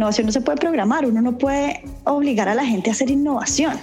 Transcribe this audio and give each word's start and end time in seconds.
innovación 0.00 0.24
no 0.24 0.32
se 0.32 0.40
puede 0.40 0.56
programar, 0.56 1.04
uno 1.04 1.20
no 1.20 1.36
puede 1.36 1.84
obligar 2.04 2.48
a 2.48 2.54
la 2.54 2.64
gente 2.64 2.88
a 2.88 2.94
hacer 2.94 3.10
innovación. 3.10 3.74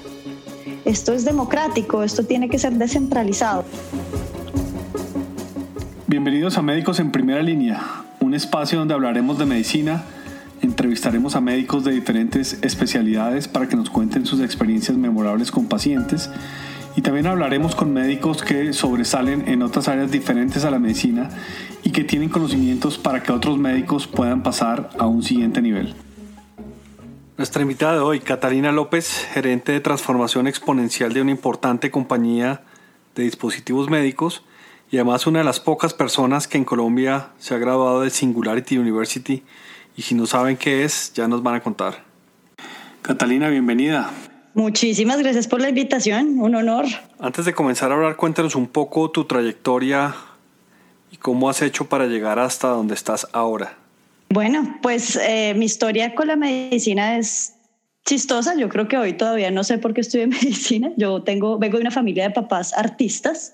Esto 0.83 1.13
es 1.13 1.25
democrático, 1.25 2.01
esto 2.01 2.23
tiene 2.23 2.49
que 2.49 2.57
ser 2.57 2.73
descentralizado. 2.73 3.63
Bienvenidos 6.07 6.57
a 6.57 6.63
Médicos 6.63 6.99
en 6.99 7.11
Primera 7.11 7.43
Línea, 7.43 7.83
un 8.19 8.33
espacio 8.33 8.79
donde 8.79 8.95
hablaremos 8.95 9.37
de 9.37 9.45
medicina, 9.45 10.05
entrevistaremos 10.63 11.35
a 11.35 11.41
médicos 11.41 11.83
de 11.83 11.91
diferentes 11.91 12.57
especialidades 12.63 13.47
para 13.47 13.67
que 13.67 13.75
nos 13.75 13.91
cuenten 13.91 14.25
sus 14.25 14.39
experiencias 14.39 14.97
memorables 14.97 15.51
con 15.51 15.67
pacientes 15.67 16.31
y 16.95 17.01
también 17.01 17.27
hablaremos 17.27 17.75
con 17.75 17.93
médicos 17.93 18.41
que 18.41 18.73
sobresalen 18.73 19.47
en 19.47 19.61
otras 19.61 19.87
áreas 19.87 20.09
diferentes 20.09 20.65
a 20.65 20.71
la 20.71 20.79
medicina 20.79 21.29
y 21.83 21.91
que 21.91 22.03
tienen 22.03 22.29
conocimientos 22.29 22.97
para 22.97 23.21
que 23.21 23.31
otros 23.31 23.59
médicos 23.59 24.07
puedan 24.07 24.41
pasar 24.41 24.89
a 24.97 25.05
un 25.05 25.21
siguiente 25.21 25.61
nivel. 25.61 25.93
Nuestra 27.37 27.61
invitada 27.61 27.93
de 27.93 27.99
hoy, 27.99 28.19
Catalina 28.19 28.71
López, 28.71 29.27
gerente 29.31 29.71
de 29.71 29.79
transformación 29.79 30.47
exponencial 30.47 31.13
de 31.13 31.21
una 31.21 31.29
importante 31.29 31.91
compañía 31.91 32.63
de 33.13 33.21
dispositivos 33.25 33.91
médicos 33.91 34.43
y 34.89 34.97
además 34.97 35.27
una 35.27 35.39
de 35.39 35.45
las 35.45 35.59
pocas 35.59 35.93
personas 35.93 36.47
que 36.47 36.57
en 36.57 36.65
Colombia 36.65 37.29
se 37.37 37.53
ha 37.53 37.59
graduado 37.59 38.01
de 38.01 38.09
Singularity 38.09 38.79
University 38.79 39.43
y 39.95 40.01
si 40.01 40.15
no 40.15 40.25
saben 40.25 40.57
qué 40.57 40.83
es, 40.83 41.13
ya 41.13 41.27
nos 41.27 41.43
van 41.43 41.53
a 41.53 41.61
contar. 41.61 42.03
Catalina, 43.03 43.49
bienvenida. 43.49 44.09
Muchísimas 44.55 45.19
gracias 45.19 45.47
por 45.47 45.61
la 45.61 45.69
invitación, 45.69 46.39
un 46.39 46.55
honor. 46.55 46.85
Antes 47.19 47.45
de 47.45 47.53
comenzar 47.53 47.91
a 47.91 47.95
hablar, 47.97 48.15
cuéntanos 48.15 48.55
un 48.55 48.65
poco 48.65 49.11
tu 49.11 49.25
trayectoria 49.25 50.15
y 51.11 51.17
cómo 51.17 51.51
has 51.51 51.61
hecho 51.61 51.85
para 51.85 52.07
llegar 52.07 52.39
hasta 52.39 52.69
donde 52.69 52.95
estás 52.95 53.27
ahora. 53.31 53.77
Bueno, 54.29 54.77
pues 54.81 55.15
eh, 55.15 55.53
mi 55.55 55.65
historia 55.65 56.13
con 56.13 56.27
la 56.27 56.35
medicina 56.35 57.17
es 57.17 57.55
chistosa. 58.05 58.55
Yo 58.55 58.69
creo 58.69 58.87
que 58.87 58.97
hoy 58.97 59.13
todavía 59.13 59.51
no 59.51 59.63
sé 59.63 59.77
por 59.77 59.93
qué 59.93 60.01
estudié 60.01 60.27
medicina. 60.27 60.91
Yo 60.97 61.23
tengo, 61.23 61.57
vengo 61.57 61.77
de 61.77 61.81
una 61.81 61.91
familia 61.91 62.23
de 62.23 62.31
papás 62.31 62.73
artistas. 62.73 63.53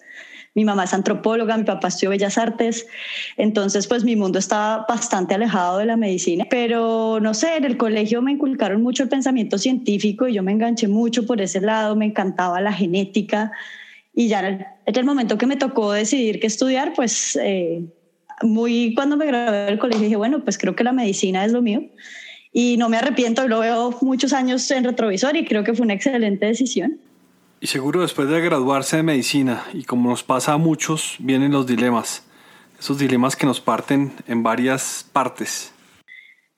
Mi 0.56 0.66
mamá 0.66 0.84
es 0.84 0.94
antropóloga, 0.94 1.58
mi 1.58 1.64
papá 1.64 1.88
estudió 1.88 2.12
Bellas 2.12 2.38
Artes, 2.38 2.86
entonces 3.38 3.88
pues 3.88 4.04
mi 4.04 4.16
mundo 4.16 4.38
estaba 4.38 4.86
bastante 4.88 5.34
alejado 5.34 5.80
de 5.80 5.86
la 5.86 5.98
medicina, 5.98 6.46
pero 6.48 7.20
no 7.20 7.34
sé, 7.34 7.58
en 7.58 7.64
el 7.64 7.76
colegio 7.76 8.22
me 8.22 8.34
inculcaron 8.34 8.84
mucho 8.84 9.02
el 9.02 9.10
pensamiento 9.10 9.58
científico 9.58 10.28
y 10.28 10.34
yo 10.36 10.44
me 10.44 10.52
enganché 10.52 10.88
mucho 10.88 11.26
por 11.26 11.42
ese 11.42 11.60
lado, 11.60 11.96
me 11.96 12.06
encantaba 12.06 12.62
la 12.62 12.72
genética 12.72 13.52
y 14.14 14.28
ya 14.28 14.48
en 14.48 14.68
el, 14.86 15.06
momento 15.06 15.40
que 15.40 15.48
me 15.48 15.56
tocó 15.56 15.92
decidir 15.92 16.40
qué 16.40 16.46
estudiar, 16.46 16.94
pues 16.94 17.36
eh, 17.42 17.84
muy 18.42 18.94
cuando 18.96 19.18
me 19.18 19.26
gradué 19.26 19.66
del 19.66 19.80
colegio 19.80 20.04
dije, 20.04 20.16
bueno, 20.16 20.44
pues 20.44 20.58
creo 20.58 20.76
que 20.76 20.84
la 20.84 20.92
medicina 20.92 21.46
es 21.46 21.52
lo 21.52 21.62
mío 21.62 21.84
y 22.52 22.78
no 22.78 22.88
me 22.88 22.98
arrepiento, 22.98 23.48
lo 23.48 23.60
veo 23.60 23.98
muchos 24.02 24.32
años 24.32 24.70
en 24.72 24.84
retrovisor 24.84 25.36
y 25.36 25.44
creo 25.46 25.64
que 25.64 25.74
fue 25.74 25.84
una 25.84 25.94
excelente 25.94 26.46
decisión. 26.46 27.00
Y 27.60 27.68
seguro 27.68 28.02
después 28.02 28.30
de 28.30 28.42
graduarse 28.42 28.98
de 28.98 29.04
medicina, 29.04 29.64
y 29.74 29.86
como 29.86 30.10
nos 30.10 30.22
pasa 30.22 30.54
a 30.54 30.58
muchos, 30.58 31.16
vienen 31.20 31.54
los 31.54 31.66
dilemas. 31.66 32.24
Esos 32.78 33.00
dilemas 33.00 33.38
que 33.38 33.46
nos 33.46 33.62
parten 33.62 34.12
en 34.28 34.44
varias 34.44 35.10
partes. 35.14 35.74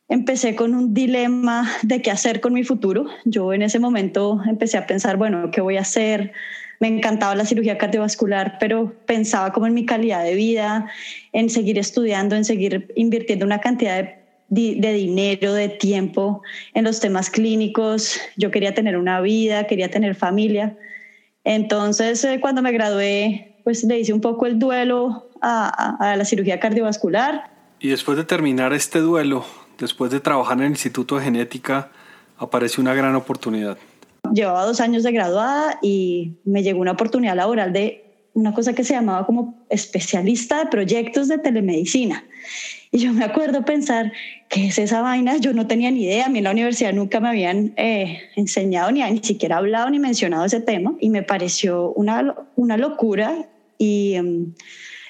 Empecé 0.09 0.55
con 0.55 0.73
un 0.73 0.93
dilema 0.93 1.71
de 1.83 2.01
qué 2.01 2.11
hacer 2.11 2.41
con 2.41 2.53
mi 2.53 2.63
futuro. 2.63 3.05
Yo 3.23 3.53
en 3.53 3.61
ese 3.61 3.79
momento 3.79 4.41
empecé 4.47 4.77
a 4.77 4.87
pensar, 4.87 5.17
bueno, 5.17 5.51
¿qué 5.51 5.61
voy 5.61 5.77
a 5.77 5.81
hacer? 5.81 6.33
Me 6.79 6.87
encantaba 6.87 7.35
la 7.35 7.45
cirugía 7.45 7.77
cardiovascular, 7.77 8.57
pero 8.59 8.93
pensaba 9.05 9.53
como 9.53 9.67
en 9.67 9.73
mi 9.73 9.85
calidad 9.85 10.23
de 10.23 10.35
vida, 10.35 10.89
en 11.33 11.49
seguir 11.49 11.79
estudiando, 11.79 12.35
en 12.35 12.45
seguir 12.45 12.91
invirtiendo 12.95 13.45
una 13.45 13.59
cantidad 13.61 14.03
de 14.03 14.25
de 14.47 14.93
dinero, 14.93 15.53
de 15.53 15.69
tiempo 15.69 16.43
en 16.73 16.83
los 16.83 16.99
temas 16.99 17.29
clínicos. 17.29 18.19
Yo 18.37 18.51
quería 18.51 18.73
tener 18.73 18.97
una 18.97 19.21
vida, 19.21 19.65
quería 19.67 19.89
tener 19.89 20.15
familia. 20.15 20.77
Entonces, 21.43 22.23
eh, 22.23 22.39
cuando 22.39 22.61
me 22.61 22.71
gradué, 22.71 23.55
pues 23.63 23.83
le 23.83 23.99
hice 23.99 24.13
un 24.13 24.21
poco 24.21 24.45
el 24.45 24.59
duelo 24.59 25.29
a, 25.41 26.15
la 26.17 26.25
cirugía 26.25 26.59
cardiovascular. 26.59 27.51
Y 27.79 27.89
después 27.89 28.17
de 28.17 28.23
terminar 28.23 28.73
este 28.73 28.99
duelo, 28.99 29.45
después 29.77 30.11
de 30.11 30.19
trabajar 30.19 30.57
en 30.57 30.63
el 30.63 30.69
Instituto 30.71 31.17
de 31.17 31.25
Genética, 31.25 31.91
apareció 32.37 32.81
una 32.81 32.93
gran 32.93 33.15
oportunidad. 33.15 33.77
Llevaba 34.33 34.65
dos 34.65 34.79
años 34.79 35.03
de 35.03 35.11
graduada 35.11 35.77
y 35.81 36.33
me 36.43 36.63
llegó 36.63 36.79
una 36.79 36.91
oportunidad 36.91 37.35
laboral 37.35 37.73
de 37.73 38.05
una 38.33 38.53
cosa 38.53 38.73
que 38.73 38.83
se 38.83 38.93
llamaba 38.93 39.25
como 39.25 39.65
especialista 39.69 40.59
de 40.59 40.69
proyectos 40.69 41.27
de 41.27 41.37
telemedicina. 41.37 42.25
Y 42.91 42.99
yo 42.99 43.13
me 43.13 43.23
acuerdo 43.25 43.63
pensar, 43.63 44.11
¿qué 44.49 44.67
es 44.67 44.77
esa 44.77 45.01
vaina? 45.01 45.37
Yo 45.37 45.53
no 45.53 45.67
tenía 45.67 45.89
ni 45.91 46.03
idea, 46.03 46.25
a 46.25 46.29
mí 46.29 46.39
en 46.39 46.43
la 46.43 46.51
universidad 46.51 46.93
nunca 46.93 47.19
me 47.19 47.29
habían 47.29 47.73
eh, 47.77 48.19
enseñado 48.35 48.91
ni, 48.91 49.01
ni 49.03 49.23
siquiera 49.23 49.57
hablado 49.57 49.89
ni 49.89 49.99
mencionado 49.99 50.45
ese 50.45 50.59
tema 50.59 50.95
y 50.99 51.09
me 51.09 51.23
pareció 51.23 51.91
una, 51.93 52.35
una 52.55 52.77
locura 52.77 53.47
y... 53.77 54.17
Um, 54.19 54.53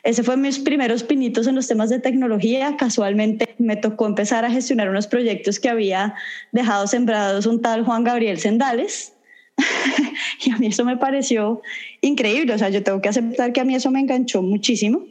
ese 0.05 0.23
fue 0.23 0.37
mis 0.37 0.59
primeros 0.59 1.03
pinitos 1.03 1.47
en 1.47 1.55
los 1.55 1.67
temas 1.67 1.89
de 1.89 1.99
tecnología. 1.99 2.77
Casualmente 2.77 3.55
me 3.57 3.75
tocó 3.75 4.05
empezar 4.05 4.45
a 4.45 4.51
gestionar 4.51 4.87
unos 4.87 5.07
proyectos 5.07 5.59
que 5.59 5.67
había 5.67 6.13
dejado 6.51 6.85
sembrados 6.85 7.47
un 7.47 7.59
tal 7.59 7.83
Juan 7.83 8.03
Gabriel 8.03 8.37
Sendales, 8.37 9.13
y 10.45 10.51
a 10.51 10.57
mí 10.57 10.67
eso 10.67 10.85
me 10.85 10.97
pareció 10.97 11.61
increíble, 12.01 12.53
o 12.53 12.57
sea, 12.57 12.69
yo 12.69 12.83
tengo 12.83 13.01
que 13.01 13.09
aceptar 13.09 13.51
que 13.51 13.61
a 13.61 13.63
mí 13.63 13.73
eso 13.73 13.89
me 13.89 13.99
enganchó 13.99 14.43
muchísimo. 14.43 15.05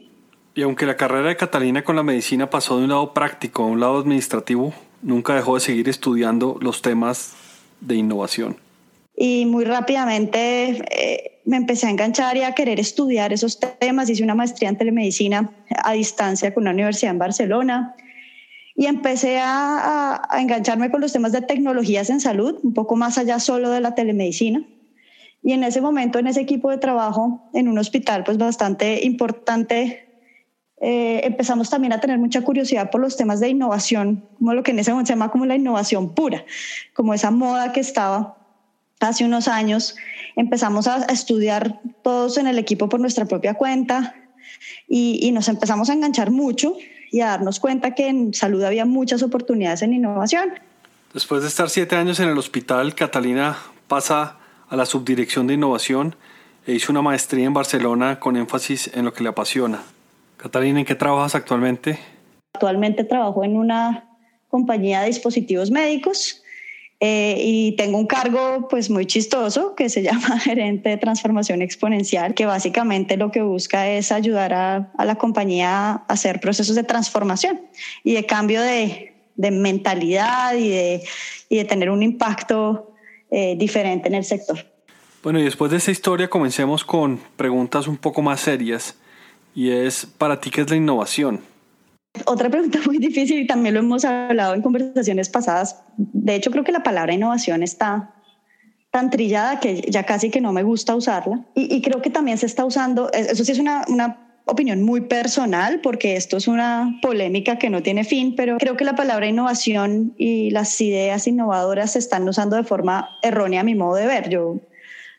Y 0.53 0.61
aunque 0.61 0.85
la 0.85 0.95
carrera 0.95 1.27
de 1.27 1.35
Catalina 1.35 1.83
con 1.83 1.97
la 1.97 2.03
medicina 2.03 2.49
pasó 2.49 2.77
de 2.77 2.85
un 2.85 2.89
lado 2.89 3.13
práctico 3.13 3.63
a 3.63 3.67
un 3.67 3.81
lado 3.81 3.99
administrativo, 3.99 4.73
nunca 5.01 5.35
dejó 5.35 5.55
de 5.55 5.59
seguir 5.59 5.89
estudiando 5.89 6.57
los 6.61 6.81
temas 6.81 7.35
de 7.81 7.95
innovación. 7.95 8.55
Y 9.17 9.45
muy 9.45 9.63
rápidamente 9.63 10.83
eh, 10.91 11.41
me 11.45 11.57
empecé 11.57 11.87
a 11.87 11.89
enganchar 11.89 12.35
y 12.37 12.41
a 12.41 12.53
querer 12.53 12.79
estudiar 12.79 13.31
esos 13.31 13.59
temas. 13.79 14.09
Hice 14.09 14.23
una 14.23 14.35
maestría 14.35 14.69
en 14.69 14.77
telemedicina 14.77 15.51
a 15.83 15.93
distancia 15.93 16.53
con 16.53 16.63
una 16.63 16.71
universidad 16.71 17.11
en 17.11 17.19
Barcelona 17.19 17.95
y 18.75 18.87
empecé 18.87 19.39
a, 19.41 20.21
engancharme 20.37 20.91
con 20.91 20.99
los 20.99 21.13
temas 21.13 21.31
de 21.31 21.41
tecnologías 21.41 22.09
en 22.09 22.19
salud, 22.19 22.59
un 22.61 22.73
poco 22.73 22.97
más 22.97 23.17
allá 23.17 23.39
solo 23.39 23.69
de 23.69 23.79
la 23.79 23.95
telemedicina. 23.95 24.65
Y 25.41 25.53
en 25.53 25.63
ese 25.63 25.79
momento, 25.79 26.19
en 26.19 26.27
ese 26.27 26.41
equipo 26.41 26.69
de 26.69 26.77
trabajo, 26.77 27.49
en 27.53 27.69
un 27.69 27.77
hospital 27.77 28.23
pues 28.25 28.37
bastante 28.37 29.05
importante, 29.05 30.09
eh, 30.81 31.21
empezamos 31.23 31.69
también 31.69 31.93
a 31.93 32.01
tener 32.01 32.17
mucha 32.17 32.41
curiosidad 32.41 32.89
por 32.89 32.99
los 32.99 33.15
temas 33.15 33.39
de 33.39 33.47
innovación, 33.47 34.27
como 34.37 34.53
lo 34.53 34.63
que 34.63 34.71
en 34.71 34.79
ese 34.79 34.91
momento 34.91 35.07
se 35.07 35.13
llama 35.13 35.31
como 35.31 35.45
la 35.45 35.55
innovación 35.55 36.13
pura, 36.13 36.43
como 36.93 37.13
esa 37.13 37.31
moda 37.31 37.71
que 37.71 37.79
estaba 37.79 38.44
hace 38.99 39.25
unos 39.25 39.47
años. 39.47 39.95
Empezamos 40.35 40.87
a 40.87 41.05
estudiar 41.05 41.79
todos 42.03 42.37
en 42.37 42.47
el 42.47 42.57
equipo 42.57 42.89
por 42.89 42.99
nuestra 42.99 43.25
propia 43.25 43.53
cuenta 43.53 44.15
y, 44.87 45.19
y 45.21 45.31
nos 45.31 45.47
empezamos 45.47 45.89
a 45.89 45.93
enganchar 45.93 46.31
mucho 46.31 46.75
y 47.11 47.21
a 47.21 47.27
darnos 47.27 47.59
cuenta 47.59 47.95
que 47.95 48.07
en 48.07 48.33
salud 48.33 48.63
había 48.63 48.85
muchas 48.85 49.23
oportunidades 49.23 49.81
en 49.81 49.93
innovación. 49.93 50.53
Después 51.13 51.41
de 51.41 51.47
estar 51.47 51.69
siete 51.69 51.95
años 51.95 52.19
en 52.19 52.29
el 52.29 52.37
hospital, 52.37 52.93
Catalina 52.93 53.57
pasa 53.87 54.37
a 54.67 54.75
la 54.75 54.85
subdirección 54.85 55.47
de 55.47 55.53
innovación 55.53 56.15
e 56.67 56.73
hizo 56.73 56.91
una 56.91 57.01
maestría 57.01 57.45
en 57.45 57.53
Barcelona 57.53 58.19
con 58.19 58.35
énfasis 58.35 58.91
en 58.93 59.05
lo 59.05 59.13
que 59.13 59.23
le 59.23 59.29
apasiona. 59.29 59.83
Catalina, 60.37 60.79
¿en 60.79 60.85
qué 60.85 60.95
trabajas 60.95 61.35
actualmente? 61.35 61.99
Actualmente 62.53 63.03
trabajo 63.03 63.43
en 63.43 63.55
una 63.55 64.09
compañía 64.49 65.01
de 65.01 65.07
dispositivos 65.07 65.71
médicos 65.71 66.43
eh, 67.01 67.35
y 67.39 67.73
tengo 67.73 67.97
un 67.97 68.07
cargo 68.07 68.67
pues 68.69 68.89
muy 68.89 69.05
chistoso 69.05 69.75
que 69.75 69.89
se 69.89 70.01
llama 70.03 70.39
gerente 70.39 70.89
de 70.89 70.97
transformación 70.97 71.61
exponencial, 71.61 72.33
que 72.33 72.45
básicamente 72.45 73.17
lo 73.17 73.31
que 73.31 73.41
busca 73.41 73.89
es 73.89 74.11
ayudar 74.11 74.53
a, 74.53 74.91
la 75.03 75.15
compañía 75.15 75.91
a 75.91 76.05
hacer 76.07 76.39
procesos 76.39 76.75
de 76.75 76.83
transformación 76.83 77.61
y 78.03 78.13
de 78.13 78.25
cambio 78.25 78.61
de, 78.61 79.13
mentalidad 79.37 80.55
y 80.55 80.69
de, 80.69 81.03
y 81.49 81.57
de, 81.57 81.65
tener 81.65 81.89
un 81.89 82.01
impacto 82.01 82.93
eh, 83.29 83.55
diferente 83.57 84.07
en 84.07 84.15
el 84.15 84.23
sector. 84.23 84.57
Bueno, 85.21 85.39
y 85.39 85.43
después 85.43 85.71
de 85.71 85.77
esa 85.77 85.91
historia 85.91 86.29
comencemos 86.29 86.85
con 86.85 87.19
preguntas 87.35 87.87
un 87.87 87.97
poco 87.97 88.21
más 88.21 88.39
serias 88.39 88.95
y 89.53 89.71
es, 89.71 90.05
¿para 90.05 90.39
ti 90.39 90.49
qué 90.49 90.61
es 90.61 90.69
la 90.69 90.75
innovación? 90.75 91.41
Otra 92.25 92.49
pregunta 92.49 92.79
muy 92.85 92.97
difícil 92.97 93.39
y 93.39 93.47
también 93.47 93.75
lo 93.75 93.81
hemos 93.81 94.05
hablado 94.05 94.53
en 94.53 94.61
conversaciones 94.61 95.29
pasadas. 95.29 95.81
De 95.97 96.35
hecho, 96.35 96.51
creo 96.51 96.63
que 96.63 96.71
la 96.71 96.83
palabra 96.83 97.13
innovación 97.13 97.63
está 97.63 98.13
tan 98.91 99.09
trillada 99.09 99.59
que 99.59 99.81
ya 99.89 100.03
casi 100.03 100.29
que 100.29 100.39
no 100.39 100.53
me 100.53 100.63
gusta 100.63 100.95
usarla. 100.95 101.43
Y, 101.53 101.81
creo 101.81 102.01
que 102.01 102.09
también 102.09 102.37
se 102.37 102.45
está 102.45 102.63
usando, 102.63 103.11
eso 103.11 103.43
sí 103.43 103.51
es 103.51 103.59
una, 103.59 103.83
una 103.89 104.39
opinión 104.45 104.83
muy 104.83 105.01
personal, 105.01 105.81
porque 105.81 106.15
esto 106.15 106.37
es 106.37 106.47
una 106.47 106.97
polémica 107.01 107.57
que 107.57 107.69
no 107.69 107.83
tiene 107.83 108.03
fin, 108.03 108.35
pero 108.37 108.57
creo 108.57 108.77
que 108.77 108.85
la 108.85 108.95
palabra 108.95 109.27
innovación 109.27 110.13
y 110.17 110.51
las 110.51 110.79
ideas 110.79 111.27
innovadoras 111.27 111.91
se 111.91 111.99
están 111.99 112.27
usando 112.29 112.55
de 112.55 112.63
forma 112.63 113.09
errónea 113.21 113.61
a 113.61 113.63
mi 113.65 113.75
modo 113.75 113.95
de 113.95 114.05
ver. 114.05 114.29
Yo, 114.29 114.61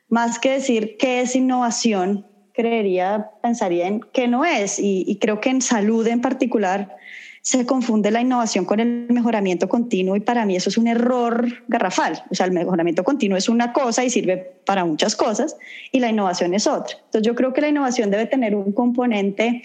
más 0.09 0.39
que 0.39 0.53
decir 0.53 0.97
qué 0.99 1.21
es 1.21 1.37
innovación, 1.37 2.27
creería, 2.57 3.31
pensaría 3.43 3.87
en 3.87 4.01
que 4.01 4.27
no 4.27 4.45
es. 4.45 4.79
Y, 4.79 5.19
creo 5.21 5.41
que 5.41 5.51
en 5.51 5.61
salud 5.61 6.07
en 6.07 6.21
particular 6.21 6.97
se 7.43 7.65
confunde 7.65 8.11
la 8.11 8.21
innovación 8.21 8.65
con 8.65 8.81
el 8.81 9.07
mejoramiento 9.09 9.69
continuo 9.69 10.17
y 10.17 10.21
para 10.21 10.45
mí 10.45 10.57
eso 10.57 10.69
es 10.69 10.79
un 10.79 10.89
error 10.89 11.47
garrafal. 11.69 12.25
O 12.31 12.35
sea, 12.35 12.47
el 12.47 12.53
mejoramiento 12.53 13.05
continuo 13.05 13.39
es 13.39 13.49
una 13.49 13.73
cosa 13.73 14.05
y 14.05 14.11
sirve 14.11 14.39
para 14.65 14.85
muchas 14.85 15.15
cosas 15.15 15.57
y 15.93 16.01
la 16.01 16.09
innovación 16.09 16.55
es 16.55 16.67
otra. 16.67 16.97
Entonces 16.97 17.23
yo 17.23 17.37
creo 17.37 17.53
que 17.53 17.61
la 17.61 17.69
innovación 17.69 18.11
debe 18.11 18.27
tener 18.27 18.57
un 18.57 18.73
componente 18.73 19.63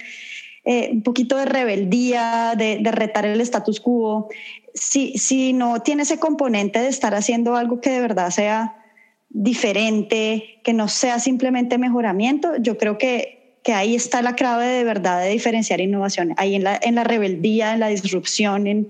eh, 0.63 0.89
un 0.91 1.01
poquito 1.01 1.37
de 1.37 1.45
rebeldía, 1.45 2.53
de, 2.55 2.77
de 2.81 2.91
retar 2.91 3.25
el 3.25 3.41
status 3.41 3.79
quo. 3.79 4.29
Si, 4.75 5.17
si 5.17 5.53
no 5.53 5.81
tiene 5.81 6.03
ese 6.03 6.19
componente 6.19 6.79
de 6.79 6.89
estar 6.89 7.15
haciendo 7.15 7.55
algo 7.55 7.81
que 7.81 7.89
de 7.89 8.01
verdad 8.01 8.29
sea 8.29 8.80
diferente, 9.33 10.61
que 10.63 10.73
no 10.73 10.87
sea 10.87 11.19
simplemente 11.19 11.77
mejoramiento, 11.77 12.57
yo 12.57 12.77
creo 12.77 12.97
que 12.97 13.41
que 13.63 13.73
ahí 13.73 13.95
está 13.95 14.21
la 14.21 14.35
clave 14.35 14.65
de 14.65 14.83
verdad 14.83 15.21
de 15.21 15.29
diferenciar 15.29 15.81
innovación, 15.81 16.33
ahí 16.37 16.55
en 16.55 16.63
la, 16.63 16.79
en 16.81 16.95
la 16.95 17.03
rebeldía, 17.03 17.73
en 17.73 17.79
la 17.79 17.87
disrupción. 17.89 18.67
En, 18.67 18.89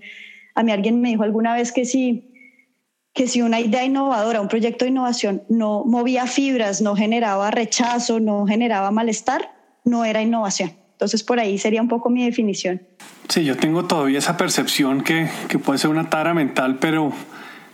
a 0.55 0.63
mí 0.63 0.71
alguien 0.71 1.01
me 1.01 1.09
dijo 1.09 1.23
alguna 1.23 1.53
vez 1.53 1.71
que 1.71 1.85
si, 1.85 2.31
que 3.13 3.27
si 3.27 3.41
una 3.41 3.59
idea 3.59 3.83
innovadora, 3.83 4.39
un 4.39 4.47
proyecto 4.47 4.85
de 4.85 4.91
innovación 4.91 5.43
no 5.49 5.83
movía 5.85 6.25
fibras, 6.25 6.81
no 6.81 6.95
generaba 6.95 7.51
rechazo, 7.51 8.19
no 8.19 8.45
generaba 8.45 8.91
malestar, 8.91 9.51
no 9.83 10.05
era 10.05 10.21
innovación. 10.21 10.73
Entonces 10.93 11.23
por 11.23 11.39
ahí 11.39 11.57
sería 11.57 11.81
un 11.81 11.87
poco 11.87 12.09
mi 12.09 12.23
definición. 12.23 12.81
Sí, 13.27 13.43
yo 13.43 13.57
tengo 13.57 13.85
todavía 13.85 14.19
esa 14.19 14.37
percepción 14.37 15.01
que, 15.01 15.29
que 15.49 15.57
puede 15.57 15.79
ser 15.79 15.89
una 15.89 16.09
tara 16.09 16.33
mental, 16.33 16.77
pero 16.79 17.11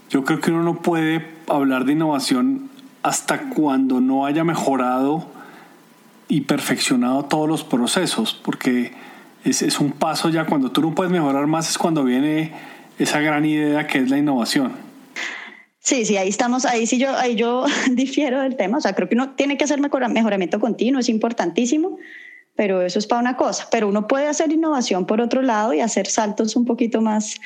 yo 0.10 0.24
creo 0.24 0.40
que 0.40 0.52
uno 0.52 0.64
no 0.64 0.82
puede 0.82 1.26
hablar 1.48 1.86
de 1.86 1.94
innovación 1.94 2.70
hasta 3.04 3.50
cuando 3.50 4.02
no 4.02 4.26
haya 4.26 4.44
mejorado 4.44 5.28
y 6.28 6.42
perfeccionado 6.42 7.26
todos 7.26 7.48
los 7.48 7.64
procesos, 7.64 8.34
porque 8.34 8.92
es, 9.44 9.62
es, 9.62 9.80
un 9.80 9.92
paso 9.92 10.30
ya. 10.30 10.46
Cuando 10.46 10.72
tú 10.72 10.82
no 10.82 10.94
puedes 10.94 11.12
mejorar 11.12 11.48
más 11.48 11.70
es 11.70 11.78
cuando 11.78 12.04
viene 12.04 12.52
esa 13.00 13.20
gran 13.22 13.46
idea 13.46 13.88
que 13.88 14.00
es 14.00 14.10
la 14.10 14.18
innovación. 14.18 14.74
Sí, 15.88 16.04
sí, 16.04 16.18
ahí 16.18 16.28
estamos, 16.28 16.66
ahí 16.66 16.86
sí 16.86 16.98
yo, 16.98 17.16
ahí 17.16 17.36
yo 17.36 17.66
difiero 17.92 18.42
del 18.42 18.58
tema, 18.58 18.80
o 18.80 18.82
sea, 18.82 18.94
creo 18.94 19.08
que 19.08 19.16
uno 19.16 19.30
tiene 19.32 19.58
que 19.58 19.64
hacer 19.64 19.80
mejoramiento 19.80 20.60
continuo, 20.60 21.00
es 21.00 21.08
importantísimo, 21.08 21.98
pero 22.56 22.82
eso 22.82 23.00
es 23.00 23.08
para 23.08 23.22
una 23.22 23.38
cosa, 23.38 23.70
pero 23.72 23.88
uno 23.88 24.06
puede 24.06 24.28
hacer 24.28 24.52
innovación 24.52 25.06
por 25.06 25.22
otro 25.22 25.42
lado 25.42 25.74
y 25.74 25.80
hacer 25.80 26.08
saltos 26.08 26.58
un 26.58 26.66
poquito 26.66 27.02
más, 27.02 27.40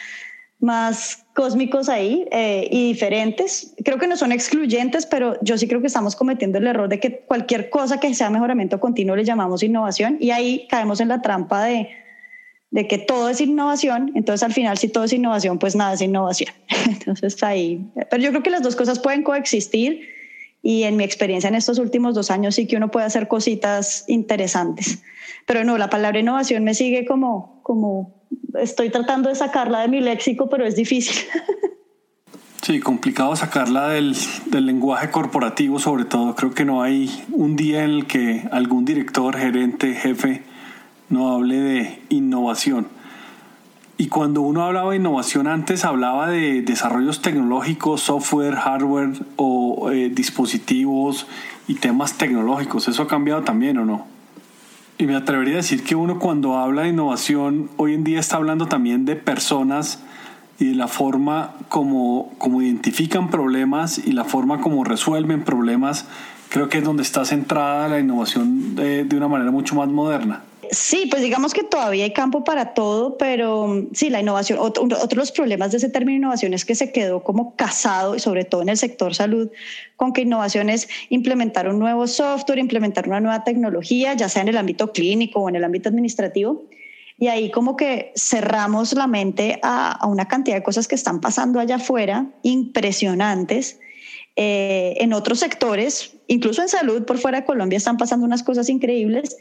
más 0.59 1.20
cósmicos 1.33 1.89
ahí 1.89 2.27
eh, 2.31 2.67
y 2.69 2.89
diferentes. 2.89 3.73
Creo 3.83 3.97
que 3.97 4.07
no 4.07 4.17
son 4.17 4.31
excluyentes, 4.31 5.05
pero 5.05 5.37
yo 5.41 5.57
sí 5.57 5.67
creo 5.67 5.81
que 5.81 5.87
estamos 5.87 6.15
cometiendo 6.15 6.57
el 6.57 6.67
error 6.67 6.89
de 6.89 6.99
que 6.99 7.19
cualquier 7.19 7.69
cosa 7.69 7.99
que 7.99 8.13
sea 8.13 8.29
mejoramiento 8.29 8.79
continuo 8.79 9.15
le 9.15 9.23
llamamos 9.23 9.63
innovación 9.63 10.17
y 10.19 10.31
ahí 10.31 10.67
caemos 10.69 10.99
en 10.99 11.07
la 11.07 11.21
trampa 11.21 11.63
de, 11.63 11.89
de 12.71 12.87
que 12.87 12.97
todo 12.97 13.29
es 13.29 13.39
innovación. 13.39 14.11
Entonces 14.15 14.43
al 14.43 14.53
final 14.53 14.77
si 14.77 14.89
todo 14.89 15.05
es 15.05 15.13
innovación, 15.13 15.57
pues 15.59 15.75
nada 15.75 15.93
es 15.93 16.01
innovación. 16.01 16.53
Entonces 16.87 17.41
ahí, 17.43 17.85
pero 18.09 18.21
yo 18.21 18.29
creo 18.31 18.43
que 18.43 18.49
las 18.49 18.61
dos 18.61 18.75
cosas 18.75 18.99
pueden 18.99 19.23
coexistir 19.23 20.01
y 20.61 20.83
en 20.83 20.95
mi 20.95 21.03
experiencia 21.03 21.47
en 21.47 21.55
estos 21.55 21.79
últimos 21.79 22.13
dos 22.13 22.29
años 22.29 22.55
sí 22.55 22.67
que 22.67 22.77
uno 22.77 22.91
puede 22.91 23.05
hacer 23.05 23.27
cositas 23.27 24.03
interesantes. 24.07 25.01
Pero 25.47 25.63
no, 25.63 25.77
la 25.77 25.89
palabra 25.89 26.19
innovación 26.19 26.63
me 26.63 26.73
sigue 26.73 27.05
como, 27.05 27.61
como 27.63 28.20
estoy 28.59 28.89
tratando 28.89 29.29
de 29.29 29.35
sacarla 29.35 29.81
de 29.81 29.87
mi 29.87 30.01
léxico, 30.01 30.49
pero 30.49 30.65
es 30.65 30.75
difícil. 30.75 31.15
Sí, 32.63 32.79
complicado 32.79 33.35
sacarla 33.35 33.89
del, 33.89 34.15
del, 34.45 34.67
lenguaje 34.67 35.09
corporativo, 35.09 35.79
sobre 35.79 36.05
todo. 36.05 36.35
Creo 36.35 36.53
que 36.53 36.63
no 36.63 36.83
hay 36.83 37.09
un 37.31 37.55
día 37.55 37.83
en 37.83 37.89
el 37.89 38.05
que 38.05 38.47
algún 38.51 38.85
director, 38.85 39.35
gerente, 39.35 39.95
jefe 39.95 40.43
no 41.09 41.33
hable 41.33 41.59
de 41.59 42.01
innovación. 42.09 42.87
Y 43.97 44.07
cuando 44.07 44.41
uno 44.41 44.63
hablaba 44.63 44.91
de 44.91 44.97
innovación 44.97 45.47
antes, 45.47 45.85
hablaba 45.85 46.29
de 46.29 46.61
desarrollos 46.61 47.21
tecnológicos, 47.21 48.01
software, 48.01 48.55
hardware 48.55 49.11
o 49.35 49.91
eh, 49.91 50.09
dispositivos 50.09 51.27
y 51.67 51.75
temas 51.75 52.17
tecnológicos. 52.17 52.87
¿Eso 52.87 53.03
ha 53.03 53.07
cambiado 53.07 53.43
también 53.43 53.77
o 53.77 53.85
no? 53.85 54.07
Y 55.01 55.07
me 55.07 55.15
atrevería 55.15 55.55
a 55.55 55.57
decir 55.57 55.83
que 55.83 55.95
uno 55.95 56.19
cuando 56.19 56.59
habla 56.59 56.83
de 56.83 56.89
innovación 56.89 57.71
hoy 57.77 57.95
en 57.95 58.03
día 58.03 58.19
está 58.19 58.35
hablando 58.35 58.67
también 58.67 59.03
de 59.03 59.15
personas 59.15 60.03
y 60.59 60.67
de 60.67 60.75
la 60.75 60.87
forma 60.87 61.55
como, 61.69 62.31
como 62.37 62.61
identifican 62.61 63.31
problemas 63.31 63.97
y 63.97 64.11
la 64.11 64.25
forma 64.25 64.61
como 64.61 64.83
resuelven 64.83 65.41
problemas. 65.41 66.05
Creo 66.49 66.69
que 66.69 66.77
es 66.77 66.83
donde 66.83 67.01
está 67.01 67.25
centrada 67.25 67.87
la 67.87 67.99
innovación 67.99 68.75
de, 68.75 69.03
de 69.03 69.17
una 69.17 69.27
manera 69.27 69.49
mucho 69.49 69.73
más 69.73 69.87
moderna. 69.89 70.43
Sí, 70.73 71.05
pues 71.11 71.21
digamos 71.21 71.53
que 71.53 71.63
todavía 71.63 72.05
hay 72.05 72.13
campo 72.13 72.45
para 72.45 72.73
todo, 72.73 73.17
pero 73.17 73.67
mm, 73.67 73.89
sí, 73.93 74.09
la 74.09 74.21
innovación, 74.21 74.57
otro, 74.57 74.87
de 74.87 75.15
los 75.17 75.33
problemas 75.33 75.71
de 75.71 75.77
ese 75.77 75.89
término 75.89 76.17
innovación 76.17 76.53
es 76.53 76.63
que 76.63 76.75
se 76.75 76.93
quedó 76.93 77.23
como 77.23 77.57
casado, 77.57 78.17
sobre 78.19 78.45
todo 78.45 78.61
en 78.61 78.69
el 78.69 78.77
sector 78.77 79.13
salud, 79.13 79.49
con 79.97 80.13
que 80.13 80.21
innovación 80.21 80.69
es 80.69 80.87
implementar 81.09 81.67
un 81.67 81.77
nuevo 81.77 82.07
software, 82.07 82.57
implementar 82.57 83.05
una 83.09 83.19
nueva 83.19 83.43
tecnología, 83.43 84.13
ya 84.13 84.29
sea 84.29 84.43
en 84.43 84.47
el 84.47 84.57
ámbito 84.57 84.93
clínico 84.93 85.41
o 85.41 85.49
en 85.49 85.57
el 85.57 85.65
ámbito 85.65 85.89
administrativo. 85.89 86.63
Y 87.19 87.27
ahí 87.27 87.51
como 87.51 87.75
que 87.75 88.13
cerramos 88.15 88.93
la 88.93 89.07
mente 89.07 89.59
a, 89.63 89.91
a 89.91 90.07
una 90.07 90.29
cantidad 90.29 90.55
de 90.55 90.63
cosas 90.63 90.87
que 90.87 90.95
están 90.95 91.19
pasando 91.19 91.59
allá 91.59 91.75
afuera, 91.75 92.27
impresionantes. 92.43 93.77
Eh, 94.37 94.95
en 95.01 95.11
otros 95.11 95.39
sectores, 95.39 96.15
incluso 96.27 96.61
en 96.61 96.69
salud 96.69 97.03
por 97.03 97.17
fuera 97.17 97.41
de 97.41 97.45
Colombia, 97.45 97.75
están 97.75 97.97
pasando 97.97 98.25
unas 98.25 98.43
cosas 98.43 98.69
increíbles 98.69 99.35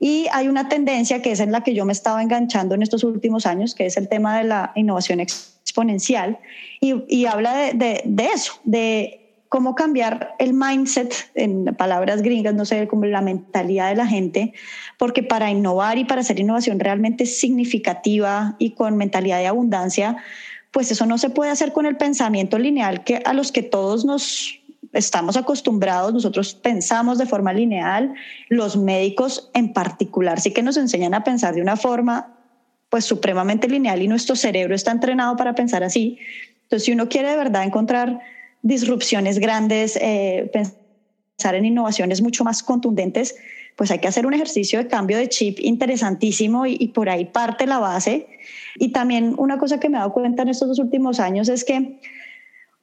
y 0.00 0.26
hay 0.32 0.48
una 0.48 0.68
tendencia 0.68 1.22
que 1.22 1.32
es 1.32 1.40
en 1.40 1.50
la 1.50 1.62
que 1.62 1.74
yo 1.74 1.84
me 1.84 1.92
estaba 1.92 2.22
enganchando 2.22 2.74
en 2.74 2.82
estos 2.82 3.02
últimos 3.04 3.46
años, 3.46 3.74
que 3.74 3.86
es 3.86 3.96
el 3.96 4.08
tema 4.08 4.38
de 4.38 4.44
la 4.44 4.72
innovación 4.74 5.20
exponencial, 5.20 6.38
y, 6.80 7.04
y 7.08 7.26
habla 7.26 7.56
de, 7.56 8.02
de, 8.04 8.26
eso, 8.26 8.52
de 8.64 9.42
cómo 9.48 9.74
cambiar 9.74 10.34
el 10.38 10.54
mindset, 10.54 11.12
en 11.34 11.64
palabras 11.76 12.22
gringas, 12.22 12.54
no 12.54 12.64
sé, 12.64 12.86
como 12.86 13.06
la 13.06 13.22
mentalidad 13.22 13.88
de 13.88 13.96
la 13.96 14.06
gente, 14.06 14.52
porque 14.98 15.22
para 15.22 15.50
innovar 15.50 15.98
y 15.98 16.04
para 16.04 16.20
hacer 16.20 16.38
innovación 16.38 16.78
realmente 16.78 17.26
significativa 17.26 18.54
y 18.58 18.70
con 18.70 18.96
mentalidad 18.96 19.38
de 19.38 19.48
abundancia, 19.48 20.16
pues 20.70 20.90
eso 20.92 21.06
no 21.06 21.18
se 21.18 21.30
puede 21.30 21.50
hacer 21.50 21.72
con 21.72 21.86
el 21.86 21.96
pensamiento 21.96 22.58
lineal 22.58 23.02
que 23.02 23.22
a 23.24 23.32
los 23.32 23.50
que 23.50 23.62
todos 23.62 24.04
nos 24.04 24.57
estamos 24.92 25.36
acostumbrados, 25.36 26.12
nosotros 26.12 26.54
pensamos 26.54 27.18
de 27.18 27.26
forma 27.26 27.52
lineal, 27.52 28.14
los 28.48 28.76
médicos 28.76 29.50
en 29.54 29.72
particular 29.72 30.40
sí 30.40 30.52
que 30.52 30.62
nos 30.62 30.76
enseñan 30.76 31.14
a 31.14 31.24
pensar 31.24 31.54
de 31.54 31.62
una 31.62 31.76
forma 31.76 32.34
pues 32.88 33.04
supremamente 33.04 33.68
lineal 33.68 34.00
y 34.02 34.08
nuestro 34.08 34.34
cerebro 34.34 34.74
está 34.74 34.92
entrenado 34.92 35.36
para 35.36 35.54
pensar 35.54 35.84
así. 35.84 36.18
Entonces, 36.62 36.86
si 36.86 36.92
uno 36.92 37.08
quiere 37.08 37.30
de 37.30 37.36
verdad 37.36 37.64
encontrar 37.64 38.20
disrupciones 38.62 39.38
grandes, 39.38 39.96
eh, 40.00 40.50
pensar 40.52 41.54
en 41.54 41.66
innovaciones 41.66 42.22
mucho 42.22 42.44
más 42.44 42.62
contundentes, 42.62 43.36
pues 43.76 43.90
hay 43.90 43.98
que 43.98 44.08
hacer 44.08 44.26
un 44.26 44.34
ejercicio 44.34 44.78
de 44.78 44.88
cambio 44.88 45.18
de 45.18 45.28
chip 45.28 45.60
interesantísimo 45.60 46.66
y, 46.66 46.76
y 46.80 46.88
por 46.88 47.10
ahí 47.10 47.26
parte 47.26 47.66
la 47.66 47.78
base. 47.78 48.26
Y 48.76 48.90
también 48.90 49.34
una 49.36 49.58
cosa 49.58 49.78
que 49.78 49.88
me 49.88 49.98
he 49.98 50.00
dado 50.00 50.12
cuenta 50.12 50.42
en 50.42 50.48
estos 50.48 50.68
dos 50.68 50.78
últimos 50.78 51.20
años 51.20 51.48
es 51.48 51.64
que 51.64 52.00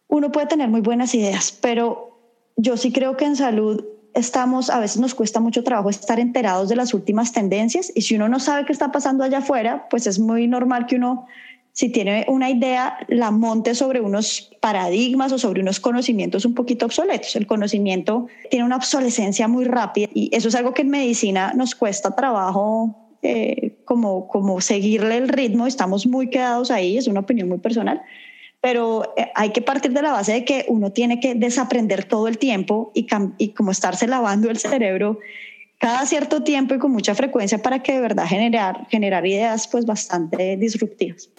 uno 0.08 0.32
puede 0.32 0.48
tener 0.48 0.70
muy 0.70 0.82
buenas 0.82 1.14
ideas, 1.16 1.58
pero 1.62 2.20
yo 2.58 2.78
sí 2.78 2.92
creo 2.92 3.18
que 3.18 3.26
en 3.26 3.36
salud 3.36 3.84
estamos, 4.14 4.70
a 4.70 4.80
veces 4.80 5.00
nos 5.00 5.14
cuesta 5.14 5.40
mucho 5.40 5.64
trabajo 5.64 5.90
estar 5.90 6.20
enterados 6.20 6.70
de 6.70 6.76
las 6.76 6.94
últimas 6.94 7.34
tendencias 7.34 7.92
y 7.94 8.02
si 8.02 8.16
uno 8.16 8.30
no 8.30 8.40
sabe 8.40 8.66
qué 8.66 8.72
está 8.72 8.92
pasando 8.92 9.24
allá 9.24 9.40
afuera, 9.40 9.88
pues 9.90 10.08
es 10.08 10.20
muy 10.20 10.48
normal 10.48 10.86
que 10.86 10.96
uno, 10.96 11.26
si 11.74 11.90
tiene 11.90 12.26
una 12.30 12.50
idea, 12.50 12.98
la 13.10 13.32
monte 13.32 13.76
sobre 13.76 14.00
unos 14.00 14.52
paradigmas 14.62 15.34
o 15.34 15.38
sobre 15.38 15.62
unos 15.62 15.82
conocimientos 15.82 16.46
un 16.46 16.56
poquito 16.56 16.86
obsoletos. 16.86 17.36
El 17.36 17.46
conocimiento 17.46 18.28
tiene 18.50 18.66
una 18.66 18.78
obsolescencia 18.78 19.50
muy 19.50 19.66
rápida 19.66 20.08
y 20.14 20.34
eso 20.34 20.48
es 20.48 20.56
algo 20.56 20.74
que 20.74 20.84
en 20.84 20.90
medicina 20.90 21.52
nos 21.54 21.76
cuesta 21.76 22.16
trabajo 22.16 22.96
eh, 23.22 23.82
como, 23.84 24.30
como 24.30 24.62
seguirle 24.62 25.18
el 25.18 25.28
ritmo, 25.28 25.68
estamos 25.68 26.08
muy 26.08 26.30
quedados 26.30 26.72
ahí, 26.72 26.98
es 26.98 27.08
una 27.08 27.22
opinión 27.22 27.50
muy 27.50 27.58
personal 27.58 28.02
pero 28.66 29.14
eh, 29.16 29.30
hay 29.36 29.52
que 29.52 29.62
partir 29.62 29.92
de 29.92 30.02
la 30.02 30.12
base 30.12 30.34
de 30.34 30.44
que 30.44 30.66
uno 30.68 30.92
tiene 30.92 31.20
que 31.20 31.36
desaprender 31.36 32.06
todo 32.06 32.28
el 32.28 32.40
tiempo 32.40 32.92
y, 32.96 33.06
y 33.38 33.50
como 33.50 33.70
estarse 33.70 34.08
lavando 34.08 34.50
el 34.50 34.58
cerebro 34.58 35.20
cada 35.78 36.04
cierto 36.08 36.42
tiempo 36.42 36.74
y 36.74 36.80
con 36.80 36.92
mucha 36.92 37.14
frecuencia 37.14 37.62
para 37.62 37.84
que 37.84 37.94
de 37.94 38.02
verdad 38.02 38.26
generar, 38.26 38.88
generar 38.90 39.24
ideas 39.28 39.68
pues 39.68 39.86
bastante 39.86 40.58
disruptivas. 40.58 41.30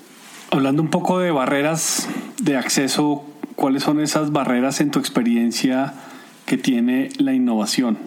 Hablando 0.53 0.81
un 0.81 0.89
poco 0.89 1.19
de 1.19 1.33
barreras 1.33 2.09
de 2.41 2.57
acceso, 2.57 3.25
¿cuáles 3.57 3.83
son 3.83 4.01
esas 4.01 4.31
barreras 4.31 4.81
en 4.81 4.93
tu 4.93 5.01
experiencia 5.01 5.95
que 6.45 6.57
tiene 6.57 7.09
la 7.19 7.33
innovación? 7.33 7.99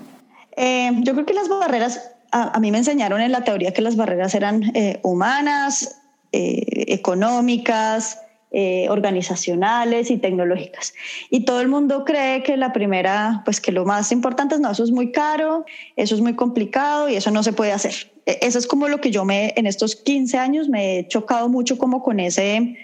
Eh, 0.56 0.92
yo 1.00 1.12
creo 1.12 1.26
que 1.26 1.34
las 1.34 1.50
barreras, 1.50 2.10
a, 2.32 2.56
a, 2.56 2.60
mí 2.62 2.72
me 2.72 2.78
enseñaron 2.78 3.20
en 3.20 3.34
la 3.34 3.44
teoría 3.44 3.74
que 3.74 3.82
las 3.82 3.98
barreras 3.98 4.34
eran 4.34 4.64
eh, 4.76 5.02
humanas, 5.04 6.00
eh, 6.32 6.86
económicas, 6.88 8.20
eh, 8.52 8.88
organizacionales 8.90 10.10
y 10.10 10.18
tecnológicas. 10.18 10.96
Y 11.30 11.46
todo 11.46 11.62
el 11.62 11.68
mundo 11.68 12.04
cree 12.04 12.42
que 12.42 12.58
la 12.58 12.74
primera, 12.74 13.44
pues 13.46 13.62
que 13.62 13.72
lo 13.72 13.86
más 13.86 14.12
importante 14.12 14.56
es, 14.56 14.62
no, 14.62 14.72
eso 14.72 14.84
es 14.84 14.90
muy 14.90 15.12
caro, 15.12 15.66
eso 15.96 16.16
es 16.16 16.22
muy 16.22 16.36
complicado 16.36 17.10
y 17.10 17.16
eso 17.16 17.30
no 17.30 17.44
se 17.44 17.54
puede 17.54 17.74
hacer. 17.74 18.12
E, 18.26 18.40
eso 18.42 18.58
es 18.58 18.66
como 18.66 18.88
lo 18.88 19.02
que 19.02 19.12
yo 19.12 19.24
me, 19.24 19.54
en 19.56 19.68
estos 19.68 19.96
15 19.96 20.40
años 20.40 20.68
me 20.68 20.98
he 20.98 21.08
chocado 21.08 21.48
mucho 21.48 21.78
como 21.78 22.02
con 22.02 22.20
ese, 22.20 22.76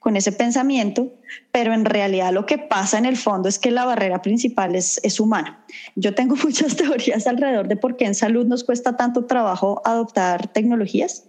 con 0.00 0.18
ese 0.18 0.32
pensamiento, 0.32 1.14
pero 1.50 1.72
en 1.72 1.86
realidad 1.86 2.30
lo 2.34 2.44
que 2.44 2.58
pasa 2.58 2.98
en 2.98 3.06
el 3.06 3.16
fondo 3.16 3.48
es 3.48 3.58
que 3.58 3.70
la 3.70 3.86
barrera 3.86 4.20
principal 4.20 4.76
es, 4.76 5.00
es 5.02 5.18
humana. 5.18 5.64
Yo 5.94 6.14
tengo 6.14 6.36
muchas 6.44 6.76
teorías 6.76 7.26
alrededor 7.26 7.68
de 7.68 7.76
por 7.76 7.96
qué 7.96 8.04
en 8.04 8.14
salud 8.14 8.44
nos 8.44 8.64
cuesta 8.64 8.98
tanto 8.98 9.24
trabajo 9.24 9.80
adoptar 9.86 10.48
tecnologías 10.48 11.24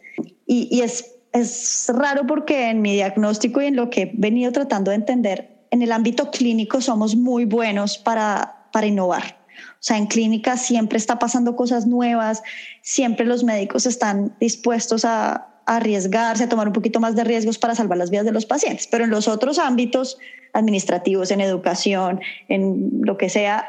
y, 0.46 0.68
y 0.70 0.82
es 0.82 1.17
es 1.34 1.90
raro 1.94 2.26
porque 2.28 2.70
en 2.70 2.82
mi 2.82 2.94
diagnóstico 2.94 3.62
y 3.62 3.66
en 3.66 3.76
lo 3.76 3.90
que 3.90 4.02
he 4.02 4.12
venido 4.14 4.52
tratando 4.52 4.92
de 4.92 4.96
entender, 4.96 5.58
en 5.72 5.82
el 5.82 5.92
ámbito 5.92 6.32
clínico 6.32 6.82
somos 6.82 7.16
muy 7.16 7.46
buenos 7.46 7.98
para, 7.98 8.70
para 8.72 8.88
innovar. 8.88 9.38
O 9.58 9.84
sea, 9.88 9.98
en 9.98 10.08
clínica 10.08 10.58
siempre 10.58 10.98
está 10.98 11.20
pasando 11.20 11.56
cosas 11.56 11.88
nuevas, 11.88 12.44
siempre 12.82 13.26
los 13.26 13.44
médicos 13.44 13.86
están 13.86 14.36
dispuestos 14.40 15.06
a, 15.06 15.54
arriesgarse, 15.68 16.46
a 16.46 16.50
tomar 16.50 16.68
un 16.68 16.74
poquito 16.74 17.02
más 17.02 17.16
de 17.16 17.26
riesgos 17.26 17.58
para 17.58 17.76
salvar 17.76 17.98
las 17.98 18.10
vidas 18.10 18.26
de 18.26 18.32
los 18.32 18.46
pacientes. 18.46 18.88
Pero 18.88 19.04
en 19.04 19.10
los 19.10 19.28
otros 19.28 19.60
ámbitos 19.60 20.18
administrativos, 20.54 21.30
en 21.30 21.42
educación, 21.42 22.22
en 22.48 23.02
lo 23.02 23.18
que 23.18 23.28
sea, 23.28 23.68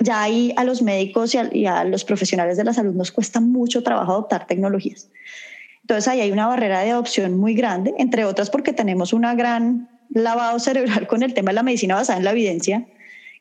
ya 0.00 0.22
ahí 0.22 0.54
a 0.56 0.62
los 0.62 0.80
médicos 0.80 1.34
y 1.34 1.38
a, 1.38 1.50
y 1.52 1.66
a 1.66 1.82
los 1.84 2.04
profesionales 2.04 2.56
de 2.56 2.62
la 2.62 2.72
salud 2.72 2.94
nos 2.94 3.10
cuesta 3.10 3.40
mucho 3.40 3.82
trabajo 3.82 4.12
adoptar 4.12 4.46
tecnologías. 4.46 5.08
Entonces 5.84 6.08
ahí 6.08 6.22
hay 6.22 6.32
una 6.32 6.46
barrera 6.46 6.80
de 6.80 6.92
adopción 6.92 7.36
muy 7.38 7.52
grande, 7.52 7.92
entre 7.98 8.24
otras 8.24 8.48
porque 8.48 8.72
tenemos 8.72 9.12
una 9.12 9.34
gran 9.34 9.90
lavado 10.08 10.58
cerebral 10.58 11.06
con 11.06 11.22
el 11.22 11.34
tema 11.34 11.50
de 11.50 11.56
la 11.56 11.62
medicina 11.62 11.94
basada 11.94 12.18
en 12.18 12.24
la 12.24 12.30
evidencia, 12.30 12.86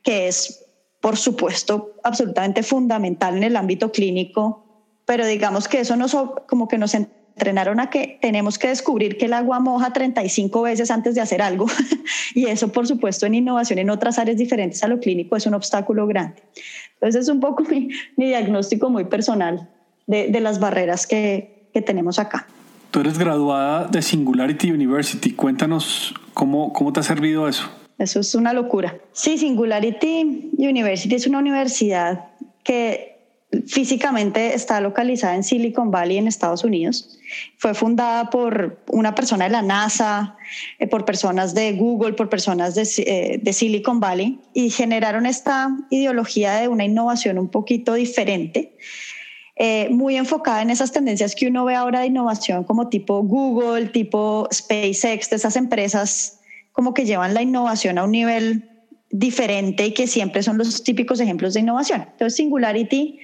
que 0.04 0.28
es, 0.28 0.66
por 1.00 1.16
supuesto, 1.16 1.94
absolutamente 2.04 2.62
fundamental 2.62 3.38
en 3.38 3.44
el 3.44 3.56
ámbito 3.56 3.94
clínico, 3.94 4.66
pero 5.06 5.26
digamos 5.26 5.70
que 5.70 5.80
eso 5.80 5.96
nos, 5.96 6.14
como 6.46 6.68
que 6.68 6.78
nos 6.78 6.94
entrenaron 6.96 7.80
a 7.80 7.90
que 7.90 8.20
tenemos 8.22 8.60
que 8.60 8.68
descubrir 8.68 9.18
que 9.18 9.26
el 9.26 9.34
agua 9.34 9.62
moja 9.62 9.94
35 9.94 10.64
veces 10.64 10.92
antes 10.92 11.16
de 11.16 11.22
hacer 11.22 11.42
algo. 11.42 11.68
y 12.36 12.48
eso, 12.48 12.74
por 12.74 12.88
supuesto, 12.88 13.26
en 13.26 13.36
innovación 13.36 13.80
en 13.80 13.90
otras 13.90 14.20
áreas 14.20 14.36
diferentes 14.36 14.84
a 14.84 14.90
lo 14.90 15.00
clínico 15.00 15.38
es 15.38 15.46
un 15.46 15.54
obstáculo 15.54 16.08
grande. 16.08 16.44
Entonces 16.96 17.22
es 17.22 17.30
un 17.30 17.40
poco 17.40 17.64
mi, 17.70 17.88
diagnóstico 18.18 18.90
muy 18.90 19.06
personal 19.06 19.70
de, 20.08 20.28
de 20.28 20.42
las 20.42 20.60
barreras 20.60 21.08
que, 21.08 21.54
que 21.74 21.82
tenemos 21.82 22.20
acá. 22.20 22.48
Tú 22.92 23.00
eres 23.00 23.18
graduada 23.18 23.88
de 23.88 24.02
Singularity 24.02 24.72
University. 24.72 25.32
Cuéntanos 25.32 26.14
cómo, 26.34 26.72
cómo 26.72 26.94
te 26.94 27.00
ha 27.00 27.04
servido 27.04 27.48
eso. 27.48 27.70
Eso 27.98 28.20
es 28.20 28.36
una 28.36 28.54
locura. 28.54 28.96
Sí, 29.12 29.38
Singularity 29.38 30.52
University 30.58 31.16
es 31.16 31.26
una 31.26 31.40
universidad 31.40 32.26
que 32.64 33.14
físicamente 33.68 34.56
está 34.56 34.82
localizada 34.82 35.36
en 35.36 35.44
Silicon 35.44 35.92
Valley, 35.92 36.18
en 36.18 36.28
Estados 36.28 36.64
Unidos. 36.64 37.18
Fue 37.58 37.74
fundada 37.74 38.30
por 38.30 38.80
una 38.88 39.16
persona 39.16 39.46
de 39.46 39.52
la 39.52 39.62
NASA, 39.62 40.38
eh, 40.80 40.88
por 40.88 41.06
personas 41.06 41.54
de 41.54 41.74
Google, 41.74 42.14
por 42.14 42.30
personas 42.30 42.76
de, 42.76 42.88
eh, 42.98 43.40
de, 43.42 43.54
Silicon 43.54 44.00
Valley 44.00 44.40
y 44.54 44.70
generaron 44.70 45.26
esta 45.26 45.76
ideología 45.90 46.56
de 46.56 46.68
una 46.68 46.86
innovación 46.86 47.38
un 47.38 47.50
poquito 47.50 47.94
diferente 47.94 48.76
eh, 49.56 49.90
muy 49.90 50.16
enfocada 50.16 50.62
en 50.62 50.72
esas 50.72 50.92
tendencias 50.92 51.36
que 51.36 51.48
uno 51.48 51.64
ve 51.66 51.76
ahora 51.76 52.00
de 52.00 52.08
innovación 52.08 52.64
como 52.64 52.90
tipo 52.90 53.22
Google, 53.22 53.88
tipo 53.88 54.48
SpaceX, 54.52 55.30
de 55.30 55.36
esas 55.36 55.56
empresas 55.56 56.40
como 56.72 56.94
que 56.94 57.06
llevan 57.06 57.36
la 57.36 57.44
innovación 57.44 58.00
a 58.00 58.04
un 58.04 58.12
nivel 58.12 58.70
diferente 59.12 59.86
y 59.86 59.94
que 59.94 60.08
siempre 60.08 60.42
son 60.42 60.58
los 60.58 60.84
típicos 60.84 61.20
ejemplos 61.20 61.54
de 61.54 61.60
innovación. 61.60 62.02
Entonces 62.02 62.36
Singularity 62.36 63.20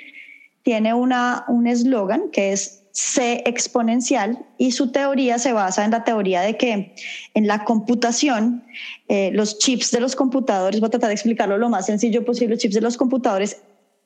tiene 0.62 0.93
una, 0.93 1.45
un 1.48 1.65
eslogan 1.65 2.29
que 2.31 2.51
es 2.51 2.83
C 2.91 3.41
exponencial 3.45 4.45
y 4.59 4.71
su 4.71 4.91
teoría 4.91 5.39
se 5.39 5.51
basa 5.51 5.83
en 5.83 5.91
la 5.91 6.03
teoría 6.03 6.41
de 6.41 6.57
que 6.57 6.93
en 7.33 7.48
la 7.48 7.63
computación, 7.63 8.63
eh, 9.07 9.31
los 9.33 9.57
chips 9.57 9.89
de 9.89 10.00
los 10.00 10.15
computadores, 10.15 10.79
voy 10.79 10.88
a 10.88 10.91
tratar 10.91 11.07
de 11.07 11.15
explicarlo 11.15 11.57
lo 11.57 11.69
más 11.69 11.88
sencillo 11.88 12.24
posible, 12.24 12.55
los 12.55 12.62
chips 12.62 12.75
de 12.75 12.81
los 12.81 12.98
computadores 12.98 13.62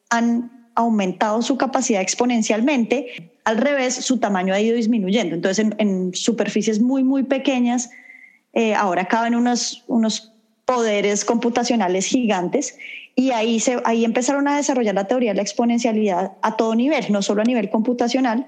han 0.10 0.63
aumentado 0.76 1.42
su 1.42 1.58
capacidad 1.58 2.02
exponencialmente, 2.02 3.32
al 3.44 3.58
revés, 3.58 3.96
su 3.96 4.20
tamaño 4.20 4.54
ha 4.54 4.60
ido 4.62 4.76
disminuyendo. 4.76 5.36
Entonces, 5.36 5.68
en, 5.78 6.14
superficies 6.14 6.80
muy, 6.80 7.04
muy 7.04 7.24
pequeñas, 7.24 7.90
eh, 8.54 8.74
ahora 8.74 9.06
caben 9.06 9.36
unos, 9.36 9.84
unos 9.88 10.34
poderes 10.66 11.26
computacionales 11.26 12.06
gigantes 12.06 12.78
y 13.16 13.32
ahí, 13.32 13.62
ahí 13.84 14.06
empezaron 14.06 14.48
a 14.48 14.58
desarrollar 14.58 14.96
la 14.96 15.08
teoría 15.08 15.32
de 15.32 15.36
la 15.36 15.42
exponencialidad 15.42 16.34
a 16.42 16.56
todo 16.56 16.74
nivel, 16.74 17.12
no 17.12 17.22
solo 17.22 17.42
a 17.42 17.46
nivel 17.46 17.70
computacional, 17.70 18.48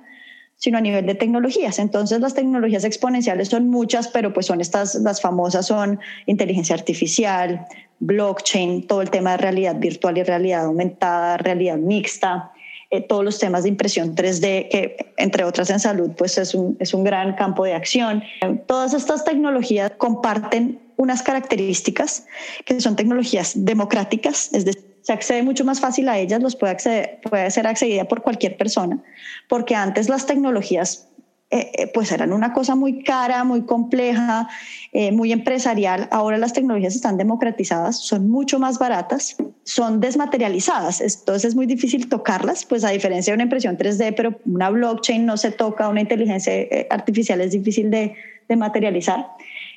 sino 0.56 0.78
a 0.78 0.82
nivel 0.82 1.06
de 1.06 1.16
tecnologías. 1.16 1.80
Entonces 1.80 2.20
las 2.22 2.34
tecnologías 2.34 2.84
exponenciales 2.84 3.50
son 3.50 3.70
muchas, 3.70 4.08
pero 4.08 4.34
pues 4.34 4.46
son 4.46 4.62
estas, 4.62 4.96
las 4.96 5.22
famosas 5.22 5.68
son 5.68 6.00
inteligencia 6.26 6.76
artificial, 6.76 7.68
blockchain, 8.00 8.88
todo 8.88 9.02
el 9.02 9.10
tema 9.10 9.32
de 9.32 9.38
realidad 9.38 9.76
virtual 9.78 10.18
y 10.18 10.24
realidad 10.24 10.66
aumentada, 10.66 11.38
realidad 11.38 11.78
mixta, 11.78 12.52
eh, 12.92 13.02
todos 13.02 13.24
los 13.24 13.40
temas 13.40 13.64
de 13.64 13.70
impresión 13.70 14.16
3D, 14.16 14.70
que 14.70 15.14
entre 15.18 15.44
otras 15.44 15.70
en 15.70 15.80
salud 15.80 16.12
pues 16.18 16.38
es 16.38 16.54
un, 16.54 16.78
es 16.80 16.94
un 16.94 17.04
gran 17.04 17.36
campo 17.36 17.66
de 17.66 17.74
acción. 17.74 18.24
Todas 18.68 18.94
estas 18.94 19.26
tecnologías 19.26 19.92
comparten 19.98 20.80
unas 20.98 21.22
características 21.24 22.26
que 22.64 22.80
son 22.80 22.96
tecnologías 22.96 23.54
democráticas, 23.56 24.54
es 24.54 24.66
decir, 24.66 24.96
se 25.02 25.14
accede 25.14 25.44
mucho 25.44 25.64
más 25.64 25.80
fácil 25.80 26.10
a 26.10 26.18
ellas, 26.18 26.42
los 26.42 26.56
puede, 26.56 26.72
acceder, 26.72 27.20
puede 27.22 27.52
ser 27.52 27.68
accedida 27.68 28.06
por 28.06 28.24
cualquier 28.24 28.58
persona, 28.58 29.04
porque 29.48 29.76
antes 29.76 30.10
las 30.10 30.26
tecnologías 30.26 31.10
eh, 31.56 31.72
eh, 31.78 31.88
pues 31.88 32.12
eran 32.12 32.34
una 32.34 32.52
cosa 32.52 32.76
muy 32.76 33.02
cara, 33.02 33.46
muy 33.46 33.62
compleja, 33.62 34.50
eh, 34.92 35.14
muy 35.14 35.32
empresarial. 35.32 36.10
Ahora 36.12 36.38
las 36.38 36.52
tecnologías 36.52 36.96
están 36.96 37.16
democratizadas, 37.16 37.98
son 37.98 38.30
mucho 38.30 38.60
más 38.60 38.78
baratas, 38.78 39.38
son 39.64 40.02
desmaterializadas, 40.02 41.00
entonces 41.00 41.46
es 41.46 41.56
muy 41.56 41.66
difícil 41.66 42.10
tocarlas, 42.10 42.66
pues 42.66 42.84
a 42.84 42.90
diferencia 42.90 43.32
de 43.32 43.36
una 43.36 43.44
impresión 43.44 43.78
3D, 43.78 44.16
pero 44.18 44.38
una 44.46 44.70
blockchain 44.70 45.26
no 45.26 45.38
se 45.38 45.52
toca, 45.52 45.88
una 45.88 46.02
inteligencia 46.02 46.52
artificial 46.90 47.40
es 47.40 47.52
difícil 47.52 47.90
de, 47.90 48.14
materializar. 48.50 49.26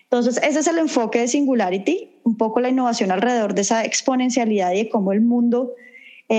Entonces, 0.03 0.41
ese 0.43 0.59
es 0.59 0.67
el 0.67 0.79
enfoque 0.79 1.21
de 1.21 1.29
Singularity, 1.29 2.11
un 2.25 2.37
poco 2.37 2.61
la 2.61 2.71
innovación 2.71 3.13
alrededor 3.13 3.55
de 3.55 3.61
esa 3.61 3.85
exponencialidad 3.85 4.73
y 4.73 4.79
de 4.79 4.89
cómo 4.89 5.13
el 5.13 5.21
mundo 5.21 5.75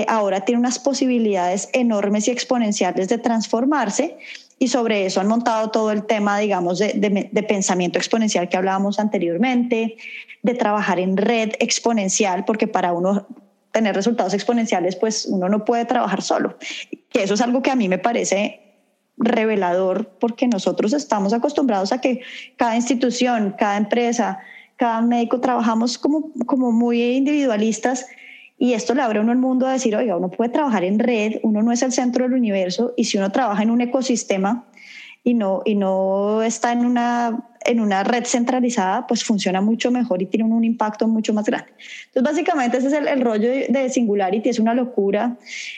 ahora 0.06 0.42
tiene 0.42 0.60
unas 0.60 0.78
posibilidades 0.78 1.70
enormes 1.72 2.28
y 2.28 2.30
exponenciales 2.30 3.08
de 3.08 3.18
transformarse. 3.18 4.18
Y 4.62 4.68
sobre 4.68 5.06
eso 5.06 5.22
han 5.22 5.26
montado 5.26 5.70
todo 5.70 5.90
el 5.90 6.04
tema, 6.04 6.38
digamos, 6.38 6.78
de, 6.78 6.92
de 7.32 7.42
pensamiento 7.42 7.98
exponencial 7.98 8.50
que 8.50 8.58
hablábamos 8.58 8.98
anteriormente, 9.00 9.96
de 10.42 10.54
trabajar 10.54 11.00
en 11.00 11.16
red 11.16 11.52
exponencial, 11.60 12.44
porque 12.44 12.68
para 12.68 12.92
uno 12.92 13.26
tener 13.72 13.94
resultados 13.94 14.34
exponenciales, 14.34 14.96
pues 14.96 15.24
uno 15.24 15.48
no 15.48 15.64
puede 15.64 15.86
trabajar 15.86 16.20
solo. 16.20 16.58
Que 17.08 17.22
eso 17.22 17.34
es 17.34 17.40
algo 17.40 17.62
que 17.62 17.70
a 17.70 17.76
mí 17.76 17.88
me 17.88 17.96
parece 17.96 18.60
revelador 19.16 20.10
porque 20.18 20.46
nosotros 20.46 20.92
estamos 20.92 21.32
acostumbrados 21.32 21.92
a 21.92 22.00
que 22.02 22.20
cada 22.56 22.76
institución, 22.76 23.54
cada 23.58 23.78
empresa, 23.78 24.40
cada 24.76 25.00
médico 25.00 25.40
trabajamos 25.40 25.96
como, 25.96 26.32
como 26.46 26.70
muy 26.70 27.02
individualistas 27.02 28.06
y 28.62 28.74
esto 28.74 28.94
le 28.94 29.00
abre 29.00 29.20
uno 29.20 29.32
el 29.32 29.38
mundo 29.38 29.66
a 29.66 29.72
decir, 29.72 29.96
oiga, 29.96 30.18
uno 30.18 30.30
puede 30.30 30.50
trabajar 30.50 30.84
en 30.84 30.98
red, 30.98 31.40
uno 31.42 31.62
no 31.62 31.72
es 31.72 31.80
el 31.80 31.92
centro 31.92 32.24
del 32.24 32.34
universo 32.34 32.92
y 32.94 33.04
si 33.04 33.16
uno 33.16 33.32
trabaja 33.32 33.62
en 33.62 33.70
un 33.70 33.80
ecosistema 33.80 34.66
y 35.24 35.32
no, 35.32 35.62
y 35.64 35.76
no 35.76 36.42
está 36.42 36.70
en 36.70 36.84
una 36.84 37.46
en 37.64 37.80
una 37.80 38.04
red 38.04 38.24
centralizada, 38.24 39.06
pues 39.06 39.22
funciona 39.24 39.60
mucho 39.60 39.90
mejor 39.90 40.20
y 40.22 40.26
tiene 40.26 40.44
un, 40.44 40.64
impacto 40.64 41.06
mucho 41.06 41.34
más 41.34 41.44
grande. 41.44 41.70
Entonces, 42.06 42.32
básicamente 42.32 42.78
ese 42.78 42.86
es 42.88 42.92
el, 42.94 43.20
rollo 43.20 43.50
de, 43.50 43.90
Singularity, 43.90 44.48
es 44.48 44.58
una 44.58 44.72
locura. 44.72 45.36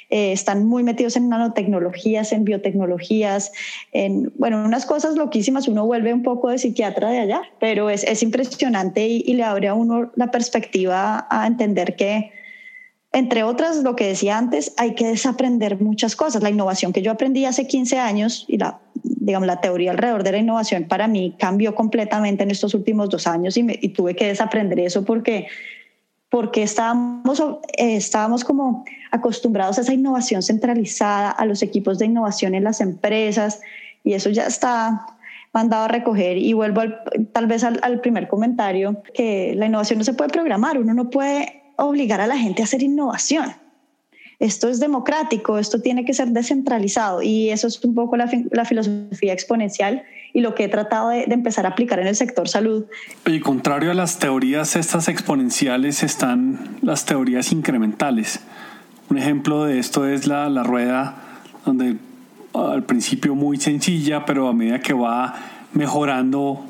Eh, 0.09 0.33
están 0.33 0.65
muy 0.67 0.85
metidos 0.85 1.17
en 1.17 1.29
nanotecnologías, 1.29 2.33
en 2.33 2.45
biotecnologías, 2.45 3.53
en, 3.91 4.33
bueno, 4.39 4.65
unas 4.65 4.87
cosas 4.87 5.17
loquísimas. 5.17 5.67
Uno 5.67 5.85
vuelve 5.85 6.15
un 6.15 6.23
poco 6.23 6.51
de 6.51 6.59
psiquiatra 6.59 7.11
de 7.11 7.19
allá, 7.19 7.43
pero 7.59 7.91
es, 7.91 8.05
es 8.05 8.23
impresionante 8.23 9.07
y, 9.07 9.25
y 9.27 9.35
le 9.35 9.43
abre 9.43 9.67
a 9.67 9.75
uno 9.75 10.13
la 10.15 10.31
perspectiva 10.31 11.27
a 11.31 11.47
entender 11.49 11.97
que 11.97 12.31
entre 13.13 13.43
otras, 13.43 13.83
lo 13.83 13.95
que 13.95 14.07
decía 14.07 14.39
antes, 14.39 14.73
hay 14.79 14.95
que 14.95 15.07
desaprender 15.07 15.81
muchas 15.83 16.17
cosas. 16.17 16.43
La 16.43 16.49
innovación 16.49 16.95
que 16.95 17.03
yo 17.03 17.11
aprendí 17.11 17.45
hace 17.45 17.67
15 17.67 17.99
años 17.99 18.47
y 18.49 18.57
la, 18.57 18.81
digamos, 19.03 19.47
la 19.47 19.61
teoría 19.61 19.91
alrededor 19.91 20.23
de 20.23 20.33
la 20.33 20.39
innovación 20.39 20.85
para 20.85 21.09
mí 21.09 21.37
cambió 21.39 21.75
completamente 21.75 22.43
en 22.43 22.51
estos 22.51 22.73
últimos 22.73 23.11
dos 23.11 23.27
años 23.27 23.59
y, 23.59 23.89
tuve 23.91 24.17
que 24.17 24.29
desaprender 24.29 24.81
eso 24.81 25.05
porque, 25.05 25.47
porque 26.31 26.63
estábamos, 26.63 27.43
estábamos 27.77 28.45
como 28.45 28.85
acostumbrados 29.11 29.77
a 29.77 29.83
esa 29.83 29.93
innovación 29.93 30.43
centralizada, 30.43 31.31
a 31.31 31.45
los 31.45 31.63
equipos 31.63 31.99
de 31.99 32.07
innovación 32.07 32.55
en 32.55 32.65
las 32.65 32.81
empresas 32.81 33.61
y 34.05 34.15
eso 34.15 34.31
ya 34.31 34.47
está 34.47 35.05
mandado 35.53 35.85
a 35.85 35.89
recoger 35.89 36.39
y 36.39 36.55
vuelvo 36.55 36.81
tal 37.35 37.47
vez 37.47 37.63
al, 37.63 37.79
al 37.83 38.01
primer 38.01 38.27
comentario, 38.27 39.03
que 39.13 39.55
la 39.55 39.67
innovación 39.67 39.99
no 39.99 40.05
se 40.07 40.15
puede 40.15 40.31
programar, 40.31 40.79
uno 40.79 40.95
no 40.95 41.11
puede 41.11 41.62
obligar 41.77 42.21
a 42.21 42.27
la 42.27 42.37
gente 42.37 42.63
a 42.63 42.65
hacer 42.65 42.83
innovación 42.83 43.55
esto 44.43 44.69
es 44.69 44.81
democrático, 44.81 45.57
esto 45.57 45.81
tiene 45.81 46.05
que 46.05 46.15
ser 46.15 46.31
descentralizado 46.31 47.23
y 47.23 47.51
eso 47.51 47.69
es 47.69 47.81
un 47.85 47.95
poco 47.95 48.17
la, 48.17 48.27
filosofía 48.27 49.33
exponencial 49.33 50.03
y 50.33 50.41
lo 50.41 50.57
que 50.57 50.65
he 50.65 50.69
tratado 50.69 51.11
de, 51.11 51.23
empezar 51.29 51.65
a 51.65 51.69
aplicar 51.69 52.01
en 52.01 52.09
el 52.09 52.17
sector 52.17 52.49
salud. 52.49 52.87
Y 53.25 53.39
contrario 53.39 53.93
a 53.93 53.95
las 53.95 54.19
teorías 54.19 54.75
estas 54.75 55.07
exponenciales 55.07 56.03
están 56.03 56.79
las 56.83 57.05
teorías 57.05 57.53
incrementales. 57.53 58.41
Un 59.11 59.19
ejemplo 59.19 59.65
de 59.65 59.79
esto 59.79 60.09
es 60.09 60.27
la, 60.27 60.49
la 60.49 60.65
rueda 60.65 61.23
donde 61.65 61.99
al 62.53 62.83
principio 62.83 63.37
muy 63.37 63.59
sencilla, 63.59 64.27
pero 64.27 64.49
a 64.49 64.53
medida 64.53 64.81
que 64.81 64.93
va 64.93 65.37
mejorando 65.73 66.65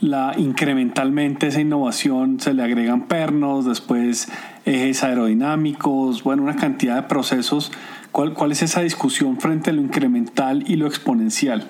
la 0.00 0.34
incrementalmente 0.36 1.48
esa 1.48 1.60
innovación 1.60 2.40
se 2.40 2.54
le 2.54 2.62
agregan 2.62 3.06
pernos, 3.08 3.64
después 3.64 4.28
ejes 4.64 5.02
aerodinámicos, 5.02 6.22
bueno, 6.22 6.42
una 6.42 6.56
cantidad 6.56 6.96
de 6.96 7.02
procesos. 7.04 7.72
¿Cuál, 8.12 8.34
¿Cuál 8.34 8.52
es 8.52 8.62
esa 8.62 8.82
discusión 8.82 9.40
frente 9.40 9.70
a 9.70 9.72
lo 9.72 9.80
incremental 9.80 10.64
y 10.66 10.76
lo 10.76 10.86
exponencial? 10.86 11.68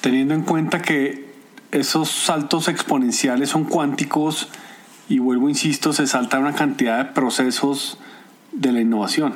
Teniendo 0.00 0.34
en 0.34 0.42
cuenta 0.42 0.82
que 0.82 1.30
esos 1.72 2.10
saltos 2.10 2.68
exponenciales 2.68 3.50
son 3.50 3.64
cuánticos 3.64 4.48
y 5.08 5.18
vuelvo, 5.18 5.48
insisto, 5.48 5.92
se 5.92 6.06
salta 6.06 6.38
una 6.38 6.54
cantidad 6.54 6.98
de 6.98 7.12
procesos 7.12 7.98
de 8.52 8.72
la 8.72 8.80
innovación. 8.80 9.34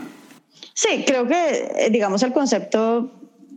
Sí, 0.73 1.05
creo 1.07 1.27
que, 1.27 1.69
eh, 1.77 1.91
digamos, 1.91 2.23
el 2.23 2.33
concepto 2.33 3.13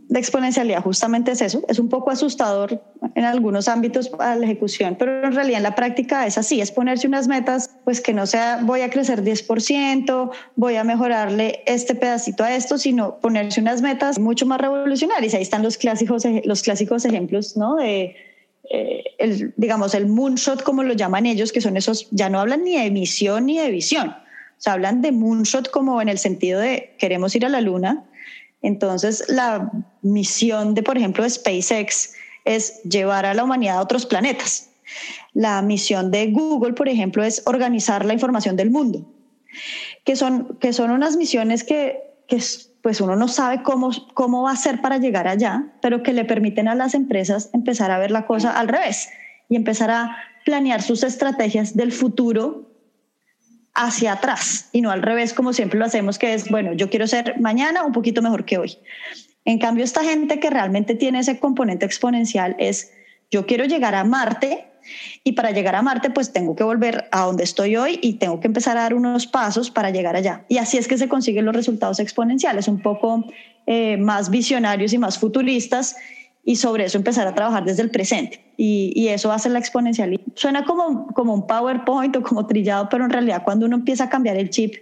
de 0.08 0.18
exponencialidad 0.18 0.82
justamente 0.82 1.32
es 1.32 1.42
eso, 1.42 1.62
es 1.68 1.78
un 1.78 1.90
poco 1.90 2.10
asustador 2.10 2.82
en 3.14 3.24
algunos 3.24 3.68
ámbitos 3.68 4.08
para 4.08 4.36
la 4.36 4.46
ejecución, 4.46 4.96
pero 4.98 5.22
en 5.22 5.34
realidad 5.34 5.58
en 5.58 5.62
la 5.62 5.74
práctica 5.74 6.26
es 6.26 6.38
así, 6.38 6.62
es 6.62 6.70
ponerse 6.70 7.06
unas 7.06 7.28
metas, 7.28 7.70
pues 7.84 8.00
que 8.00 8.14
no 8.14 8.26
sea 8.26 8.60
voy 8.62 8.80
a 8.80 8.88
crecer 8.88 9.22
10%, 9.22 10.30
voy 10.56 10.76
a 10.76 10.84
mejorarle 10.84 11.62
este 11.66 11.94
pedacito 11.94 12.42
a 12.42 12.54
esto, 12.54 12.78
sino 12.78 13.16
ponerse 13.16 13.60
unas 13.60 13.82
metas 13.82 14.18
mucho 14.18 14.46
más 14.46 14.60
revolucionarias. 14.60 15.34
Ahí 15.34 15.42
están 15.42 15.62
los 15.62 15.76
clásicos, 15.76 16.24
los 16.44 16.62
clásicos 16.62 17.04
ejemplos, 17.04 17.56
¿no? 17.58 17.76
De, 17.76 18.16
eh, 18.70 19.52
digamos, 19.56 19.94
el 19.94 20.06
moonshot, 20.06 20.62
como 20.62 20.84
lo 20.84 20.94
llaman 20.94 21.26
ellos, 21.26 21.52
que 21.52 21.60
son 21.60 21.76
esos, 21.76 22.08
ya 22.12 22.30
no 22.30 22.40
hablan 22.40 22.64
ni 22.64 22.78
de 22.78 22.90
misión 22.90 23.44
ni 23.44 23.58
de 23.58 23.70
visión, 23.70 24.08
o 24.08 24.60
sea, 24.60 24.72
hablan 24.72 25.02
de 25.02 25.12
moonshot 25.12 25.70
como 25.70 26.00
en 26.00 26.08
el 26.08 26.18
sentido 26.18 26.60
de 26.60 26.94
queremos 26.98 27.36
ir 27.36 27.44
a 27.44 27.50
la 27.50 27.60
luna, 27.60 28.04
entonces, 28.62 29.24
la 29.28 29.70
misión 30.02 30.74
de, 30.74 30.82
por 30.82 30.96
ejemplo, 30.96 31.28
SpaceX 31.28 32.14
es 32.44 32.82
llevar 32.82 33.26
a 33.26 33.34
la 33.34 33.44
humanidad 33.44 33.78
a 33.78 33.82
otros 33.82 34.06
planetas. 34.06 34.70
La 35.34 35.62
misión 35.62 36.10
de 36.10 36.30
Google, 36.32 36.72
por 36.72 36.88
ejemplo, 36.88 37.22
es 37.22 37.42
organizar 37.46 38.04
la 38.04 38.14
información 38.14 38.56
del 38.56 38.70
mundo, 38.70 39.06
que 40.04 40.16
son, 40.16 40.56
que 40.60 40.72
son 40.72 40.90
unas 40.90 41.16
misiones 41.16 41.62
que, 41.62 41.98
que 42.26 42.42
pues 42.82 43.00
uno 43.00 43.16
no 43.16 43.28
sabe 43.28 43.62
cómo, 43.62 43.90
cómo 44.14 44.42
va 44.42 44.52
a 44.52 44.56
ser 44.56 44.80
para 44.80 44.98
llegar 44.98 45.28
allá, 45.28 45.72
pero 45.82 46.02
que 46.02 46.12
le 46.12 46.24
permiten 46.24 46.68
a 46.68 46.74
las 46.74 46.94
empresas 46.94 47.50
empezar 47.52 47.90
a 47.90 47.98
ver 47.98 48.10
la 48.10 48.26
cosa 48.26 48.58
al 48.58 48.68
revés 48.68 49.10
y 49.48 49.56
empezar 49.56 49.90
a 49.90 50.16
planear 50.44 50.82
sus 50.82 51.02
estrategias 51.02 51.76
del 51.76 51.92
futuro 51.92 52.67
hacia 53.78 54.14
atrás 54.14 54.68
y 54.72 54.80
no 54.80 54.90
al 54.90 55.02
revés 55.02 55.32
como 55.32 55.52
siempre 55.52 55.78
lo 55.78 55.84
hacemos, 55.84 56.18
que 56.18 56.34
es, 56.34 56.50
bueno, 56.50 56.72
yo 56.72 56.90
quiero 56.90 57.06
ser 57.06 57.38
mañana 57.38 57.84
un 57.84 57.92
poquito 57.92 58.20
mejor 58.22 58.44
que 58.44 58.58
hoy. 58.58 58.78
En 59.44 59.60
cambio, 59.60 59.84
esta 59.84 60.02
gente 60.02 60.40
que 60.40 60.50
realmente 60.50 60.96
tiene 60.96 61.20
ese 61.20 61.38
componente 61.38 61.86
exponencial 61.86 62.56
es, 62.58 62.92
yo 63.30 63.46
quiero 63.46 63.64
llegar 63.64 63.94
a 63.94 64.02
Marte 64.02 64.66
y 65.22 65.32
para 65.32 65.52
llegar 65.52 65.76
a 65.76 65.82
Marte 65.82 66.10
pues 66.10 66.32
tengo 66.32 66.56
que 66.56 66.64
volver 66.64 67.08
a 67.12 67.22
donde 67.22 67.44
estoy 67.44 67.76
hoy 67.76 68.00
y 68.02 68.14
tengo 68.14 68.40
que 68.40 68.48
empezar 68.48 68.76
a 68.76 68.82
dar 68.82 68.94
unos 68.94 69.28
pasos 69.28 69.70
para 69.70 69.90
llegar 69.90 70.16
allá. 70.16 70.44
Y 70.48 70.58
así 70.58 70.76
es 70.76 70.88
que 70.88 70.98
se 70.98 71.08
consiguen 71.08 71.44
los 71.44 71.54
resultados 71.54 72.00
exponenciales, 72.00 72.66
un 72.66 72.82
poco 72.82 73.24
eh, 73.66 73.96
más 73.96 74.28
visionarios 74.28 74.92
y 74.92 74.98
más 74.98 75.18
futuristas 75.18 75.94
y 76.48 76.56
sobre 76.56 76.86
eso 76.86 76.96
empezar 76.96 77.28
a 77.28 77.34
trabajar 77.34 77.66
desde 77.66 77.82
el 77.82 77.90
presente. 77.90 78.42
Y, 78.56 78.90
y, 78.96 79.08
eso 79.08 79.30
hace 79.30 79.50
la 79.50 79.58
exponencialidad. 79.58 80.22
Suena 80.34 80.64
como, 80.64 81.08
como 81.08 81.34
un 81.34 81.46
PowerPoint 81.46 82.16
o 82.16 82.22
como 82.22 82.46
trillado, 82.46 82.88
pero 82.88 83.04
en 83.04 83.10
realidad 83.10 83.42
cuando 83.44 83.66
uno 83.66 83.76
empieza 83.76 84.04
a 84.04 84.08
cambiar 84.08 84.38
el 84.38 84.48
chip 84.48 84.72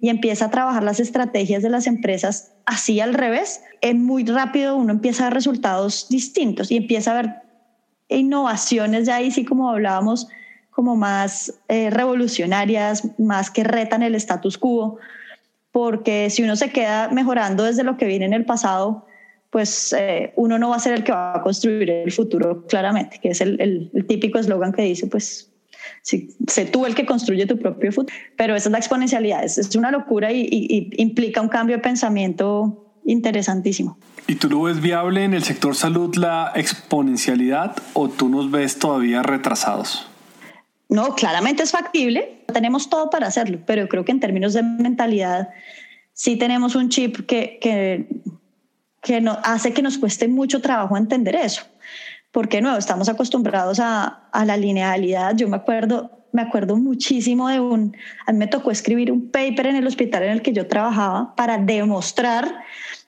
y 0.00 0.08
empieza 0.08 0.46
a 0.46 0.50
trabajar 0.50 0.82
las 0.82 1.00
estrategias 1.00 1.62
de 1.62 1.68
las 1.68 1.86
empresas 1.86 2.52
así 2.64 2.98
al 2.98 3.12
revés, 3.12 3.62
es 3.82 3.94
muy 3.94 4.24
rápido 4.24 4.74
uno 4.74 4.90
empieza 4.90 5.24
a 5.24 5.26
ver 5.26 5.34
resultados 5.34 6.06
distintos 6.08 6.70
y 6.70 6.78
empieza 6.78 7.10
a 7.10 7.20
ver 7.20 7.30
innovaciones 8.08 9.04
ya 9.04 9.16
ahí 9.16 9.30
sí 9.30 9.44
como 9.44 9.68
hablábamos, 9.68 10.28
como 10.70 10.96
más 10.96 11.52
eh, 11.68 11.90
revolucionarias, 11.90 13.18
más 13.18 13.50
que 13.50 13.64
retan 13.64 14.02
el 14.02 14.14
status 14.14 14.56
quo, 14.56 14.96
porque 15.72 16.30
si 16.30 16.42
uno 16.42 16.56
se 16.56 16.70
queda 16.70 17.10
mejorando 17.10 17.64
desde 17.64 17.84
lo 17.84 17.98
que 17.98 18.06
viene 18.06 18.24
en 18.24 18.32
el 18.32 18.46
pasado, 18.46 19.04
pues 19.52 19.92
eh, 19.92 20.32
uno 20.36 20.58
no 20.58 20.70
va 20.70 20.76
a 20.76 20.78
ser 20.78 20.94
el 20.94 21.04
que 21.04 21.12
va 21.12 21.36
a 21.36 21.42
construir 21.42 21.90
el 21.90 22.10
futuro 22.10 22.66
claramente, 22.66 23.18
que 23.20 23.28
es 23.28 23.42
el, 23.42 23.60
el, 23.60 24.06
típico 24.06 24.38
eslogan 24.38 24.72
que 24.72 24.80
dice, 24.80 25.06
pues, 25.08 25.52
si, 26.00 26.34
sé 26.48 26.64
tú 26.64 26.86
el 26.86 26.94
que 26.94 27.04
construye 27.04 27.44
tu 27.44 27.58
propio 27.58 27.92
futuro. 27.92 28.16
Pero 28.38 28.56
esa 28.56 28.70
es 28.70 28.72
la 28.72 28.78
exponencialidad, 28.78 29.44
es, 29.44 29.58
es 29.58 29.76
una 29.76 29.90
locura 29.90 30.32
y, 30.32 30.48
y, 30.50 30.90
implica 30.96 31.42
un 31.42 31.50
cambio 31.50 31.76
de 31.76 31.82
pensamiento 31.82 32.94
interesantísimo. 33.04 33.98
¿Y 34.26 34.36
tú 34.36 34.48
lo 34.48 34.62
ves 34.62 34.80
viable 34.80 35.22
en 35.22 35.34
el 35.34 35.42
sector 35.42 35.76
salud 35.76 36.14
la 36.16 36.52
exponencialidad 36.54 37.76
o 37.92 38.08
tú 38.08 38.30
nos 38.30 38.50
ves 38.50 38.78
todavía 38.78 39.22
retrasados? 39.22 40.08
No, 40.88 41.14
claramente 41.14 41.62
es 41.62 41.72
factible, 41.72 42.42
tenemos 42.50 42.88
todo 42.88 43.10
para 43.10 43.26
hacerlo, 43.26 43.58
pero 43.66 43.86
creo 43.86 44.06
que 44.06 44.12
en 44.12 44.20
términos 44.20 44.54
de 44.54 44.62
mentalidad 44.62 45.50
sí 46.14 46.36
tenemos 46.36 46.74
un 46.74 46.88
chip 46.88 47.26
que, 47.26 47.58
que 47.60 48.08
que 49.02 49.20
no, 49.20 49.38
hace 49.42 49.72
que 49.72 49.82
nos 49.82 49.98
cueste 49.98 50.28
mucho 50.28 50.60
trabajo 50.60 50.96
entender 50.96 51.34
eso. 51.34 51.62
Porque 52.30 52.62
no, 52.62 52.76
estamos 52.78 53.08
acostumbrados 53.08 53.78
a, 53.80 54.28
a, 54.32 54.44
la 54.44 54.56
linealidad. 54.56 55.36
Yo 55.36 55.48
me 55.48 55.56
acuerdo, 55.56 56.26
me 56.32 56.40
acuerdo 56.40 56.76
muchísimo 56.76 57.48
de 57.48 57.60
un, 57.60 57.94
a 58.26 58.32
mí 58.32 58.38
me 58.38 58.46
tocó 58.46 58.70
escribir 58.70 59.12
un 59.12 59.30
paper 59.30 59.66
en 59.66 59.76
el 59.76 59.86
hospital 59.86 60.22
en 60.22 60.30
el 60.30 60.42
que 60.42 60.52
yo 60.52 60.66
trabajaba 60.66 61.34
para 61.36 61.58
demostrar 61.58 62.62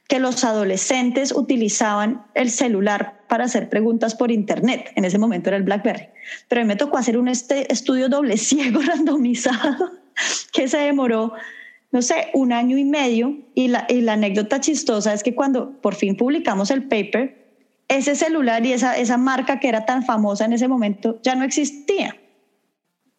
que 0.09 0.19
los 0.19 0.45
adolescentes 0.45 1.33
utilizaban 1.33 2.27
el 2.35 2.51
celular 2.51 3.23
para 3.29 3.45
hacer 3.45 3.69
preguntas 3.71 4.15
por 4.15 4.31
internet. 4.31 4.93
En 4.97 5.05
ese 5.05 5.19
momento 5.19 5.49
era 5.49 5.57
el 5.57 5.63
BlackBerry. 5.63 6.09
Pero 6.49 6.61
a 6.61 6.65
mí 6.65 6.69
me 6.69 6.77
tocó 6.77 6.99
hacer 6.99 7.17
un 7.17 7.29
este 7.29 7.73
estudio 7.73 8.09
doble 8.09 8.37
ciego 8.37 8.81
randomizado 8.87 9.93
que 10.53 10.69
se 10.69 10.79
demoró 10.79 11.33
no 11.95 12.03
sé, 12.03 12.31
un 12.35 12.53
año 12.53 12.77
y 12.77 12.85
medio. 12.85 13.39
Y 13.55 13.69
la, 13.69 13.87
y 13.89 14.01
la 14.01 14.15
anécdota 14.15 14.61
chistosa 14.61 15.15
es 15.15 15.23
que 15.23 15.37
cuando 15.37 15.81
por 15.81 15.95
fin 15.95 16.17
publicamos 16.17 16.73
el 16.73 16.89
paper, 16.89 17.55
ese 17.87 18.17
celular 18.17 18.67
y 18.67 18.73
esa, 18.73 18.99
esa 18.99 19.17
marca 19.17 19.61
que 19.61 19.69
era 19.69 19.87
tan 19.87 20.05
famosa 20.05 20.45
en 20.45 20.53
ese 20.55 20.67
momento 20.67 21.21
ya 21.23 21.37
no 21.37 21.45
existía. 21.45 22.17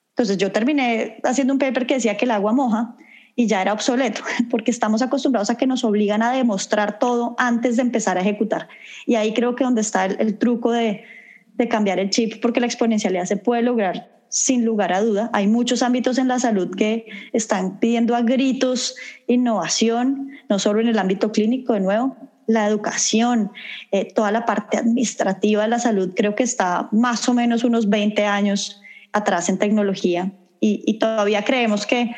Entonces 0.09 0.37
yo 0.37 0.51
terminé 0.51 1.19
haciendo 1.23 1.53
un 1.53 1.59
paper 1.59 1.87
que 1.87 1.93
decía 1.93 2.17
que 2.17 2.25
el 2.25 2.31
agua 2.31 2.51
moja 2.51 2.97
y 3.33 3.47
ya 3.47 3.61
era 3.61 3.71
obsoleto, 3.71 4.21
porque 4.49 4.71
estamos 4.71 5.01
acostumbrados 5.01 5.49
a 5.49 5.55
que 5.55 5.67
nos 5.67 5.85
obligan 5.85 6.21
a 6.21 6.33
demostrar 6.33 6.99
todo 6.99 7.33
antes 7.37 7.77
de 7.77 7.81
empezar 7.81 8.17
a 8.17 8.21
ejecutar. 8.21 8.67
Y 9.05 9.15
ahí 9.15 9.33
creo 9.33 9.55
que 9.55 9.63
donde 9.63 9.81
está 9.81 10.03
el, 10.03 10.17
el 10.19 10.37
truco 10.37 10.73
de, 10.73 11.05
de 11.53 11.67
cambiar 11.69 11.97
el 11.99 12.09
chip, 12.09 12.41
porque 12.41 12.59
la 12.59 12.65
exponencialidad 12.65 13.23
se 13.23 13.37
puede 13.37 13.61
lograr 13.61 14.14
sin 14.29 14.65
lugar 14.65 14.93
a 14.93 15.01
duda. 15.01 15.29
Hay 15.33 15.47
muchos 15.47 15.81
ámbitos 15.81 16.17
en 16.17 16.27
la 16.27 16.39
salud 16.39 16.75
que 16.75 17.05
están 17.33 17.79
pidiendo 17.79 18.15
a 18.15 18.21
gritos 18.21 18.95
innovación, 19.27 20.31
no 20.49 20.59
solo 20.59 20.81
en 20.81 20.87
el 20.87 20.99
ámbito 20.99 21.31
clínico, 21.31 21.73
de 21.73 21.79
nuevo, 21.79 22.17
la 22.47 22.67
educación, 22.67 23.51
eh, 23.91 24.05
toda 24.13 24.31
la 24.31 24.45
parte 24.45 24.77
administrativa 24.77 25.63
de 25.63 25.67
la 25.67 25.79
salud, 25.79 26.13
creo 26.15 26.35
que 26.35 26.43
está 26.43 26.89
más 26.91 27.27
o 27.27 27.33
menos 27.33 27.63
unos 27.63 27.89
20 27.89 28.23
años 28.25 28.81
atrás 29.11 29.49
en 29.49 29.57
tecnología 29.57 30.31
y, 30.59 30.97
todavía 30.97 31.43
creemos 31.43 31.85
que, 31.85 32.15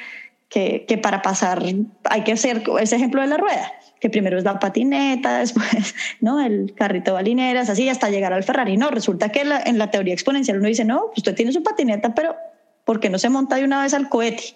que, 0.48 0.86
que, 0.88 0.98
para 0.98 1.22
pasar 1.22 1.62
hay 2.06 2.24
que 2.24 2.32
hacer 2.32 2.64
ese 2.80 2.96
ejemplo 2.96 3.22
de 3.22 3.28
la 3.28 3.38
rueda 3.38 3.74
que 4.00 4.10
primero 4.10 4.38
es 4.38 4.44
la 4.44 4.60
patineta, 4.60 5.40
después 5.40 5.96
¿no? 6.22 6.40
el 6.40 6.74
carrito 6.76 7.12
de 7.12 7.16
balineras, 7.16 7.70
así 7.70 7.90
hasta 7.90 8.10
llegar 8.10 8.34
al 8.34 8.44
Ferrari. 8.44 8.78
No, 8.78 8.90
resulta 8.90 9.30
que 9.30 9.42
en 9.42 9.78
la 9.78 9.92
teoría 9.92 10.14
exponencial 10.14 10.58
uno 10.58 10.68
dice, 10.68 10.86
no, 10.86 11.12
usted 11.16 11.36
tiene 11.36 11.52
su 11.52 11.64
patineta, 11.64 12.14
pero 12.14 12.36
¿por 12.86 13.00
qué 13.00 13.10
no 13.10 13.20
se 13.20 13.30
monta 13.30 13.56
de 13.56 13.64
una 13.64 13.82
vez 13.82 13.94
al 13.94 14.10
cohete? 14.10 14.56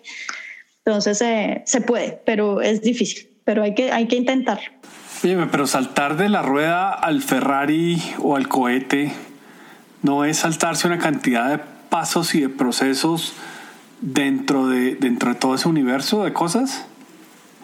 Entonces 0.85 1.21
eh, 1.21 1.61
se 1.65 1.81
puede, 1.81 2.21
pero 2.25 2.61
es 2.61 2.81
difícil, 2.81 3.29
pero 3.43 3.63
hay 3.63 3.75
que, 3.75 3.91
hay 3.91 4.07
que 4.07 4.15
intentarlo. 4.15 4.69
Oye, 5.23 5.37
pero 5.51 5.67
saltar 5.67 6.17
de 6.17 6.29
la 6.29 6.41
rueda 6.41 6.91
al 6.91 7.21
Ferrari 7.21 8.01
o 8.19 8.35
al 8.35 8.47
cohete 8.47 9.11
no 10.01 10.25
es 10.25 10.37
saltarse 10.37 10.87
una 10.87 10.97
cantidad 10.97 11.49
de 11.49 11.59
pasos 11.89 12.33
y 12.33 12.41
de 12.41 12.49
procesos 12.49 13.33
dentro 14.01 14.67
de, 14.67 14.95
dentro 14.95 15.29
de 15.29 15.35
todo 15.35 15.55
ese 15.55 15.67
universo 15.67 16.23
de 16.23 16.33
cosas? 16.33 16.85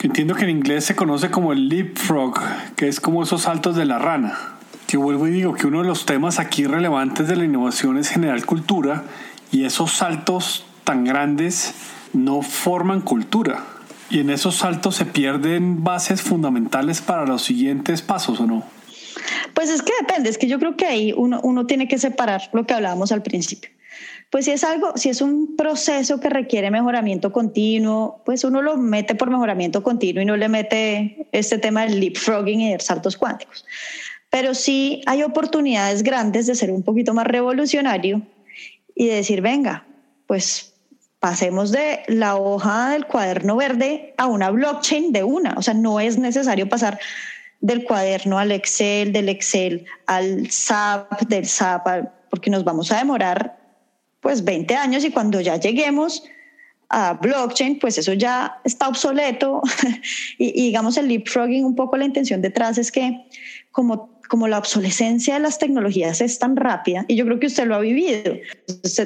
Entiendo 0.02 0.36
que 0.36 0.44
en 0.44 0.52
inglés 0.52 0.86
se 0.86 0.96
conoce 0.96 1.32
como 1.32 1.54
el 1.54 1.70
leapfrog, 1.70 2.40
que 2.76 2.88
es 2.88 3.00
como 3.00 3.24
esos 3.24 3.44
saltos 3.44 3.76
de 3.76 3.86
la 3.86 3.98
rana. 3.98 4.38
Que 4.86 4.96
vuelvo 4.96 5.28
y 5.28 5.32
digo 5.32 5.54
que 5.56 5.66
uno 5.66 5.82
de 5.82 5.88
los 5.88 6.06
temas 6.06 6.40
aquí 6.40 6.66
relevantes 6.66 7.28
de 7.28 7.36
la 7.36 7.46
innovación 7.46 7.98
es 7.98 8.10
generar 8.10 8.46
cultura 8.46 9.04
y 9.52 9.66
esos 9.66 9.92
saltos 9.92 10.66
tan 10.84 11.04
grandes 11.04 11.74
no 12.14 12.44
forman 12.44 13.02
cultura. 13.02 13.66
Y 14.10 14.20
en 14.20 14.30
esos 14.30 14.56
saltos 14.56 14.96
se 14.96 15.06
pierden 15.06 15.84
bases 15.84 16.22
fundamentales 16.22 17.02
para 17.02 17.26
los 17.26 17.42
siguientes 17.44 18.02
pasos, 18.04 18.40
¿o 18.40 18.46
no? 18.46 18.64
Pues 19.56 19.70
es 19.70 19.82
que 19.82 19.92
depende, 20.00 20.30
es 20.30 20.38
que 20.38 20.48
yo 20.48 20.60
creo 20.60 20.78
que 20.78 20.86
ahí 20.86 21.14
uno, 21.18 21.42
uno 21.42 21.66
tiene 21.66 21.88
que 21.88 21.98
separar 21.98 22.44
lo 22.54 22.66
que 22.66 22.76
hablábamos 22.76 23.12
al 23.12 23.24
principio. 23.24 23.72
Pues 24.30 24.46
si 24.46 24.52
es 24.52 24.64
algo, 24.64 24.98
si 24.98 25.10
es 25.10 25.22
un 25.22 25.56
proceso 25.56 26.20
que 26.20 26.30
requiere 26.30 26.70
mejoramiento 26.70 27.32
continuo, 27.32 28.22
pues 28.26 28.44
uno 28.44 28.62
lo 28.62 28.76
mete 28.76 29.16
por 29.16 29.30
mejoramiento 29.30 29.84
continuo 29.84 30.22
y 30.22 30.26
no 30.26 30.36
le 30.36 30.50
mete 30.50 31.28
este 31.32 31.58
tema 31.58 31.84
del 31.84 32.00
leapfrogging 32.00 32.60
y 32.60 32.74
de 32.74 32.80
saltos 32.80 33.16
cuánticos. 33.16 33.66
Pero 34.30 34.54
sí 34.54 35.02
hay 35.06 35.24
oportunidades 35.24 36.04
grandes 36.04 36.46
de 36.46 36.56
ser 36.56 36.72
un 36.72 36.84
poquito 36.84 37.14
más 37.14 37.26
revolucionario 37.26 38.22
y 38.96 39.08
de 39.08 39.16
decir, 39.16 39.42
venga, 39.42 39.86
pues 40.26 40.74
pasemos 41.20 41.72
de 41.72 42.02
la 42.08 42.36
hoja 42.36 42.90
del 42.90 43.06
cuaderno 43.06 43.56
verde 43.56 44.14
a 44.18 44.28
una 44.28 44.50
blockchain 44.50 45.14
de 45.14 45.24
una. 45.24 45.56
O 45.58 45.62
sea, 45.62 45.74
no 45.74 46.00
es 46.02 46.18
necesario 46.18 46.68
pasar 46.68 47.00
del 47.62 47.86
cuaderno 47.86 48.38
al 48.38 48.52
Excel, 48.52 49.14
del 49.14 49.30
Excel 49.30 49.86
al 50.06 50.52
SAP, 50.52 51.22
del 51.28 51.46
SAP, 51.46 51.88
porque 52.30 52.50
nos 52.50 52.64
vamos 52.64 52.92
a 52.92 52.98
demorar 52.98 53.58
pues 54.28 54.44
20 54.44 54.76
años 54.76 55.06
y 55.06 55.12
cuando 55.12 55.40
ya 55.40 55.56
lleguemos 55.56 56.26
a 56.90 57.14
blockchain, 57.14 57.80
pues 57.80 57.98
eso 57.98 58.12
ya 58.12 58.60
está 58.66 58.90
obsoleto 58.90 59.62
y, 60.38 60.52
digamos 60.64 60.98
el 60.98 61.08
leapfrogging, 61.08 61.64
un 61.64 61.78
poco 61.78 61.96
la 61.96 62.04
intención 62.04 62.42
detrás 62.42 62.78
es 62.78 62.92
que 62.92 63.26
como, 63.72 64.20
como 64.28 64.50
la 64.50 64.58
obsolescencia 64.58 65.36
de 65.36 65.40
las 65.40 65.60
tecnologías 65.60 66.20
es 66.20 66.40
tan 66.40 66.58
rápida, 66.58 67.06
y 67.08 67.16
yo 67.16 67.24
creo 67.24 67.40
que 67.40 67.48
usted 67.48 67.68
lo 67.68 67.76
ha 67.76 67.80
vivido, 67.80 68.36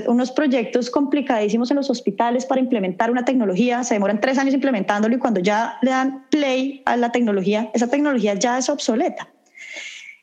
unos 0.07 0.31
proyectos 0.31 0.89
complicadísimos 0.89 1.69
en 1.69 1.77
los 1.77 1.91
hospitales 1.91 2.47
para 2.47 2.59
implementar 2.59 3.11
una 3.11 3.23
tecnología, 3.23 3.83
se 3.83 3.93
demoran 3.93 4.21
tres 4.21 4.39
años 4.39 4.55
implementándolo 4.55 5.17
y 5.17 5.19
cuando 5.19 5.39
ya 5.39 5.77
le 5.83 5.91
dan 5.91 6.25
play 6.31 6.81
a 6.85 6.97
la 6.97 7.11
tecnología, 7.11 7.69
esa 7.75 7.85
tecnología 7.85 8.33
ya 8.33 8.57
es 8.57 8.69
obsoleta. 8.69 9.29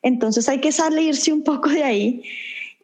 Entonces 0.02 0.48
hay 0.48 0.58
que 0.58 0.72
salirse 0.72 1.32
un 1.32 1.44
poco 1.44 1.70
de 1.70 1.84
ahí 1.84 2.24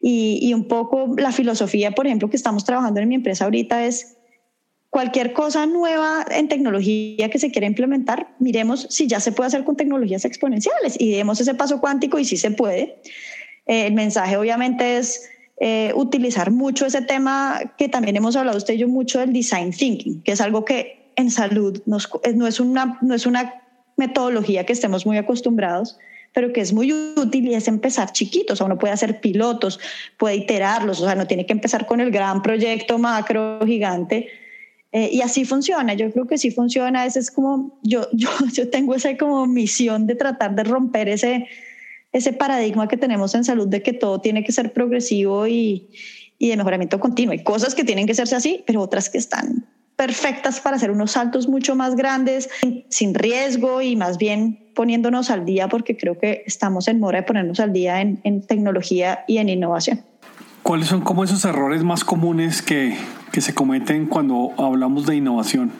y, 0.07 0.53
un 0.53 0.69
poco 0.69 1.15
la 1.17 1.33
filosofía, 1.33 1.93
por 1.93 2.07
ejemplo, 2.07 2.29
que 2.29 2.37
estamos 2.37 2.65
trabajando 2.65 3.01
en 3.01 3.09
mi 3.09 3.15
empresa 3.15 3.47
ahorita 3.47 3.87
es 3.87 4.19
cualquier 4.91 5.33
cosa 5.33 5.65
nueva 5.65 6.27
en 6.31 6.47
tecnología 6.49 7.31
que 7.31 7.39
se 7.39 7.51
quiera 7.51 7.67
implementar, 7.67 8.29
miremos 8.39 8.87
si 8.91 9.07
ya 9.07 9.19
se 9.19 9.33
puede 9.33 9.49
hacer 9.49 9.65
con 9.65 9.77
tecnologías 9.77 10.27
exponenciales 10.27 10.97
y 11.01 11.13
demos 11.13 11.41
ese 11.41 11.55
paso 11.55 11.81
cuántico 11.81 12.19
y 12.19 12.27
si 12.27 12.37
se 12.37 12.51
puede. 12.51 13.01
Eh, 13.65 13.87
el 13.87 13.95
mensaje 13.95 14.37
obviamente 14.37 14.99
es 14.99 15.27
eh, 15.59 15.91
utilizar 15.97 16.51
mucho 16.51 16.85
ese 16.85 17.01
tema 17.01 17.73
que 17.79 17.89
también 17.89 18.17
hemos 18.17 18.37
hablado 18.37 18.59
usted 18.59 18.75
y 18.75 18.79
yo 18.79 18.89
mucho 18.89 19.21
del 19.21 19.33
design 19.33 19.71
thinking, 19.71 20.23
que 20.23 20.33
es 20.33 20.41
algo 20.43 20.67
que 20.67 21.13
en 21.17 21.31
salud 21.31 21.79
eh, 22.25 22.33
no, 22.35 22.47
es 22.47 22.61
una, 22.61 22.99
no 23.01 23.15
es 23.15 23.25
una 23.25 23.55
metodología 23.97 24.67
que 24.67 24.75
estemos 24.75 25.07
muy 25.07 25.17
acostumbrados, 25.17 25.99
pero 26.35 26.53
que 26.53 26.61
es 26.61 26.73
muy 26.73 26.93
útil 26.93 27.47
y 27.47 27.55
es 27.55 27.69
empezar 27.69 28.13
chiquitos. 28.13 28.55
O 28.55 28.57
sea, 28.57 28.67
uno 28.67 28.77
puede 28.77 28.93
hacer 28.93 29.21
pilotos, 29.21 29.81
puede 30.19 30.35
iterarlos, 30.35 31.01
o 31.01 31.07
sea, 31.07 31.15
no 31.15 31.27
tiene 31.27 31.47
que 31.47 31.53
empezar 31.53 31.87
con 31.87 32.01
el 32.01 32.11
gran 32.11 32.43
proyecto 32.43 32.99
macro, 32.99 33.61
gigante. 33.65 34.29
Eh, 34.91 35.11
y 35.13 35.23
así 35.23 35.45
funciona, 35.45 35.95
yo 35.95 36.11
creo 36.11 36.27
que 36.27 36.37
sí 36.37 36.51
funciona. 36.51 37.07
Ese 37.07 37.21
es 37.21 37.31
como, 37.31 37.79
yo, 37.83 38.09
yo, 38.13 38.29
yo 38.53 38.69
tengo 38.69 38.95
esa 38.97 39.17
como 39.17 39.47
misión 39.47 40.07
de 40.07 40.17
tratar 40.17 40.57
de 40.57 40.65
romper 40.65 41.09
ese, 41.09 41.47
ese 42.13 42.33
paradigma 42.33 42.89
que 42.89 42.97
tenemos 42.97 43.33
en 43.37 43.45
salud 43.45 43.69
de 43.69 43.83
que 43.83 43.93
todo 43.93 44.21
tiene 44.21 44.43
que 44.43 44.51
ser 44.51 44.73
progresivo 44.73 45.47
y, 45.47 45.89
y 46.37 46.49
de 46.49 46.57
mejoramiento 46.57 46.99
continuo. 46.99 47.33
Hay 47.33 47.45
cosas 47.45 47.77
que 47.77 47.85
tienen 47.85 48.07
que 48.07 48.13
hacerse 48.13 48.35
así, 48.35 48.65
pero 48.67 48.81
otras 48.81 49.09
que 49.09 49.19
están 49.19 49.65
perfectas 49.97 50.61
para 50.61 50.77
hacer 50.77 50.91
unos 50.91 51.13
saltos 51.13 51.49
mucho 51.49 51.77
más 51.77 51.95
grandes, 51.97 52.49
sin 52.89 53.15
riesgo 53.15 53.81
y 53.81 53.97
más 53.97 54.19
bien 54.19 54.71
poniéndonos 54.75 55.31
al 55.31 55.45
día, 55.45 55.69
porque 55.69 55.97
creo 55.97 56.19
que 56.19 56.43
estamos 56.47 56.89
en 56.89 57.01
mora 57.01 57.21
de 57.21 57.27
ponernos 57.27 57.61
al 57.61 57.73
día 57.73 58.01
en, 58.01 58.43
tecnología 58.47 59.25
y 59.29 59.39
en 59.39 59.49
innovación. 59.49 60.05
¿Cuáles 60.63 60.89
son 60.89 61.03
como 61.03 61.23
esos 61.23 61.45
errores 61.45 61.85
más 61.85 62.05
comunes 62.05 62.63
que, 62.63 62.97
que 63.31 63.41
se 63.41 63.55
cometen 63.55 64.07
cuando 64.07 64.53
hablamos 64.59 65.07
de 65.07 65.17
innovación? 65.17 65.73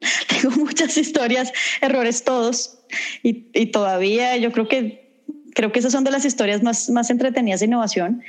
Tengo 0.40 0.56
muchas 0.56 0.96
historias, 0.96 1.52
errores 1.82 2.24
todos, 2.24 2.78
y, 3.22 3.48
y, 3.52 3.66
todavía 3.66 4.36
yo 4.38 4.52
creo 4.52 4.68
que, 4.68 5.22
creo 5.54 5.72
que 5.72 5.80
esas 5.80 5.92
son 5.92 6.04
de 6.04 6.10
las 6.10 6.24
historias 6.24 6.62
más, 6.62 6.88
más 6.88 7.10
entretenidas 7.10 7.60
de 7.60 7.66
innovación. 7.66 8.22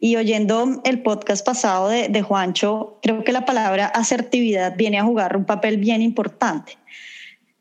Y 0.00 0.16
oyendo 0.16 0.80
el 0.84 1.02
podcast 1.02 1.44
pasado 1.44 1.88
de, 1.88 2.22
Juancho, 2.22 2.98
creo 3.02 3.24
que 3.24 3.32
la 3.32 3.44
palabra 3.44 3.86
asertividad 3.86 4.76
viene 4.76 4.98
a 4.98 5.04
jugar 5.04 5.36
un 5.36 5.44
papel 5.44 5.78
bien 5.78 6.02
importante, 6.02 6.78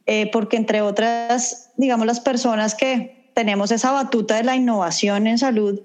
eh, 0.06 0.30
porque 0.32 0.58
entre 0.58 0.82
otras, 0.82 1.72
digamos, 1.78 2.06
las 2.06 2.20
personas 2.20 2.76
que 2.76 3.32
tenemos 3.34 3.72
esa 3.72 3.92
batuta 3.92 4.36
de 4.36 4.44
la 4.44 4.56
innovación 4.56 5.26
en 5.26 5.40
salud, 5.40 5.82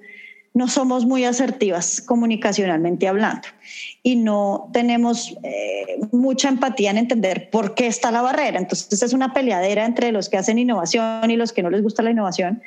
no 0.55 0.69
somos 0.69 1.07
muy 1.07 1.25
asertivas 1.25 2.03
comunicacionalmente 2.03 3.09
hablando 3.09 3.49
y 4.03 4.17
no 4.17 4.69
tenemos 4.73 5.35
eh, 5.43 5.99
mucha 6.13 6.51
empatía 6.51 6.91
en 6.91 6.99
entender 6.99 7.49
por 7.51 7.75
qué 7.75 7.87
está 7.87 8.11
la 8.11 8.21
barrera. 8.21 8.59
Entonces 8.59 9.03
es 9.03 9.13
una 9.15 9.33
peleadera 9.33 9.87
entre 9.87 10.13
los 10.13 10.29
que 10.29 10.37
hacen 10.37 10.59
innovación 10.59 11.31
y 11.31 11.37
los 11.37 11.53
que 11.53 11.63
no 11.63 11.71
les 11.71 11.83
gusta 11.83 12.03
la 12.03 12.11
innovación 12.11 12.63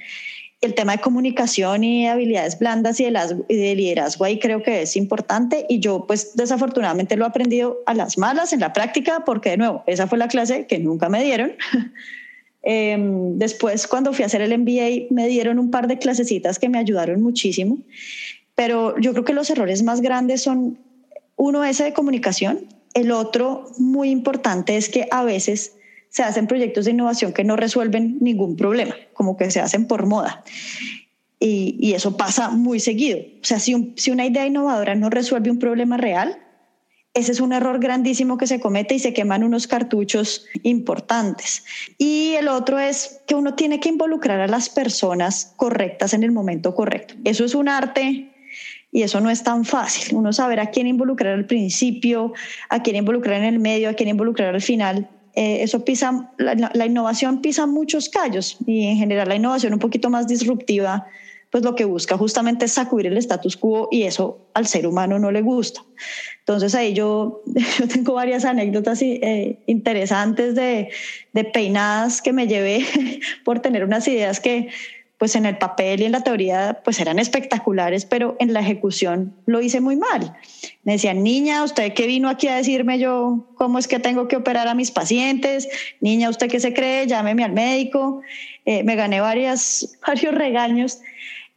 el 0.66 0.74
tema 0.74 0.94
de 0.94 1.02
comunicación 1.02 1.84
y 1.84 2.08
habilidades 2.08 2.60
blandas 2.60 3.00
y 3.00 3.06
de, 3.06 3.76
liderazgo 3.76 4.26
ahí 4.26 4.40
creo 4.40 4.64
que 4.64 4.82
es 4.82 4.96
importante. 4.96 5.66
Y 5.70 5.80
yo 5.80 6.06
pues 6.08 6.36
desafortunadamente 6.36 7.16
lo 7.16 7.26
he 7.26 7.28
aprendido 7.28 7.78
a 7.86 7.94
las 7.94 8.18
malas 8.18 8.54
en 8.54 8.60
la 8.60 8.74
práctica 8.74 9.24
porque 9.26 9.52
de 9.52 9.58
nuevo, 9.58 9.84
esa 9.88 10.08
fue 10.08 10.18
la 10.18 10.28
clase 10.28 10.68
que 10.68 10.80
nunca 10.80 11.10
me 11.10 11.24
dieron. 11.24 11.54
Em, 12.68 13.38
después 13.38 13.86
cuando 13.86 14.12
fui 14.12 14.24
a 14.24 14.26
hacer 14.26 14.42
el 14.42 14.58
MBA 14.58 15.14
me 15.14 15.28
dieron 15.28 15.60
un 15.60 15.70
par 15.70 15.88
de 15.88 16.00
clasecitas 16.00 16.58
que 16.58 16.68
me 16.68 16.80
ayudaron 16.80 17.22
muchísimo, 17.22 17.78
pero 18.56 19.00
yo 19.00 19.12
creo 19.12 19.24
que 19.24 19.34
los 19.34 19.52
errores 19.52 19.84
más 19.84 20.02
grandes 20.02 20.42
son 20.42 20.80
uno 21.36 21.64
ese 21.64 21.84
de 21.84 21.94
comunicación, 21.94 22.66
el 22.96 23.12
otro 23.12 23.66
muy 23.78 24.10
importante 24.10 24.78
es 24.78 24.90
que 24.90 25.08
a 25.12 25.24
veces 25.24 25.74
se 26.16 26.24
hacen 26.24 26.48
proyectos 26.48 26.86
de 26.86 26.92
innovación 26.92 27.34
que 27.34 27.44
no 27.44 27.58
resuelven 27.58 28.20
ningún 28.22 28.56
problema, 28.56 28.96
como 29.12 29.36
que 29.36 29.52
se 29.52 29.60
hacen 29.60 29.86
por 29.86 30.06
moda. 30.06 30.46
Y, 31.42 31.92
eso 31.94 32.16
pasa 32.16 32.52
muy 32.52 32.80
seguido. 32.80 33.20
O 33.20 33.44
sea, 33.46 33.60
si, 33.60 33.94
si 33.98 34.12
una 34.12 34.26
idea 34.26 34.48
innovadora 34.48 34.96
no 34.96 35.10
resuelve 35.10 35.52
un 35.52 35.60
problema 35.60 35.98
real, 35.98 36.40
ese 37.14 37.34
es 37.34 37.42
un 37.42 37.52
error 37.52 37.82
grandísimo 37.82 38.38
que 38.38 38.48
se 38.48 38.62
comete 38.62 38.96
y 38.96 39.00
se 39.00 39.14
queman 39.14 39.44
unos 39.44 39.68
cartuchos 39.68 40.46
importantes. 40.64 41.66
Y 41.98 42.36
el 42.36 42.48
otro 42.48 42.80
es 42.80 43.20
que 43.28 43.36
uno 43.36 43.56
tiene 43.56 43.82
que 43.82 43.90
involucrar 43.90 44.40
a 44.40 44.48
las 44.48 44.70
personas 44.70 45.52
correctas 45.58 46.14
en 46.14 46.24
el 46.24 46.32
momento 46.32 46.76
correcto. 46.76 47.16
Eso 47.26 47.44
es 47.44 47.56
un 47.56 47.68
arte 47.68 48.32
y 48.94 49.02
eso 49.02 49.20
no 49.20 49.30
es 49.30 49.44
tan 49.44 49.66
fácil. 49.66 50.16
Uno 50.16 50.32
saber 50.32 50.62
a 50.62 50.68
quién 50.72 50.88
involucrar 50.88 51.34
al 51.34 51.46
principio, 51.46 52.32
a 52.70 52.82
quién 52.82 52.96
involucrar 52.96 53.40
en 53.40 53.44
el 53.44 53.60
medio, 53.60 53.90
a 53.90 53.94
quién 53.96 54.08
involucrar 54.08 54.56
al 54.56 54.62
final, 54.62 55.10
eh, 55.36 55.64
eso 55.64 55.84
pisa, 55.84 56.32
la, 56.38 56.86
innovación 56.86 57.42
pisa 57.42 57.66
muchos 57.66 58.10
callos 58.10 58.58
y 58.66 58.86
en 58.86 58.98
general 58.98 59.28
la 59.30 59.36
innovación 59.36 59.74
un 59.74 59.80
poquito 59.80 60.10
más 60.10 60.28
disruptiva, 60.28 61.08
pues 61.52 61.64
lo 61.64 61.76
que 61.76 61.86
busca 61.86 62.18
justamente 62.18 62.66
es 62.66 62.72
sacudir 62.72 63.08
el 63.08 63.18
status 63.18 63.58
quo 63.58 63.90
y 63.92 64.04
eso 64.04 64.40
al 64.54 64.66
ser 64.66 64.88
humano 64.88 65.20
no 65.20 65.32
le 65.32 65.42
gusta. 65.42 65.82
Entonces 66.40 66.74
ahí 66.74 66.94
yo, 66.94 67.44
yo 67.80 67.88
tengo 67.88 68.14
varias 68.14 68.46
anécdotas 68.46 69.02
eh, 69.02 69.60
interesantes 69.66 70.56
de, 70.56 70.90
de 71.34 71.44
peinadas 71.44 72.22
que 72.22 72.32
me 72.32 72.48
llevé 72.48 72.86
por 73.44 73.60
tener 73.60 73.84
unas 73.84 74.08
ideas 74.08 74.40
que 74.40 74.70
pues 75.18 75.36
en 75.36 75.46
el 75.46 75.58
papel 75.58 76.02
y 76.02 76.06
en 76.06 76.12
la 76.12 76.22
teoría 76.22 76.82
pues 76.84 77.00
eran 77.00 77.20
espectaculares, 77.20 78.06
pero 78.06 78.36
en 78.40 78.54
la 78.54 78.60
ejecución 78.60 79.36
lo 79.46 79.62
hice 79.62 79.80
muy 79.80 79.96
mal. 79.96 80.36
Me 80.84 80.94
decían, 80.94 81.24
niña, 81.24 81.64
¿usted 81.64 81.94
qué 81.94 82.08
vino 82.08 82.30
aquí 82.30 82.48
a 82.48 82.56
decirme 82.56 83.00
yo 83.00 83.48
cómo 83.56 83.80
es 83.80 83.88
que 83.88 84.00
tengo 84.00 84.28
que 84.28 84.36
operar 84.36 84.68
a 84.68 84.76
mis 84.76 84.92
pacientes? 84.92 85.68
Niña, 86.02 86.30
¿usted 86.30 86.50
qué 86.50 86.60
se 86.60 86.74
cree? 86.74 87.08
Llámeme 87.08 87.44
al 87.44 87.54
médico. 87.54 88.22
Eh, 88.66 88.84
me 88.84 88.96
gané 88.96 89.22
varias, 89.22 89.98
varios 90.08 90.36
regaños 90.36 91.00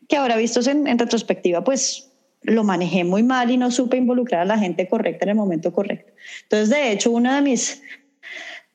que 0.08 0.16
ahora 0.16 0.36
vistos 0.36 0.66
en, 0.66 0.86
en 0.86 0.98
retrospectiva, 0.98 1.64
pues 1.64 2.08
lo 2.42 2.64
manejé 2.64 3.04
muy 3.04 3.22
mal 3.22 3.50
y 3.50 3.56
no 3.56 3.70
supe 3.70 3.96
involucrar 3.96 4.42
a 4.42 4.44
la 4.44 4.58
gente 4.58 4.88
correcta 4.88 5.24
en 5.24 5.30
el 5.30 5.34
momento 5.34 5.72
correcto. 5.72 6.12
Entonces, 6.44 6.70
de 6.70 6.92
hecho, 6.92 7.10
una 7.10 7.36
de 7.36 7.42
mis 7.42 7.82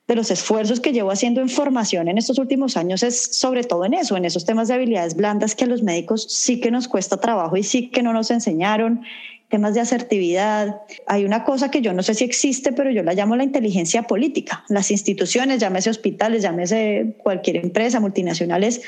de 0.08 0.16
los 0.16 0.32
esfuerzos 0.32 0.80
que 0.82 0.92
llevo 0.92 1.12
haciendo 1.12 1.40
en 1.40 1.50
formación 1.50 2.10
en 2.10 2.18
estos 2.18 2.38
últimos 2.38 2.76
años 2.76 3.04
es 3.04 3.38
sobre 3.38 3.64
todo 3.64 3.86
en 3.86 3.94
eso, 3.94 4.18
en 4.18 4.26
esos 4.26 4.46
temas 4.46 4.68
de 4.68 4.74
habilidades 4.74 5.16
blandas 5.16 5.56
que 5.56 5.64
a 5.64 5.68
los 5.68 5.82
médicos 5.82 6.28
sí 6.30 6.60
que 6.60 6.72
nos 6.72 6.88
cuesta 6.88 7.18
trabajo 7.18 7.56
y 7.56 7.64
sí 7.64 7.90
que 7.90 8.04
no 8.04 8.12
nos 8.12 8.30
enseñaron, 8.30 9.04
temas 9.54 9.76
de 9.76 9.82
asertividad. 9.82 10.82
Hay 11.06 11.26
una 11.26 11.44
cosa 11.44 11.70
que 11.70 11.82
yo 11.82 11.94
no 11.94 12.02
sé 12.02 12.16
si 12.16 12.24
existe, 12.24 12.74
pero 12.74 12.90
yo 12.90 13.04
la 13.04 13.14
llamo 13.14 13.36
la 13.36 13.44
inteligencia 13.44 14.04
política. 14.04 14.66
Las 14.68 14.90
instituciones, 14.90 15.60
llámese 15.60 15.92
hospitales, 15.92 16.42
llámese 16.42 17.16
cualquier 17.22 17.58
empresa, 17.58 18.00
multinacionales, 18.00 18.82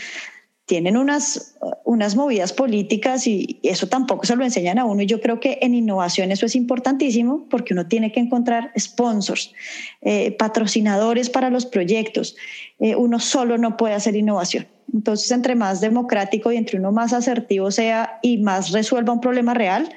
tienen 0.66 0.98
unas, 0.98 1.58
unas 1.84 2.16
movidas 2.16 2.52
políticas 2.52 3.28
y 3.28 3.60
eso 3.62 3.88
tampoco 3.88 4.26
se 4.26 4.36
lo 4.36 4.44
enseñan 4.44 4.80
a 4.80 4.86
uno. 4.86 5.04
Y 5.04 5.06
yo 5.06 5.22
creo 5.22 5.40
que 5.40 5.60
en 5.62 5.76
innovación 5.76 6.32
eso 6.32 6.48
es 6.48 6.56
importantísimo 6.56 7.46
porque 7.50 7.74
uno 7.74 7.88
tiene 7.88 8.12
que 8.12 8.20
encontrar 8.20 8.72
sponsors, 8.78 9.54
eh, 10.02 10.32
patrocinadores 10.32 11.30
para 11.30 11.52
los 11.52 11.68
proyectos. 11.68 12.36
Eh, 12.80 12.96
uno 12.96 13.20
solo 13.20 13.58
no 13.60 13.78
puede 13.78 13.94
hacer 13.94 14.16
innovación. 14.16 14.68
Entonces, 14.92 15.30
entre 15.32 15.56
más 15.56 15.82
democrático 15.82 16.52
y 16.52 16.58
entre 16.58 16.80
uno 16.80 16.92
más 16.92 17.14
asertivo 17.14 17.70
sea 17.70 18.20
y 18.24 18.38
más 18.38 18.72
resuelva 18.72 19.14
un 19.14 19.22
problema 19.22 19.54
real, 19.54 19.94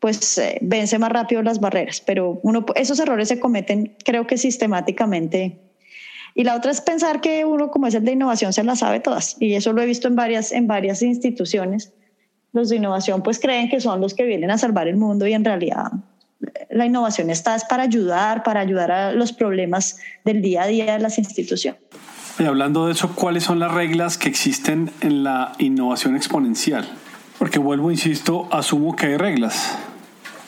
pues 0.00 0.36
eh, 0.36 0.58
vence 0.60 0.98
más 0.98 1.12
rápido 1.12 1.42
las 1.42 1.60
barreras. 1.60 2.02
Pero 2.04 2.40
uno, 2.42 2.66
esos 2.74 3.00
errores 3.00 3.28
se 3.28 3.40
cometen, 3.40 3.94
creo 4.04 4.26
que 4.26 4.36
sistemáticamente 4.36 5.56
y 6.34 6.44
la 6.44 6.56
otra 6.56 6.72
es 6.72 6.80
pensar 6.80 7.20
que 7.20 7.44
uno, 7.44 7.70
como 7.70 7.86
es 7.86 7.94
el 7.94 8.04
de 8.04 8.12
innovación, 8.12 8.52
se 8.52 8.64
las 8.64 8.80
sabe 8.80 8.98
todas. 9.00 9.36
Y 9.38 9.54
eso 9.54 9.72
lo 9.72 9.80
he 9.80 9.86
visto 9.86 10.08
en 10.08 10.16
varias, 10.16 10.50
en 10.50 10.66
varias 10.66 11.00
instituciones. 11.02 11.92
Los 12.52 12.68
de 12.68 12.76
innovación 12.76 13.22
pues 13.22 13.38
creen 13.38 13.68
que 13.68 13.80
son 13.80 14.00
los 14.00 14.14
que 14.14 14.24
vienen 14.24 14.50
a 14.50 14.58
salvar 14.58 14.88
el 14.88 14.96
mundo 14.96 15.26
y 15.26 15.32
en 15.32 15.44
realidad 15.44 15.92
la 16.70 16.86
innovación 16.86 17.30
está 17.30 17.54
es 17.54 17.64
para 17.64 17.84
ayudar, 17.84 18.42
para 18.42 18.60
ayudar 18.60 18.90
a 18.90 19.12
los 19.12 19.32
problemas 19.32 19.98
del 20.24 20.42
día 20.42 20.62
a 20.62 20.66
día 20.66 20.92
de 20.94 20.98
las 20.98 21.18
instituciones. 21.18 21.80
Y 22.38 22.44
hablando 22.44 22.86
de 22.86 22.92
eso, 22.92 23.14
¿cuáles 23.14 23.44
son 23.44 23.60
las 23.60 23.72
reglas 23.72 24.18
que 24.18 24.28
existen 24.28 24.90
en 25.00 25.22
la 25.22 25.52
innovación 25.58 26.16
exponencial? 26.16 26.88
Porque 27.38 27.58
vuelvo, 27.58 27.90
insisto, 27.90 28.48
asumo 28.50 28.96
que 28.96 29.06
hay 29.06 29.16
reglas. 29.16 29.78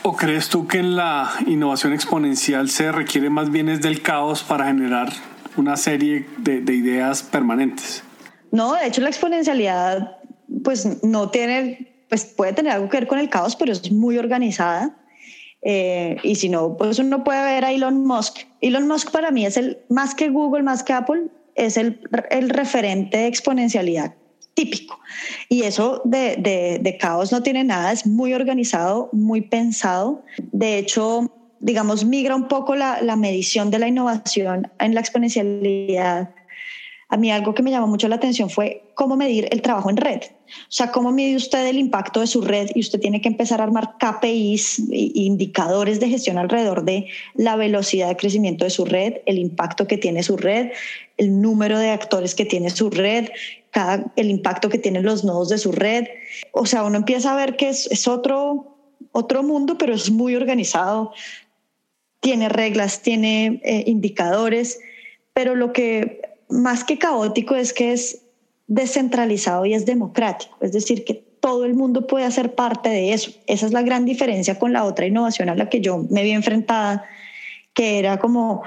¿O 0.02 0.16
crees 0.16 0.48
tú 0.48 0.66
que 0.66 0.78
en 0.78 0.96
la 0.96 1.30
innovación 1.46 1.92
exponencial 1.92 2.70
se 2.70 2.90
requiere 2.90 3.30
más 3.30 3.50
bien 3.50 3.68
es 3.68 3.80
del 3.82 4.02
caos 4.02 4.42
para 4.42 4.66
generar 4.66 5.12
una 5.56 5.76
serie 5.76 6.26
de, 6.38 6.74
ideas 6.74 7.22
permanentes. 7.22 8.02
No, 8.50 8.74
de 8.74 8.86
hecho 8.86 9.00
la 9.00 9.08
exponencialidad 9.08 10.18
pues 10.62 11.02
no 11.02 11.30
tiene, 11.30 12.04
pues 12.08 12.24
puede 12.24 12.52
tener 12.52 12.72
algo 12.72 12.88
que 12.88 12.98
ver 12.98 13.06
con 13.06 13.18
el 13.18 13.28
caos, 13.28 13.56
pero 13.56 13.72
es 13.72 13.90
muy 13.90 14.18
organizada. 14.18 14.96
Eh, 15.62 16.16
y 16.22 16.36
si 16.36 16.48
no, 16.48 16.76
pues 16.76 16.98
uno 16.98 17.24
puede 17.24 17.42
ver 17.42 17.64
a 17.64 17.72
Elon 17.72 18.06
Musk. 18.06 18.38
Elon 18.60 18.86
Musk 18.86 19.10
para 19.10 19.30
mí 19.30 19.44
es 19.44 19.56
el, 19.56 19.78
más 19.88 20.14
que 20.14 20.28
Google, 20.28 20.62
más 20.62 20.82
que 20.82 20.92
Apple, 20.92 21.28
es 21.56 21.76
el, 21.76 22.00
el 22.30 22.50
referente 22.50 23.18
de 23.18 23.26
exponencialidad 23.26 24.14
típico. 24.56 24.98
Y 25.48 25.62
eso 25.62 26.02
de, 26.04 26.36
de, 26.36 26.78
de, 26.80 26.96
caos 26.96 27.30
no 27.30 27.42
tiene 27.42 27.62
nada, 27.62 27.92
es 27.92 28.06
muy 28.06 28.32
organizado, 28.32 29.10
muy 29.12 29.42
pensado. 29.42 30.24
De 30.50 30.78
hecho, 30.78 31.30
digamos, 31.60 32.04
migra 32.04 32.36
un 32.36 32.48
poco 32.48 32.74
la, 32.74 33.00
medición 33.16 33.70
de 33.70 33.78
la 33.78 33.88
innovación 33.88 34.70
en 34.78 34.94
la 34.94 35.00
exponencialidad. 35.00 36.30
A 37.08 37.16
mí 37.16 37.30
algo 37.30 37.54
que 37.54 37.62
me 37.62 37.70
llamó 37.70 37.86
mucho 37.86 38.08
la 38.08 38.16
atención 38.16 38.50
fue 38.50 38.90
cómo 38.94 39.16
medir 39.16 39.48
el 39.52 39.62
trabajo 39.62 39.90
en 39.90 39.96
red. 39.96 40.22
O 40.22 40.70
sea, 40.70 40.90
cómo 40.90 41.12
mide 41.12 41.36
usted 41.36 41.64
el 41.66 41.78
impacto 41.78 42.20
de 42.20 42.26
su 42.26 42.40
red 42.40 42.68
y 42.74 42.80
usted 42.80 42.98
tiene 42.98 43.20
que 43.20 43.28
empezar 43.28 43.60
a 43.60 43.64
armar 43.64 43.94
KPIs 43.98 44.82
indicadores 44.90 46.00
de 46.00 46.08
gestión 46.08 46.36
alrededor 46.36 46.84
de 46.84 47.06
la 47.34 47.54
velocidad 47.54 48.08
de 48.08 48.16
crecimiento 48.16 48.64
de 48.64 48.70
su 48.70 48.84
red, 48.84 49.14
el 49.26 49.38
impacto 49.38 49.86
que 49.86 49.98
tiene 49.98 50.24
su 50.24 50.36
red, 50.36 50.72
el 51.16 51.40
número 51.40 51.78
de 51.78 51.90
actores 51.90 52.34
que 52.34 52.44
tiene 52.44 52.70
su 52.70 52.90
red, 52.90 53.28
cada, 53.70 54.12
el 54.16 54.30
impacto 54.30 54.68
que 54.68 54.78
tienen 54.78 55.04
los 55.04 55.24
nodos 55.24 55.48
de 55.48 55.58
su 55.58 55.70
red. 55.70 56.06
O 56.52 56.66
sea, 56.66 56.82
uno 56.82 56.96
empieza 56.96 57.32
a 57.32 57.36
ver 57.36 57.56
que 57.56 57.68
es, 57.68 57.86
es 57.92 58.08
otro, 58.08 58.76
otro 59.12 59.44
mundo, 59.44 59.78
pero 59.78 59.94
es 59.94 60.10
muy 60.10 60.34
organizado 60.34 61.12
tiene 62.26 62.48
reglas, 62.48 63.02
tiene 63.02 63.60
eh, 63.62 63.84
indicadores, 63.86 64.80
pero 65.32 65.54
lo 65.54 65.72
que 65.72 66.22
más 66.48 66.82
que 66.82 66.98
caótico 66.98 67.54
es 67.54 67.72
que 67.72 67.92
es 67.92 68.22
descentralizado 68.66 69.64
y 69.64 69.74
es 69.74 69.86
democrático, 69.86 70.56
es 70.60 70.72
decir, 70.72 71.04
que 71.04 71.14
todo 71.38 71.64
el 71.64 71.74
mundo 71.74 72.08
puede 72.08 72.24
hacer 72.24 72.56
parte 72.56 72.88
de 72.88 73.12
eso. 73.12 73.30
Esa 73.46 73.66
es 73.66 73.72
la 73.72 73.82
gran 73.82 74.04
diferencia 74.04 74.58
con 74.58 74.72
la 74.72 74.82
otra 74.82 75.06
innovación 75.06 75.50
a 75.50 75.54
la 75.54 75.68
que 75.68 75.80
yo 75.80 76.04
me 76.10 76.24
vi 76.24 76.32
enfrentada, 76.32 77.04
que 77.74 78.00
era 78.00 78.18
como 78.18 78.64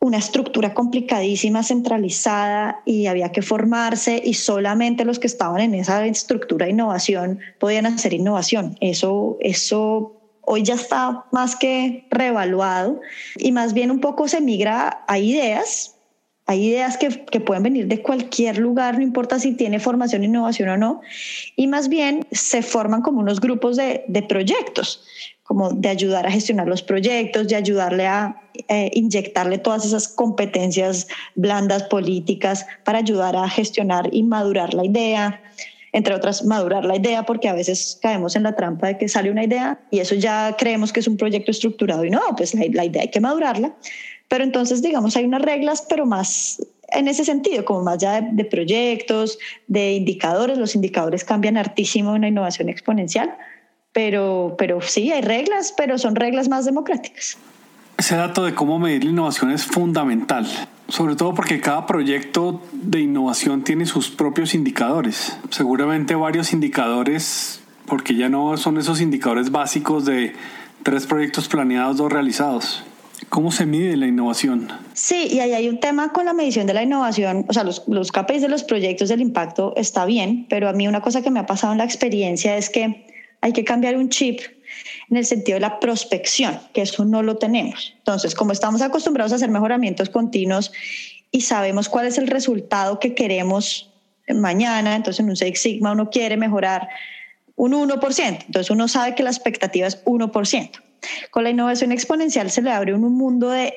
una 0.00 0.18
estructura 0.18 0.74
complicadísima, 0.74 1.62
centralizada 1.62 2.82
y 2.84 3.06
había 3.06 3.30
que 3.30 3.42
formarse 3.42 4.20
y 4.24 4.34
solamente 4.34 5.04
los 5.04 5.20
que 5.20 5.28
estaban 5.28 5.60
en 5.60 5.76
esa 5.76 6.04
estructura 6.04 6.66
de 6.66 6.72
innovación 6.72 7.38
podían 7.60 7.86
hacer 7.86 8.12
innovación. 8.12 8.76
Eso, 8.80 9.36
eso 9.38 10.17
hoy 10.48 10.62
ya 10.62 10.74
está 10.74 11.26
más 11.30 11.56
que 11.56 12.06
reevaluado 12.10 13.00
y 13.36 13.52
más 13.52 13.74
bien 13.74 13.90
un 13.90 14.00
poco 14.00 14.28
se 14.28 14.40
migra 14.40 15.04
a 15.06 15.18
ideas. 15.18 15.94
Hay 16.46 16.64
ideas 16.64 16.96
que, 16.96 17.10
pueden 17.40 17.62
venir 17.62 17.86
de 17.88 18.00
cualquier 18.00 18.56
lugar, 18.56 18.96
no 18.96 19.02
importa 19.02 19.38
si 19.38 19.52
tiene 19.52 19.78
formación, 19.78 20.24
innovación 20.24 20.70
o 20.70 20.76
no, 20.78 21.02
y 21.54 21.66
más 21.66 21.90
bien 21.90 22.26
se 22.32 22.62
forman 22.62 23.02
como 23.02 23.20
unos 23.20 23.38
grupos 23.38 23.76
de, 23.76 24.24
proyectos, 24.26 25.04
como 25.42 25.68
de 25.68 25.90
ayudar 25.90 26.26
a 26.26 26.30
gestionar 26.30 26.66
los 26.66 26.82
proyectos, 26.82 27.48
de 27.48 27.56
ayudarle 27.56 28.06
a 28.06 28.40
eh, 28.68 28.90
inyectarle 28.94 29.58
todas 29.58 29.84
esas 29.84 30.08
competencias 30.08 31.08
blandas 31.34 31.82
políticas 31.82 32.64
para 32.84 33.00
ayudar 33.00 33.36
a 33.36 33.46
gestionar 33.50 34.08
y 34.10 34.22
madurar 34.22 34.72
la 34.72 34.86
idea 34.86 35.42
entre 35.98 36.14
otras, 36.14 36.44
madurar 36.44 36.84
la 36.84 36.96
idea, 36.96 37.24
porque 37.24 37.48
a 37.48 37.52
veces 37.52 37.98
caemos 38.00 38.36
en 38.36 38.44
la 38.44 38.54
trampa 38.54 38.86
de 38.86 38.98
que 38.98 39.08
sale 39.08 39.30
una 39.30 39.44
idea 39.44 39.80
y 39.90 39.98
eso 39.98 40.14
ya 40.14 40.54
creemos 40.56 40.92
que 40.92 41.00
es 41.00 41.08
un 41.08 41.16
proyecto 41.16 41.50
estructurado 41.50 42.04
y 42.04 42.10
no, 42.10 42.20
pues 42.36 42.54
la, 42.54 42.84
idea 42.84 43.02
hay 43.02 43.08
que 43.08 43.20
madurarla. 43.20 43.74
Pero 44.28 44.44
entonces, 44.44 44.80
digamos, 44.80 45.16
hay 45.16 45.24
unas 45.24 45.42
reglas, 45.42 45.84
pero 45.88 46.06
más 46.06 46.62
en 46.92 47.08
ese 47.08 47.24
sentido, 47.24 47.64
como 47.64 47.82
más 47.82 47.98
ya 47.98 48.20
de, 48.20 48.44
proyectos, 48.44 49.38
de 49.66 49.94
indicadores. 49.94 50.56
Los 50.56 50.76
indicadores 50.76 51.24
cambian 51.24 51.56
hartísimo 51.56 52.14
en 52.14 52.22
la 52.22 52.28
innovación 52.28 52.68
exponencial, 52.68 53.36
pero, 53.92 54.54
pero 54.56 54.80
sí, 54.80 55.10
hay 55.10 55.22
reglas, 55.22 55.74
pero 55.76 55.98
son 55.98 56.14
reglas 56.14 56.48
más 56.48 56.64
democráticas. 56.64 57.36
Ese 57.98 58.16
dato 58.16 58.44
de 58.44 58.54
cómo 58.54 58.78
medir 58.78 59.04
la 59.04 59.10
innovación 59.10 59.50
es 59.50 59.66
fundamental 59.66 60.46
sobre 60.88 61.16
todo 61.16 61.34
porque 61.34 61.60
cada 61.60 61.86
proyecto 61.86 62.62
de 62.72 63.00
innovación 63.00 63.62
tiene 63.62 63.84
sus 63.84 64.08
propios 64.08 64.54
indicadores. 64.54 65.36
Seguramente 65.50 66.14
varios 66.14 66.52
indicadores, 66.52 67.60
porque 67.86 68.14
ya 68.14 68.28
no 68.28 68.56
son 68.56 68.78
esos 68.78 69.00
indicadores 69.00 69.50
básicos 69.50 70.06
de 70.06 70.32
tres 70.82 71.06
proyectos 71.06 71.48
planeados, 71.48 71.98
dos 71.98 72.10
realizados. 72.10 72.84
¿Cómo 73.28 73.50
se 73.52 73.66
mide 73.66 73.96
la 73.96 74.06
innovación? 74.06 74.68
Sí, 74.94 75.28
y 75.30 75.40
ahí 75.40 75.52
hay 75.52 75.68
un 75.68 75.80
tema 75.80 76.12
con 76.12 76.24
la 76.24 76.32
medición 76.32 76.66
de 76.66 76.72
la 76.72 76.82
innovación. 76.82 77.44
O 77.48 77.52
sea, 77.52 77.64
los, 77.64 77.84
los 77.86 78.10
KPIs 78.10 78.40
de 78.40 78.48
los 78.48 78.64
proyectos 78.64 79.10
del 79.10 79.20
impacto 79.20 79.74
está 79.76 80.06
bien, 80.06 80.46
pero 80.48 80.70
a 80.70 80.72
mí 80.72 80.88
una 80.88 81.02
cosa 81.02 81.20
que 81.20 81.30
me 81.30 81.40
ha 81.40 81.46
pasado 81.46 81.72
en 81.72 81.78
la 81.78 81.84
experiencia 81.84 82.56
es 82.56 82.70
que 82.70 83.06
hay 83.42 83.52
que 83.52 83.64
cambiar 83.64 83.96
un 83.96 84.08
chip 84.08 84.40
en 85.10 85.16
el 85.16 85.24
sentido 85.24 85.56
de 85.56 85.60
la 85.60 85.80
prospección, 85.80 86.60
que 86.72 86.82
eso 86.82 87.04
no 87.04 87.22
lo 87.22 87.36
tenemos. 87.36 87.94
Entonces, 87.98 88.34
como 88.34 88.52
estamos 88.52 88.82
acostumbrados 88.82 89.32
a 89.32 89.36
hacer 89.36 89.50
mejoramientos 89.50 90.10
continuos 90.10 90.72
y 91.30 91.42
sabemos 91.42 91.88
cuál 91.88 92.06
es 92.06 92.18
el 92.18 92.26
resultado 92.26 92.98
que 92.98 93.14
queremos 93.14 93.90
mañana, 94.28 94.96
entonces 94.96 95.20
en 95.20 95.30
un 95.30 95.36
Six 95.36 95.60
Sigma 95.60 95.92
uno 95.92 96.10
quiere 96.10 96.36
mejorar 96.36 96.88
un 97.56 97.72
1%, 97.72 98.44
entonces 98.46 98.70
uno 98.70 98.86
sabe 98.86 99.14
que 99.14 99.22
la 99.22 99.30
expectativa 99.30 99.86
es 99.86 100.04
1%. 100.04 100.70
Con 101.30 101.44
la 101.44 101.50
innovación 101.50 101.92
exponencial 101.92 102.50
se 102.50 102.62
le 102.62 102.70
abre 102.70 102.94
un 102.94 103.00
mundo 103.16 103.50
de 103.50 103.74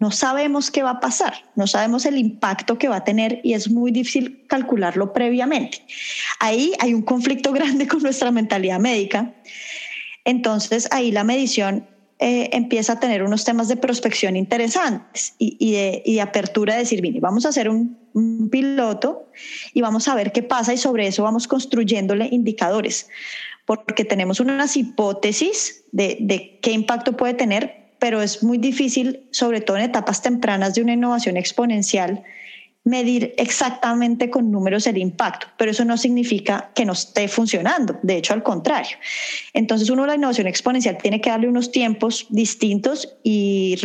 no 0.00 0.10
sabemos 0.10 0.70
qué 0.70 0.82
va 0.82 0.90
a 0.90 1.00
pasar, 1.00 1.34
no 1.54 1.66
sabemos 1.66 2.04
el 2.04 2.18
impacto 2.18 2.78
que 2.78 2.88
va 2.88 2.96
a 2.96 3.04
tener 3.04 3.40
y 3.42 3.54
es 3.54 3.70
muy 3.70 3.90
difícil 3.90 4.44
calcularlo 4.48 5.12
previamente. 5.12 5.84
Ahí 6.40 6.72
hay 6.80 6.94
un 6.94 7.02
conflicto 7.02 7.52
grande 7.54 7.86
con 7.86 8.02
nuestra 8.02 8.30
mentalidad 8.30 8.80
médica 8.80 9.32
entonces 10.24 10.88
ahí 10.90 11.12
la 11.12 11.24
medición 11.24 11.86
eh, 12.20 12.50
empieza 12.52 12.94
a 12.94 13.00
tener 13.00 13.22
unos 13.22 13.44
temas 13.44 13.66
de 13.68 13.76
prospección 13.76 14.36
interesantes 14.36 15.34
y, 15.38 15.72
de, 15.72 16.20
apertura 16.20 16.74
de 16.74 16.80
decir, 16.80 17.02
vamos 17.20 17.44
a 17.44 17.48
hacer 17.48 17.68
un, 17.68 18.02
piloto 18.50 19.28
y 19.72 19.80
vamos 19.80 20.06
a 20.06 20.14
ver 20.14 20.30
qué 20.30 20.44
pasa 20.44 20.72
y 20.72 20.76
sobre 20.76 21.08
eso 21.08 21.24
vamos 21.24 21.48
construyéndole 21.48 22.28
indicadores, 22.30 23.08
porque 23.66 24.04
tenemos 24.04 24.38
unas 24.38 24.76
hipótesis 24.76 25.82
de, 25.90 26.18
de 26.20 26.60
qué 26.62 26.70
impacto 26.70 27.16
puede 27.16 27.34
tener, 27.34 27.88
pero 27.98 28.22
es 28.22 28.44
muy 28.44 28.58
difícil, 28.58 29.26
sobre 29.32 29.60
todo 29.60 29.78
en 29.78 29.82
etapas 29.82 30.22
tempranas 30.22 30.74
de 30.74 30.82
una 30.82 30.92
innovación 30.92 31.36
exponencial, 31.36 32.22
medir 32.84 33.34
exactamente 33.38 34.28
con 34.28 34.50
números 34.50 34.86
el 34.86 34.98
impacto, 34.98 35.46
pero 35.56 35.70
eso 35.70 35.84
no 35.86 35.96
significa 35.96 36.70
que 36.74 36.84
no 36.84 36.92
esté 36.92 37.28
funcionando, 37.28 37.98
de 38.02 38.18
hecho 38.18 38.34
al 38.34 38.42
contrario. 38.42 38.96
Entonces 39.54 39.88
uno 39.88 40.06
la 40.06 40.14
innovación 40.14 40.46
exponencial 40.46 40.98
tiene 40.98 41.20
que 41.20 41.30
darle 41.30 41.48
unos 41.48 41.72
tiempos 41.72 42.26
distintos 42.28 43.16
y 43.22 43.76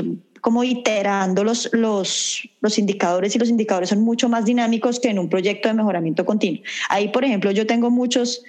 como 0.41 0.63
iterando 0.63 1.43
los, 1.43 1.69
los, 1.73 2.41
los 2.61 2.77
indicadores 2.77 3.35
y 3.35 3.39
los 3.39 3.49
indicadores 3.49 3.89
son 3.89 4.01
mucho 4.01 4.27
más 4.27 4.45
dinámicos 4.45 4.99
que 4.99 5.09
en 5.09 5.19
un 5.19 5.29
proyecto 5.29 5.69
de 5.69 5.73
mejoramiento 5.73 6.25
continuo. 6.25 6.61
Ahí, 6.89 7.07
por 7.09 7.23
ejemplo, 7.23 7.51
yo 7.51 7.65
tengo 7.65 7.89
muchos 7.89 8.43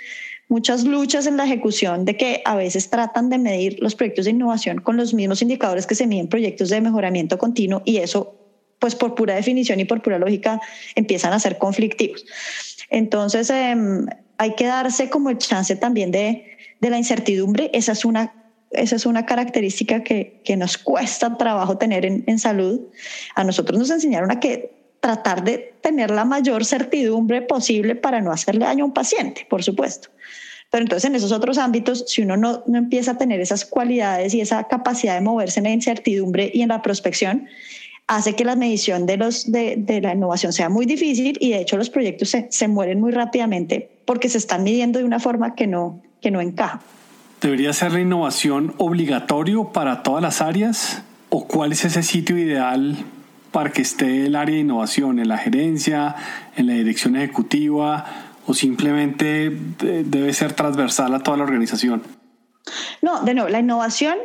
muchas 0.49 0.83
luchas 0.83 1.29
en 1.29 1.37
la 1.37 1.45
ejecución 1.45 2.05
de 2.05 2.17
que 2.17 2.43
a 2.45 2.57
veces 2.57 2.91
tratan 2.91 3.31
de 3.31 3.39
medir 3.39 3.79
los 3.81 3.95
proyectos 3.95 4.25
de 4.25 4.33
innovación 4.33 4.81
con 4.81 4.97
los 4.97 5.15
mismos 5.15 5.43
indicadores 5.43 5.87
que 5.87 5.95
se 5.95 6.09
miden 6.09 6.27
proyectos 6.27 6.71
de 6.71 6.81
mejoramiento 6.81 7.39
continuo 7.39 7.83
y 7.85 7.99
eso 7.99 8.40
pues 8.81 8.97
por 8.97 9.15
pura 9.15 9.37
definición 9.37 9.79
y 9.79 9.85
por 9.85 10.03
pura 10.03 10.19
lógica 10.19 10.61
empiezan 10.97 11.33
a 11.33 11.39
ser 11.39 11.59
conflictivos. 11.59 12.27
Entonces 12.89 13.49
em, 13.51 14.07
hay 14.39 14.55
que 14.57 14.67
darse 14.67 15.09
como 15.09 15.31
el 15.31 15.39
chance 15.39 15.77
también 15.77 16.11
de, 16.11 16.59
de 16.81 16.91
la 16.91 16.99
incertidumbre. 16.99 17.71
Esa 17.73 17.93
es 17.93 18.05
una 18.05 18.35
esa 18.73 18.95
es 18.95 19.05
una 19.05 19.27
característica 19.27 20.05
que, 20.05 20.41
que 20.45 20.57
nos 20.57 20.79
cuesta 20.79 21.37
trabajo 21.37 21.77
tener 21.77 22.07
en, 22.07 22.23
en, 22.29 22.39
salud. 22.39 22.81
A 23.35 23.43
nosotros 23.43 23.77
nos 23.77 23.91
enseñaron 23.91 24.31
a 24.31 24.39
que 24.39 24.71
tratar 25.01 25.43
de 25.43 25.75
tener 25.81 26.13
la 26.13 26.25
mayor 26.25 26.65
certidumbre 26.65 27.43
posible 27.43 27.97
para 27.97 28.21
no 28.21 28.31
hacerle 28.31 28.67
daño 28.67 28.85
a 28.85 28.87
un 28.87 28.95
paciente, 28.95 29.45
por 29.51 29.65
supuesto. 29.65 30.11
Pero 30.71 30.83
entonces 30.83 31.11
en 31.11 31.17
esos 31.17 31.33
otros 31.33 31.59
ámbitos, 31.59 32.05
si 32.07 32.23
uno 32.23 32.37
no, 32.37 32.63
no 32.67 32.79
empieza 32.79 33.13
a 33.13 33.19
tener 33.19 33.41
esas 33.41 33.65
cualidades 33.65 34.35
y 34.35 34.41
esa 34.41 34.69
capacidad 34.69 35.15
de 35.15 35.21
moverse 35.21 35.59
en 35.59 35.65
la 35.65 35.71
incertidumbre 35.71 36.51
y 36.55 36.63
en 36.63 36.69
la 36.69 36.81
prospección, 36.81 37.49
hace 38.11 38.35
que 38.35 38.45
la 38.45 38.57
medición 38.57 39.07
de, 39.07 39.17
los, 39.17 39.53
de, 39.53 39.77
de 39.79 40.01
la 40.01 40.15
innovación 40.15 40.53
sea 40.53 40.69
muy 40.69 40.85
difícil 40.85 41.39
y 41.41 41.51
de 41.51 41.61
hecho 41.61 41.77
los 41.77 41.91
proyectos 41.91 42.31
se, 42.31 42.49
se, 42.51 42.67
mueren 42.67 43.01
muy 43.01 43.13
rápidamente 43.13 43.89
porque 44.05 44.29
se 44.29 44.39
están 44.39 44.65
midiendo 44.65 44.99
de 44.99 45.05
una 45.05 45.21
forma 45.21 45.55
que 45.55 45.69
no, 45.69 46.03
que 46.21 46.33
no 46.33 46.41
encaja. 46.41 46.81
¿Debería 47.41 47.73
ser 47.73 47.93
la 47.93 48.01
innovación 48.01 48.75
obligatorio 48.79 49.73
para 49.73 50.03
todas 50.03 50.23
las 50.23 50.41
áreas? 50.41 51.05
¿O 51.29 51.47
cuál 51.47 51.71
es 51.71 51.85
ese 51.85 52.03
sitio 52.03 52.37
ideal 52.37 52.97
para 53.53 53.71
que 53.71 53.83
esté 53.83 54.27
el 54.27 54.35
área 54.35 54.57
de 54.57 54.63
innovación? 54.63 55.21
¿En 55.21 55.29
la 55.29 55.39
gerencia? 55.39 56.17
¿En 56.57 56.67
la 56.67 56.73
dirección 56.73 57.15
ejecutiva? 57.15 58.07
¿O 58.45 58.55
simplemente 58.55 59.57
debe 59.79 60.33
ser 60.33 60.55
transversal 60.55 61.15
a 61.15 61.21
toda 61.21 61.37
la 61.37 61.45
organización? 61.45 62.03
No, 63.03 63.23
de 63.23 63.35
nuevo, 63.35 63.49
la 63.49 63.61
innovación 63.61 64.17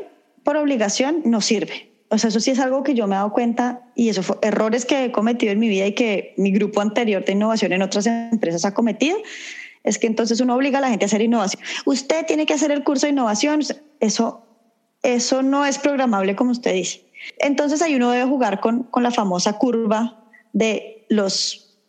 por 0.44 0.58
obligación 0.58 1.22
no 1.24 1.40
sirve. 1.40 1.95
O 2.10 2.18
sea, 2.18 2.30
eso 2.30 2.40
sí 2.40 2.52
es 2.52 2.60
algo 2.60 2.84
que 2.84 2.94
yo 2.94 3.08
me 3.08 3.16
he 3.16 3.18
dado 3.18 3.34
cuenta 3.34 3.82
y 3.96 4.10
eso 4.10 4.22
fue 4.22 4.38
errores 4.42 4.86
que 4.86 5.06
he 5.06 5.12
cometido 5.12 5.52
en 5.52 5.60
mi 5.60 5.68
vida 5.68 5.88
y 5.88 5.94
que 5.94 6.34
mi 6.38 6.52
grupo 6.52 6.82
anterior 6.82 7.26
de 7.26 7.34
innovación 7.34 7.74
en 7.74 7.82
otras 7.82 8.06
empresas 8.06 8.64
ha 8.66 8.74
cometido 8.74 9.18
es 9.84 10.00
que 10.00 10.08
entonces 10.08 10.40
uno 10.40 10.56
obliga 10.56 10.80
a 10.80 10.82
la 10.82 10.90
gente 10.90 11.06
a 11.06 11.08
hacer 11.08 11.22
innovación. 11.22 11.62
Usted 11.86 12.26
tiene 12.26 12.46
que 12.46 12.54
hacer 12.54 12.72
el 12.72 12.84
curso 12.84 13.06
de 13.06 13.12
innovación, 13.12 13.62
eso, 14.00 14.44
eso 15.04 15.44
no 15.44 15.66
es 15.66 15.78
programable 15.78 16.36
como 16.36 16.52
usted 16.52 16.74
dice. 16.74 17.06
Entonces 17.40 17.82
ahí 17.82 17.96
uno 17.96 18.12
debe 18.12 18.26
jugar 18.26 18.60
con, 18.60 18.84
con 18.84 19.04
la 19.04 19.12
famosa 19.12 19.54
curva 19.54 20.26
de 20.54 21.06
los, 21.10 21.80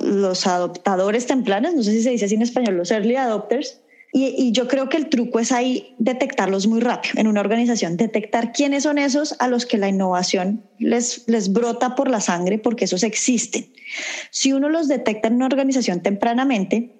los 0.00 0.46
adoptadores 0.46 1.26
tempranos, 1.26 1.74
no 1.74 1.82
sé 1.82 1.92
si 1.92 2.02
se 2.02 2.10
dice 2.10 2.26
así 2.26 2.36
en 2.36 2.42
español, 2.42 2.76
los 2.76 2.90
early 2.90 3.16
adopters, 3.16 3.80
y, 4.18 4.50
yo 4.52 4.66
creo 4.66 4.88
que 4.88 4.96
el 4.96 5.10
truco 5.10 5.40
es 5.40 5.52
ahí 5.52 5.94
detectarlos 5.98 6.66
muy 6.66 6.80
rápido 6.80 7.20
en 7.20 7.26
una 7.26 7.42
organización, 7.42 7.98
detectar 7.98 8.52
quiénes 8.52 8.84
son 8.84 8.96
esos 8.96 9.36
a 9.40 9.46
los 9.46 9.66
que 9.66 9.76
la 9.76 9.90
innovación 9.90 10.64
les, 10.78 11.28
les 11.28 11.52
brota 11.52 11.94
por 11.94 12.08
la 12.08 12.22
sangre, 12.22 12.58
porque 12.58 12.86
esos 12.86 13.02
existen. 13.02 13.70
Si 14.30 14.54
uno 14.54 14.70
los 14.70 14.88
detecta 14.88 15.28
en 15.28 15.34
una 15.34 15.44
organización 15.44 16.00
tempranamente, 16.00 16.96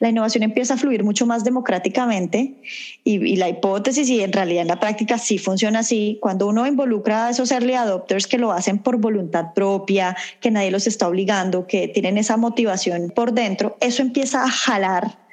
la 0.00 0.08
innovación 0.08 0.42
empieza 0.42 0.74
a 0.74 0.76
fluir 0.76 1.04
mucho 1.04 1.24
más 1.24 1.44
democráticamente 1.44 2.56
y, 3.04 3.24
y 3.24 3.36
la 3.36 3.48
hipótesis 3.48 4.08
y 4.08 4.20
en 4.22 4.32
realidad 4.32 4.62
en 4.62 4.68
la 4.68 4.80
práctica 4.80 5.18
sí 5.18 5.38
funciona 5.38 5.78
así. 5.78 6.18
Cuando 6.20 6.48
uno 6.48 6.66
involucra 6.66 7.28
a 7.28 7.30
esos 7.30 7.52
early 7.52 7.74
adopters 7.74 8.26
que 8.26 8.38
lo 8.38 8.50
hacen 8.50 8.78
por 8.80 8.96
voluntad 8.96 9.54
propia, 9.54 10.16
que 10.40 10.50
nadie 10.50 10.72
los 10.72 10.88
está 10.88 11.06
obligando, 11.06 11.68
que 11.68 11.86
tienen 11.86 12.18
esa 12.18 12.36
motivación 12.36 13.12
por 13.14 13.32
dentro, 13.32 13.76
eso 13.80 14.02
empieza 14.02 14.42
a 14.42 14.50
jalar 14.50 15.25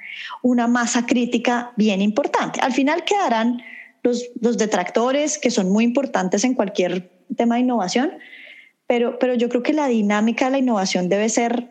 una 0.43 0.67
masa 0.67 1.07
crítica 1.07 1.71
bien 1.77 2.01
importante. 2.01 2.59
Al 2.61 2.73
final 2.73 3.03
quedarán 3.05 3.63
los, 4.03 4.29
los 4.41 4.57
detractores, 4.57 5.39
que 5.39 5.49
son 5.49 5.71
muy 5.71 5.85
importantes 5.85 6.43
en 6.43 6.53
cualquier 6.53 7.09
tema 7.35 7.55
de 7.55 7.61
innovación, 7.61 8.11
pero, 8.85 9.17
pero 9.17 9.33
yo 9.33 9.49
creo 9.49 9.63
que 9.63 9.73
la 9.73 9.87
dinámica 9.87 10.45
de 10.45 10.51
la 10.51 10.57
innovación 10.59 11.07
debe 11.09 11.29
ser, 11.29 11.69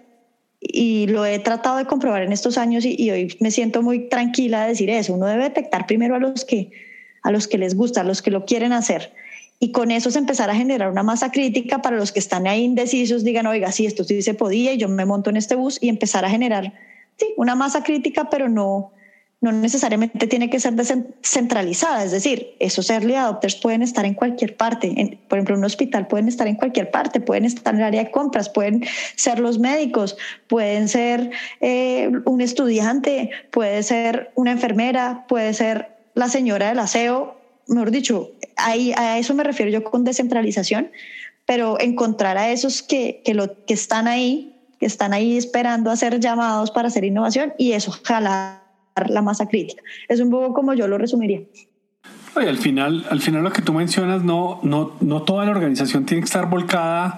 y 0.61 1.07
lo 1.07 1.27
he 1.27 1.39
tratado 1.39 1.77
de 1.77 1.85
comprobar 1.85 2.23
en 2.23 2.33
estos 2.33 2.57
años 2.57 2.85
y, 2.87 3.11
hoy 3.11 3.37
me 3.41 3.51
siento 3.51 3.83
muy 3.83 4.09
tranquila 4.09 4.63
de 4.63 4.69
decir 4.69 4.89
eso, 4.89 5.13
uno 5.13 5.27
debe 5.27 5.45
detectar 5.45 5.87
primero 5.87 6.15
a 6.15 6.19
los 6.19 6.45
que, 6.47 6.71
a 7.23 7.31
los 7.31 7.47
que 7.49 7.59
les 7.59 7.77
gusta, 7.77 8.01
a 8.01 8.05
los 8.05 8.23
que 8.23 8.31
lo 8.31 8.47
quieren 8.47 8.73
hacer. 8.73 9.13
Y 9.59 9.71
con 9.71 9.91
eso 9.91 10.17
empezar 10.19 10.51
a 10.51 10.57
generar 10.57 10.91
una 10.91 11.03
masa 11.03 11.31
crítica 11.31 11.83
para 11.83 11.97
los 11.97 12.11
que 12.11 12.19
están 12.21 12.47
ahí 12.47 12.65
indecisos, 12.65 13.23
digan, 13.23 13.47
oiga, 13.47 13.71
sí, 13.71 13.87
esto 13.87 14.03
sí 14.03 14.23
se 14.23 14.35
podía 14.35 14.73
y 14.73 14.79
yo 14.79 14.89
me 14.89 15.05
monto 15.05 15.31
en 15.31 15.37
este 15.37 15.55
bus 15.57 15.79
y 15.81 15.89
empezar 15.89 16.25
a 16.25 16.31
generar 16.31 16.73
sí, 17.19 17.35
una 17.37 17.55
masa 17.55 17.83
crítica, 17.83 18.29
pero 18.31 18.49
no, 18.49 18.93
no 19.43 19.51
necesariamente 19.51 20.29
tiene 20.29 20.49
que 20.49 20.61
ser 20.61 20.75
descentralizada. 20.75 22.05
Es 22.05 22.13
decir, 22.13 22.55
esos 22.61 22.89
early 22.91 23.17
adopters 23.17 23.57
pueden 23.57 23.83
estar 23.83 24.05
en 24.05 24.15
cualquier 24.15 24.57
parte. 24.57 25.19
por 25.29 25.37
ejemplo, 25.37 25.57
un 25.57 25.65
hospital 25.65 26.07
pueden 26.07 26.29
estar 26.29 26.47
en 26.47 26.55
cualquier 26.55 26.93
parte, 26.93 27.21
pueden 27.21 27.45
estar 27.45 27.75
en 27.75 27.81
el 27.81 27.87
área 27.87 28.05
de 28.05 28.11
compras, 28.13 28.49
pueden 28.49 28.85
ser 29.17 29.41
los 29.41 29.59
médicos, 29.59 30.17
pueden 30.47 30.89
ser 30.89 31.33
eh, 31.61 32.09
un 32.25 32.41
estudiante, 32.41 33.31
puede 33.51 33.83
ser 33.83 34.31
una 34.37 34.53
enfermera, 34.53 35.27
puede 35.29 35.53
ser 35.55 35.89
la 36.15 36.29
señora 36.29 36.69
del 36.69 36.79
aseo. 36.79 37.37
Mejor 37.67 37.91
dicho, 37.91 38.31
ahí, 38.57 38.93
a 38.97 39.19
eso 39.19 39.35
me 39.35 39.43
refiero 39.43 39.73
yo 39.73 39.83
con 39.83 40.05
descentralización, 40.05 40.93
pero 41.47 41.81
encontrar 41.81 42.39
a 42.39 42.53
esos 42.53 42.81
que, 42.81 43.23
que, 43.25 43.35
lo, 43.35 43.65
que 43.65 43.75
están 43.75 44.07
ahí 44.07 44.52
que 44.83 44.87
están 44.87 45.13
ahí 45.13 45.37
esperando 45.37 45.93
a 45.93 45.97
ser 45.97 46.19
llamados 46.19 46.73
para 46.73 46.89
hacer 46.89 47.05
innovación 47.05 47.53
y 47.57 47.71
eso 47.71 47.93
jalar 48.03 48.65
la 49.09 49.23
masa 49.23 49.47
crítica. 49.47 49.81
Es 50.09 50.19
un 50.19 50.29
poco 50.29 50.53
como 50.53 50.75
yo 50.75 50.89
lo 50.89 50.99
resumiría. 50.99 51.43
Oye, 52.35 52.49
al 52.49 52.59
final, 52.59 53.07
al 53.09 53.21
final 53.21 53.45
lo 53.45 53.53
que 53.53 53.63
tú 53.63 53.73
mencionas, 53.73 54.25
no, 54.25 54.59
no, 54.65 54.97
no 55.01 55.23
toda 55.23 55.45
la 55.45 55.53
organización 55.53 56.05
tiene 56.05 56.23
que 56.23 56.25
estar 56.25 56.51
volcada 56.51 57.17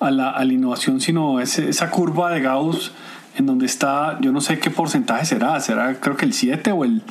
a 0.00 0.10
la, 0.10 0.30
a 0.30 0.42
la 0.42 0.52
innovación, 0.54 1.02
sino 1.02 1.38
esa 1.38 1.90
curva 1.90 2.32
de 2.32 2.40
Gauss 2.40 2.92
en 3.36 3.44
donde 3.44 3.66
está, 3.66 4.18
yo 4.22 4.32
no 4.32 4.40
sé 4.40 4.58
qué 4.58 4.70
porcentaje 4.70 5.26
será, 5.26 5.60
será 5.60 6.00
creo 6.00 6.16
que 6.16 6.24
el 6.24 6.32
7 6.32 6.72
o 6.72 6.82
el, 6.82 7.02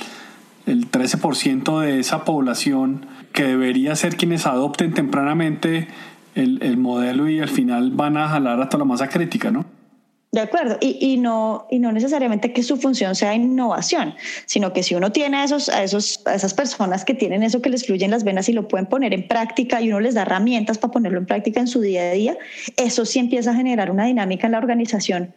el 0.66 0.90
13% 0.90 1.80
de 1.80 2.00
esa 2.00 2.26
población 2.26 3.06
que 3.34 3.44
debería 3.44 3.96
ser 3.96 4.18
quienes 4.18 4.48
adopten 4.48 4.96
tempranamente 4.96 5.90
el, 6.34 6.58
el 6.64 6.78
modelo 6.78 7.30
y 7.30 7.40
al 7.40 7.50
final 7.50 7.92
van 7.92 8.18
a 8.18 8.30
jalar 8.30 8.60
a 8.60 8.68
toda 8.68 8.80
la 8.80 8.86
masa 8.86 9.08
crítica, 9.08 9.52
¿no? 9.52 9.80
De 10.32 10.40
acuerdo, 10.40 10.78
y, 10.80 11.18
no 11.18 11.68
necesariamente 11.70 12.54
que 12.54 12.64
su 12.64 12.78
función 12.78 13.16
sea 13.16 13.36
innovación, 13.36 14.16
sino 14.46 14.72
que 14.72 14.82
si 14.82 14.96
uno 14.96 15.12
tiene 15.12 15.38
a, 15.38 15.44
esos, 15.44 15.68
a, 15.68 15.84
esos, 15.84 16.22
a 16.26 16.36
esas 16.36 16.54
personas 16.54 17.04
que 17.04 17.14
tienen 17.14 17.44
eso 17.44 17.62
que 17.62 17.70
les 17.70 17.86
fluye 17.86 18.06
en 18.06 18.12
las 18.12 18.24
venas 18.24 18.48
y 18.48 18.54
lo 18.54 18.66
pueden 18.70 18.86
poner 18.86 19.14
en 19.14 19.28
práctica 19.28 19.82
y 19.82 19.90
uno 19.90 20.00
les 20.00 20.14
da 20.14 20.22
herramientas 20.22 20.78
para 20.78 20.94
ponerlo 20.94 21.18
en 21.18 21.26
práctica 21.26 21.60
en 21.60 21.68
su 21.68 21.82
día 21.82 22.04
a 22.04 22.14
día, 22.14 22.38
eso 22.78 23.04
sí 23.04 23.20
empieza 23.20 23.52
a 23.52 23.56
generar 23.56 23.92
una 23.92 24.06
dinámica 24.06 24.48
en 24.48 24.54
la 24.54 24.60
organización 24.60 25.34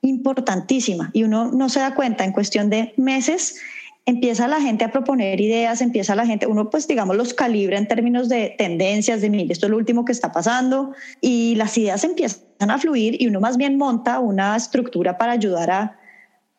importantísima. 0.00 1.10
Y 1.12 1.24
uno 1.24 1.52
no 1.52 1.68
se 1.68 1.80
da 1.80 1.94
cuenta 1.94 2.24
en 2.24 2.32
cuestión 2.32 2.70
de 2.70 2.94
meses 2.96 3.60
empieza 4.06 4.48
la 4.48 4.62
gente 4.62 4.84
a 4.84 4.90
proponer 4.90 5.38
ideas, 5.38 5.82
empieza 5.82 6.14
la 6.14 6.24
gente, 6.24 6.46
uno 6.46 6.70
pues 6.70 6.88
digamos 6.88 7.14
los 7.14 7.34
calibra 7.34 7.76
en 7.76 7.86
términos 7.86 8.30
de 8.30 8.54
tendencias, 8.56 9.20
de 9.20 9.28
mire, 9.28 9.52
esto 9.52 9.66
es 9.66 9.70
lo 9.70 9.76
último 9.76 10.06
que 10.06 10.12
está 10.12 10.32
pasando 10.32 10.94
y 11.20 11.54
las 11.56 11.76
ideas 11.76 12.02
empiezan 12.04 12.49
a 12.68 12.78
fluir 12.78 13.20
y 13.22 13.28
uno 13.28 13.40
más 13.40 13.56
bien 13.56 13.78
monta 13.78 14.18
una 14.18 14.56
estructura 14.56 15.16
para 15.16 15.32
ayudar 15.32 15.70
a 15.70 15.96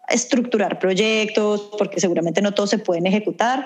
estructurar 0.09 0.79
proyectos, 0.79 1.69
porque 1.77 1.99
seguramente 1.99 2.41
no 2.41 2.53
todos 2.53 2.71
se 2.71 2.79
pueden 2.79 3.05
ejecutar, 3.05 3.65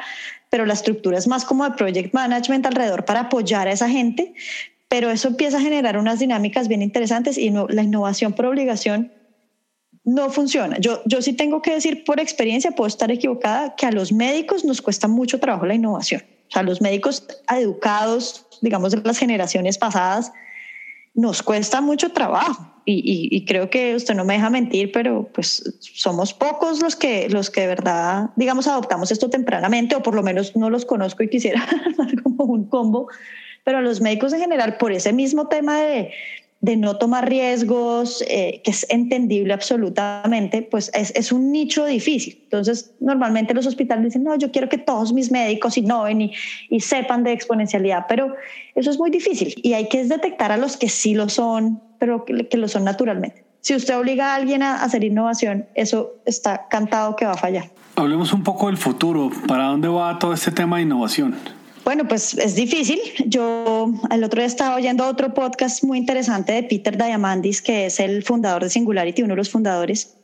pero 0.50 0.66
la 0.66 0.74
estructura 0.74 1.18
es 1.18 1.28
más 1.28 1.46
como 1.46 1.64
de 1.64 1.72
project 1.72 2.14
management 2.14 2.66
alrededor 2.66 3.06
para 3.06 3.22
apoyar 3.22 3.68
a 3.68 3.72
esa 3.72 3.90
gente, 3.90 4.34
pero 4.90 5.10
eso 5.10 5.30
empieza 5.30 5.58
a 5.58 5.62
generar 5.62 5.98
unas 5.98 6.20
dinámicas 6.20 6.68
bien 6.68 6.82
interesantes 6.82 7.38
y 7.38 7.50
no, 7.52 7.68
la 7.68 7.84
innovación 7.84 8.34
por 8.34 8.46
obligación 8.46 9.12
no 10.04 10.30
funciona. 10.30 10.78
Yo, 10.78 11.02
yo 11.06 11.22
sí 11.22 11.34
tengo 11.34 11.62
que 11.62 11.72
decir 11.72 12.04
por 12.04 12.20
experiencia, 12.20 12.72
puedo 12.72 12.88
estar 12.88 13.12
equivocada, 13.12 13.76
que 13.76 13.88
a 13.88 13.92
los 13.92 14.12
médicos 14.12 14.64
nos 14.64 14.82
cuesta 14.82 15.08
mucho 15.08 15.40
trabajo 15.40 15.66
la 15.66 15.74
innovación. 15.74 16.24
O 16.48 16.52
sea, 16.52 16.62
los 16.62 16.80
médicos 16.80 17.26
educados, 17.50 18.46
digamos, 18.62 18.92
de 18.92 19.02
las 19.02 19.18
generaciones 19.18 19.80
pasadas, 19.80 20.32
nos 21.16 21.42
cuesta 21.42 21.82
mucho 21.82 22.12
trabajo. 22.12 22.72
Y, 22.88 23.30
y, 23.32 23.46
creo 23.46 23.72
que 23.72 23.96
usted 23.96 24.14
no 24.14 24.26
me 24.26 24.36
deja 24.36 24.52
mentir, 24.52 24.92
pero 24.92 25.28
pues 25.34 25.76
somos 25.80 26.36
pocos 26.36 26.84
los 26.84 26.96
que, 26.96 27.28
los 27.30 27.50
que 27.50 27.62
de 27.62 27.68
verdad, 27.68 28.30
digamos, 28.36 28.68
adoptamos 28.68 29.10
esto 29.10 29.28
tempranamente, 29.28 29.96
o 29.96 30.04
por 30.04 30.14
lo 30.14 30.22
menos 30.22 30.56
no 30.56 30.70
los 30.70 30.86
conozco 30.86 31.24
y 31.24 31.30
quisiera 31.30 31.68
como 32.24 32.44
un 32.44 32.70
combo. 32.70 33.08
Pero 33.64 33.80
a 33.80 33.82
los 33.82 34.02
médicos 34.02 34.34
en 34.34 34.42
general, 34.42 34.78
por 34.78 34.92
ese 34.92 35.14
mismo 35.14 35.48
tema 35.48 35.82
de, 35.82 36.12
de 36.66 36.78
no 36.78 36.98
tomar 36.98 37.30
riesgos, 37.30 38.24
eh, 38.28 38.62
que 38.64 38.72
es 38.72 38.88
entendible 38.90 39.54
absolutamente, 39.54 40.64
pues 40.64 40.90
es, 40.96 41.14
es, 41.16 41.32
un 41.32 41.52
nicho 41.52 41.86
difícil. 41.86 42.40
Entonces, 42.44 42.96
normalmente 43.00 43.54
los 43.54 43.68
hospitales 43.68 44.06
dicen, 44.06 44.24
no, 44.24 44.36
yo 44.36 44.52
quiero 44.52 44.68
que 44.68 44.80
todos 44.80 45.14
mis 45.14 45.32
médicos 45.32 45.78
innoven 45.78 46.22
y, 46.22 46.34
y 46.72 46.80
sepan 46.80 47.24
de 47.24 47.34
exponencialidad, 47.34 48.06
pero 48.10 48.36
eso 48.74 48.90
es 48.90 48.98
muy 48.98 49.12
difícil 49.12 49.54
y 49.62 49.74
hay 49.74 49.88
que 49.90 50.04
detectar 50.06 50.52
a 50.52 50.58
los 50.58 50.76
que 50.76 50.90
sí 50.90 51.14
lo 51.14 51.30
son, 51.30 51.82
pero 52.00 52.26
que, 52.26 52.48
que 52.48 52.58
lo 52.58 52.68
son 52.68 52.84
naturalmente. 52.84 53.46
Si 53.62 53.76
usted 53.76 53.96
obliga 53.98 54.34
a 54.34 54.36
alguien 54.36 54.64
a 54.64 54.84
hacer 54.84 55.04
innovación, 55.04 55.68
eso 55.76 56.14
está 56.26 56.68
cantado 56.68 57.16
que 57.16 57.26
va 57.26 57.34
a 57.34 57.38
fallar. 57.38 57.70
Hablemos 57.96 58.34
un 58.34 58.44
poco 58.44 58.68
del 58.68 58.78
futuro. 58.78 59.30
¿Para 59.48 59.66
dónde 59.66 59.88
va 59.88 60.18
todo 60.18 60.34
este 60.34 60.52
tema 60.52 60.78
de 60.78 60.84
innovación? 60.84 61.36
Bueno, 61.86 62.08
pues 62.08 62.34
es 62.34 62.56
difícil. 62.56 63.00
Yo 63.28 63.94
el 64.10 64.24
otro 64.24 64.40
día 64.40 64.48
estaba 64.48 64.76
oyendo 64.76 65.06
otro 65.06 65.36
podcast 65.36 65.84
muy 65.84 66.00
interesante 66.00 66.52
de 66.52 66.64
Peter 66.64 66.98
Diamandis, 66.98 67.62
que 67.62 67.86
es 67.86 68.00
el 68.00 68.24
fundador 68.24 68.64
de 68.64 68.72
Singularity, 68.72 69.22
uno 69.22 69.34
de 69.34 69.38
los 69.38 69.52
fundadores. 69.52 70.18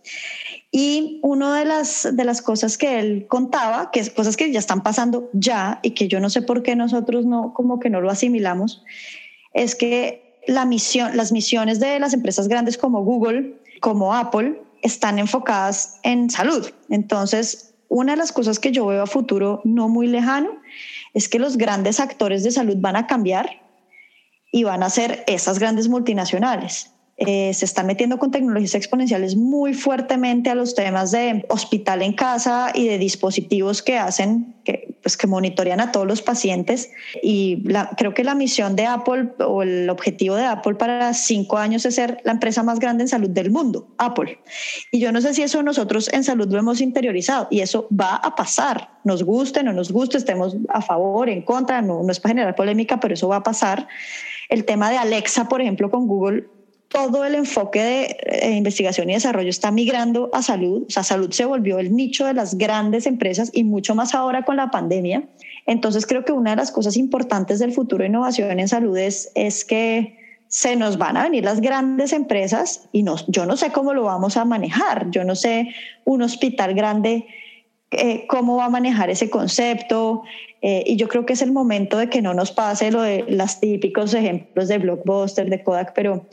Y 0.71 1.19
una 1.21 1.59
de 1.59 1.65
las, 1.65 2.09
de 2.13 2.23
las 2.25 2.41
cosas 2.41 2.79
que 2.79 2.97
él 2.97 3.27
contaba, 3.27 3.91
que 3.91 3.99
es 3.99 4.09
cosas 4.09 4.37
que 4.37 4.51
ya 4.51 4.57
están 4.57 4.81
pasando 4.81 5.29
ya 5.33 5.79
y 5.83 5.91
que 5.91 6.07
yo 6.07 6.19
no 6.19 6.31
sé 6.31 6.41
por 6.41 6.63
qué 6.63 6.75
nosotros 6.75 7.27
no, 7.27 7.53
como 7.53 7.79
que 7.79 7.91
no 7.91 8.01
lo 8.01 8.09
asimilamos, 8.09 8.83
es 9.53 9.75
que 9.75 10.39
la 10.47 10.65
misión, 10.65 11.15
las 11.15 11.31
misiones 11.31 11.79
de 11.79 11.99
las 11.99 12.15
empresas 12.15 12.47
grandes 12.47 12.75
como 12.75 13.03
Google, 13.03 13.53
como 13.81 14.15
Apple, 14.15 14.59
están 14.81 15.19
enfocadas 15.19 15.99
en 16.01 16.31
salud. 16.31 16.71
Entonces, 16.89 17.75
una 17.87 18.13
de 18.13 18.17
las 18.17 18.31
cosas 18.31 18.57
que 18.57 18.71
yo 18.71 18.87
veo 18.87 19.03
a 19.03 19.05
futuro 19.05 19.61
no 19.63 19.89
muy 19.89 20.07
lejano 20.07 20.59
es 21.13 21.29
que 21.29 21.39
los 21.39 21.57
grandes 21.57 21.99
actores 21.99 22.43
de 22.43 22.51
salud 22.51 22.77
van 22.77 22.95
a 22.95 23.07
cambiar 23.07 23.61
y 24.51 24.63
van 24.63 24.83
a 24.83 24.89
ser 24.89 25.23
esas 25.27 25.59
grandes 25.59 25.87
multinacionales. 25.87 26.91
Eh, 27.23 27.53
se 27.53 27.65
están 27.65 27.85
metiendo 27.85 28.17
con 28.17 28.31
tecnologías 28.31 28.73
exponenciales 28.73 29.35
muy 29.35 29.75
fuertemente 29.75 30.49
a 30.49 30.55
los 30.55 30.73
temas 30.73 31.11
de 31.11 31.45
hospital 31.49 32.01
en 32.01 32.13
casa 32.13 32.71
y 32.73 32.87
de 32.87 32.97
dispositivos 32.97 33.83
que 33.83 33.95
hacen, 33.95 34.55
que, 34.63 34.95
pues, 35.03 35.17
que 35.17 35.27
monitorean 35.27 35.79
a 35.81 35.91
todos 35.91 36.07
los 36.07 36.23
pacientes. 36.23 36.89
Y 37.21 37.63
creo 37.95 38.15
que 38.15 38.23
la 38.23 38.33
misión 38.33 38.75
de 38.75 38.87
Apple 38.87 39.33
o 39.37 39.61
el 39.61 39.87
objetivo 39.91 40.35
de 40.35 40.45
Apple 40.45 40.73
para 40.73 41.13
cinco 41.13 41.59
años 41.59 41.85
es 41.85 41.93
ser 41.93 42.17
la 42.23 42.31
empresa 42.31 42.63
más 42.63 42.79
grande 42.79 43.03
en 43.03 43.07
salud 43.07 43.29
del 43.29 43.51
mundo, 43.51 43.87
Apple. 43.99 44.39
Y 44.91 44.99
yo 44.99 45.11
no 45.11 45.21
sé 45.21 45.35
si 45.35 45.43
eso 45.43 45.61
nosotros 45.61 46.11
en 46.11 46.23
salud 46.23 46.51
lo 46.51 46.57
hemos 46.57 46.81
interiorizado 46.81 47.47
y 47.51 47.59
eso 47.59 47.87
va 47.91 48.15
a 48.15 48.33
pasar, 48.33 48.97
nos 49.03 49.21
guste, 49.21 49.61
no 49.61 49.73
nos 49.73 49.91
guste, 49.91 50.17
estemos 50.17 50.57
a 50.69 50.81
favor, 50.81 51.29
en 51.29 51.43
contra, 51.43 51.83
no, 51.83 52.01
no 52.01 52.11
es 52.11 52.19
para 52.19 52.31
generar 52.31 52.55
polémica, 52.55 52.99
pero 52.99 53.13
eso 53.13 53.27
va 53.27 53.35
a 53.35 53.43
pasar. 53.43 53.87
El 54.49 54.65
tema 54.65 54.89
de 54.89 54.97
Alexa, 54.97 55.47
por 55.47 55.61
ejemplo, 55.61 55.91
con 55.91 56.07
Google 56.07 56.47
todo 56.91 57.23
el 57.23 57.35
enfoque 57.35 57.81
de 57.81 58.17
eh, 58.23 58.51
investigación 58.51 59.09
y 59.09 59.13
desarrollo 59.13 59.49
está 59.49 59.71
migrando 59.71 60.29
a 60.33 60.41
salud. 60.41 60.83
O 60.87 60.91
sea, 60.91 61.03
salud 61.03 61.31
se 61.31 61.45
volvió 61.45 61.79
el 61.79 61.95
nicho 61.95 62.25
de 62.25 62.33
las 62.33 62.57
grandes 62.57 63.05
empresas 63.05 63.49
y 63.53 63.63
mucho 63.63 63.95
más 63.95 64.13
ahora 64.13 64.43
con 64.43 64.57
la 64.57 64.71
pandemia. 64.71 65.23
Entonces 65.65 66.05
creo 66.05 66.25
que 66.25 66.33
una 66.33 66.51
de 66.51 66.57
las 66.57 66.71
cosas 66.71 66.97
importantes 66.97 67.59
del 67.59 67.71
futuro 67.71 68.01
de 68.03 68.09
innovación 68.09 68.59
en 68.59 68.67
salud 68.67 68.97
es, 68.97 69.31
es 69.35 69.63
que 69.63 70.17
se 70.47 70.75
nos 70.75 70.97
van 70.97 71.15
a 71.15 71.23
venir 71.23 71.45
las 71.45 71.61
grandes 71.61 72.11
empresas 72.11 72.89
y 72.91 73.03
no, 73.03 73.15
yo 73.27 73.45
no 73.45 73.55
sé 73.55 73.71
cómo 73.71 73.93
lo 73.93 74.03
vamos 74.03 74.35
a 74.35 74.43
manejar. 74.43 75.09
Yo 75.11 75.23
no 75.23 75.35
sé 75.35 75.73
un 76.03 76.21
hospital 76.21 76.73
grande 76.73 77.25
eh, 77.91 78.25
cómo 78.27 78.57
va 78.57 78.65
a 78.65 78.69
manejar 78.69 79.09
ese 79.09 79.29
concepto. 79.29 80.23
Eh, 80.61 80.83
y 80.85 80.95
yo 80.97 81.07
creo 81.07 81.25
que 81.25 81.33
es 81.33 81.41
el 81.41 81.51
momento 81.51 81.97
de 81.97 82.09
que 82.09 82.21
no 82.21 82.33
nos 82.33 82.51
pase 82.51 82.91
lo 82.91 83.01
de 83.01 83.25
los 83.29 83.59
típicos 83.59 84.13
ejemplos 84.13 84.67
de 84.67 84.77
Blockbuster, 84.77 85.49
de 85.49 85.63
Kodak, 85.63 85.93
pero 85.93 86.27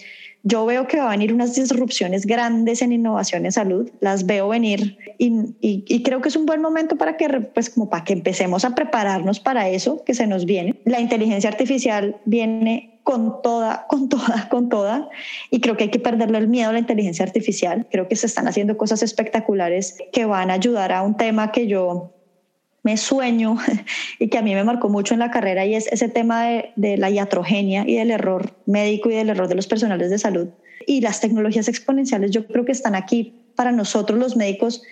yo 0.49 0.65
veo 0.65 0.87
que 0.87 0.99
va 0.99 1.09
a 1.09 1.11
venir 1.11 1.33
unas 1.35 1.55
disrupciones 1.55 2.25
grandes 2.25 2.81
en 2.81 2.93
innovación 2.93 3.45
en 3.45 3.53
salud, 3.53 3.91
las 4.01 4.25
veo 4.25 4.49
venir 4.49 4.97
y, 5.19 6.03
creo 6.03 6.23
que 6.23 6.29
es 6.29 6.37
un 6.37 6.47
buen 6.47 6.63
momento 6.63 6.97
para 6.97 7.17
que, 7.17 7.29
pues, 7.29 7.69
como 7.71 7.91
para 7.91 8.05
que 8.05 8.15
empecemos 8.15 8.65
a 8.65 8.75
prepararnos 8.75 9.41
para 9.41 9.69
eso 9.69 10.03
que 10.05 10.15
se 10.15 10.27
nos 10.27 10.47
viene. 10.47 10.81
La 10.85 11.01
inteligencia 11.01 11.51
artificial 11.51 12.17
viene 12.25 13.01
con 13.03 13.43
toda, 13.43 13.87
con 13.89 14.09
toda, 14.09 14.49
con 14.49 14.69
toda. 14.69 15.09
Y 15.51 15.61
creo 15.61 15.77
que 15.77 15.85
hay 15.85 15.91
que 15.91 15.99
perderle 15.99 16.39
el 16.39 16.49
miedo 16.49 16.71
a 16.71 16.73
la 16.73 16.79
inteligencia 16.79 17.25
artificial. 17.25 17.87
Creo 17.91 18.09
que 18.09 18.17
se 18.17 18.27
están 18.27 18.49
haciendo 18.49 18.79
cosas 18.79 19.03
espectaculares 19.03 19.99
que 20.13 20.25
van 20.25 20.51
a 20.51 20.55
ayudar 20.55 20.93
a 20.93 21.03
un 21.03 21.17
tema 21.17 21.53
que 21.53 21.67
yo 21.67 22.18
me 22.89 22.97
sueño 22.97 23.59
y 24.19 24.29
que 24.29 24.39
a 24.39 24.43
mí 24.43 24.55
me 24.55 24.65
marcó 24.65 24.89
mucho 24.89 25.13
en 25.13 25.21
la 25.21 25.31
carrera 25.31 25.67
y 25.67 25.75
es 25.75 25.87
ese 25.89 26.09
tema 26.09 26.47
de, 26.47 26.71
de, 26.77 26.97
la 26.97 27.11
iatrogenia 27.11 27.85
y 27.87 27.97
del 27.97 28.11
error 28.11 28.55
médico 28.65 29.11
y 29.11 29.15
del 29.15 29.29
error 29.29 29.47
de 29.47 29.55
los 29.55 29.67
personales 29.67 30.09
de 30.09 30.19
salud. 30.19 30.49
Y 30.87 31.03
las 31.03 31.21
tecnologías 31.21 31.69
exponenciales 31.69 32.31
yo 32.31 32.47
creo 32.47 32.65
que 32.65 32.73
están 32.73 32.95
aquí 32.95 33.35
para 33.57 33.73
nosotros 33.73 34.19
los 34.19 34.37
médicos 34.37 34.83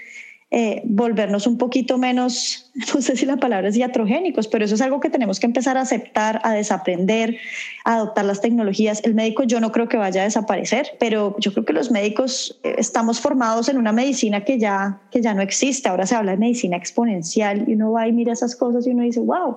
eh, 0.52 0.82
volvernos 0.84 1.48
un 1.48 1.58
poquito 1.58 1.98
menos, 1.98 2.70
no 2.94 3.02
sé 3.02 3.16
si 3.16 3.26
la 3.26 3.36
palabra 3.36 3.68
es 3.68 3.74
diatrogénicos, 3.74 4.46
pero 4.46 4.64
eso 4.64 4.76
es 4.76 4.80
algo 4.80 5.00
que 5.00 5.10
tenemos 5.10 5.40
que 5.40 5.46
empezar 5.46 5.76
a 5.76 5.80
aceptar, 5.80 6.40
a 6.44 6.52
desaprender, 6.52 7.36
a 7.84 7.96
adoptar 7.96 8.24
las 8.24 8.40
tecnologías. 8.40 9.02
El 9.04 9.14
médico 9.14 9.42
yo 9.42 9.58
no 9.58 9.72
creo 9.72 9.88
que 9.88 9.96
vaya 9.96 10.20
a 10.20 10.24
desaparecer, 10.24 10.92
pero 11.00 11.34
yo 11.40 11.52
creo 11.52 11.64
que 11.64 11.72
los 11.72 11.90
médicos 11.90 12.60
eh, 12.62 12.76
estamos 12.78 13.20
formados 13.20 13.68
en 13.68 13.76
una 13.76 13.90
medicina 13.90 14.44
que 14.44 14.58
ya, 14.58 15.00
que 15.10 15.20
ya 15.20 15.34
no 15.34 15.42
existe. 15.42 15.88
Ahora 15.88 16.06
se 16.06 16.14
habla 16.14 16.32
de 16.32 16.38
medicina 16.38 16.76
exponencial 16.76 17.68
y 17.68 17.74
uno 17.74 17.90
va 17.90 18.06
y 18.06 18.12
mira 18.12 18.32
esas 18.32 18.54
cosas 18.54 18.86
y 18.86 18.90
uno 18.90 19.02
dice, 19.02 19.20
wow, 19.20 19.56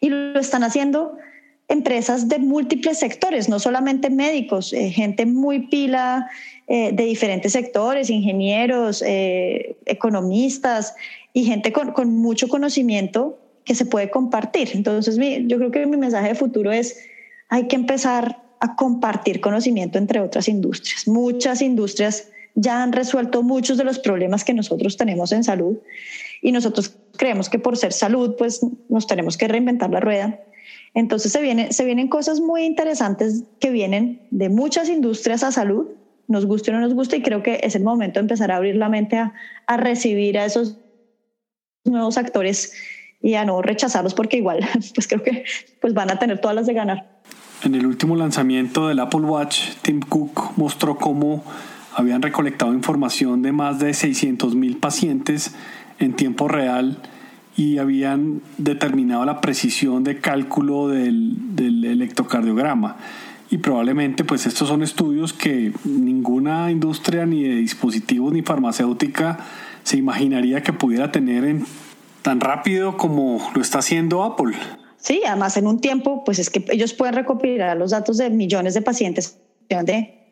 y 0.00 0.08
lo 0.08 0.40
están 0.40 0.64
haciendo 0.64 1.18
empresas 1.68 2.28
de 2.28 2.40
múltiples 2.40 2.98
sectores, 2.98 3.48
no 3.48 3.60
solamente 3.60 4.10
médicos, 4.10 4.72
eh, 4.72 4.90
gente 4.90 5.24
muy 5.24 5.68
pila 5.68 6.28
eh, 6.72 6.92
de 6.92 7.04
diferentes 7.04 7.52
sectores, 7.52 8.10
ingenieros, 8.10 9.02
eh, 9.04 9.76
economistas 9.86 10.94
y 11.32 11.44
gente 11.44 11.72
con, 11.72 11.90
con, 11.90 12.14
mucho 12.14 12.46
conocimiento 12.46 13.40
que 13.64 13.74
se 13.74 13.86
puede 13.86 14.08
compartir. 14.08 14.70
Entonces, 14.74 15.18
mi, 15.18 15.46
yo 15.48 15.58
creo 15.58 15.72
que 15.72 15.84
mi 15.86 15.96
mensaje 15.96 16.28
de 16.28 16.34
futuro 16.36 16.70
es, 16.70 16.96
hay 17.48 17.66
que 17.66 17.74
empezar 17.74 18.40
a 18.60 18.76
compartir 18.76 19.40
conocimiento 19.40 19.98
entre 19.98 20.20
otras 20.20 20.46
industrias. 20.46 21.08
Muchas 21.08 21.60
industrias 21.60 22.28
ya 22.54 22.82
han 22.82 22.92
resuelto 22.92 23.42
muchos 23.42 23.76
de 23.76 23.82
los 23.82 23.98
problemas 23.98 24.44
que 24.44 24.54
nosotros 24.54 24.96
tenemos 24.96 25.32
en 25.32 25.42
salud 25.42 25.76
y 26.40 26.52
nosotros 26.52 26.96
creemos 27.16 27.48
que 27.48 27.58
por 27.58 27.76
ser 27.76 27.92
salud, 27.92 28.36
pues 28.38 28.60
nos 28.88 29.08
tenemos 29.08 29.36
que 29.36 29.48
reinventar 29.48 29.90
la 29.90 29.98
rueda 29.98 30.40
entonces 30.94 31.32
se, 31.32 31.40
viene, 31.40 31.72
se 31.72 31.84
vienen 31.84 32.08
cosas 32.08 32.40
muy 32.40 32.64
interesantes 32.64 33.44
que 33.60 33.70
vienen 33.70 34.22
de 34.30 34.48
muchas 34.48 34.88
industrias 34.88 35.42
a 35.44 35.52
salud, 35.52 35.86
nos 36.30 36.46
guste 36.46 36.70
o 36.70 36.74
no 36.74 36.80
nos 36.80 36.94
guste, 36.94 37.16
y 37.16 37.22
creo 37.22 37.42
que 37.42 37.58
es 37.64 37.74
el 37.74 37.82
momento 37.82 38.20
de 38.20 38.20
empezar 38.20 38.52
a 38.52 38.56
abrir 38.56 38.76
la 38.76 38.88
mente 38.88 39.18
a, 39.18 39.32
recibir 39.76 40.38
a 40.38 40.44
esos 40.44 40.78
nuevos 41.84 42.16
actores 42.18 42.72
y 43.20 43.34
a 43.34 43.44
no 43.44 43.60
rechazarlos 43.62 44.14
porque 44.14 44.36
igual 44.36 44.60
pues 44.94 45.08
creo 45.08 45.22
que 45.22 45.44
pues 45.80 45.92
van 45.92 46.10
a 46.10 46.18
tener 46.20 46.40
todas 46.40 46.54
las 46.54 46.66
de 46.66 46.74
ganar. 46.74 47.20
En 47.64 47.74
el 47.74 47.84
último 47.84 48.14
lanzamiento 48.14 48.86
del 48.86 49.00
Apple 49.00 49.22
Watch, 49.22 49.74
Tim 49.82 50.00
Cook 50.00 50.52
mostró 50.56 50.96
cómo 50.96 51.44
habían 51.94 52.22
recolectado 52.22 52.72
información 52.72 53.42
de 53.42 53.50
más 53.50 53.80
de 53.80 53.92
600 53.92 54.54
mil 54.54 54.76
pacientes 54.76 55.54
en 55.98 56.14
tiempo 56.14 56.46
real 56.46 56.98
y 57.56 57.78
habían 57.78 58.40
determinado 58.56 59.24
la 59.24 59.40
precisión 59.40 60.04
de 60.04 60.20
cálculo 60.20 60.86
del, 60.86 61.56
del 61.56 61.84
electrocardiograma 61.84 62.98
y 63.50 63.58
probablemente 63.58 64.24
pues 64.24 64.46
estos 64.46 64.68
son 64.68 64.82
estudios 64.82 65.32
que 65.32 65.72
ninguna 65.84 66.70
industria 66.70 67.26
ni 67.26 67.42
de 67.42 67.56
dispositivos 67.56 68.32
ni 68.32 68.42
farmacéutica 68.42 69.38
se 69.82 69.96
imaginaría 69.96 70.62
que 70.62 70.72
pudiera 70.72 71.10
tener 71.10 71.44
en, 71.44 71.66
tan 72.22 72.40
rápido 72.40 72.96
como 72.96 73.50
lo 73.54 73.60
está 73.60 73.80
haciendo 73.80 74.22
Apple. 74.22 74.56
Sí, 74.98 75.22
además 75.26 75.56
en 75.56 75.66
un 75.66 75.80
tiempo 75.80 76.22
pues 76.24 76.38
es 76.38 76.48
que 76.48 76.64
ellos 76.68 76.94
pueden 76.94 77.14
recopilar 77.14 77.76
los 77.76 77.90
datos 77.90 78.18
de 78.18 78.30
millones 78.30 78.74
de 78.74 78.82
pacientes 78.82 79.38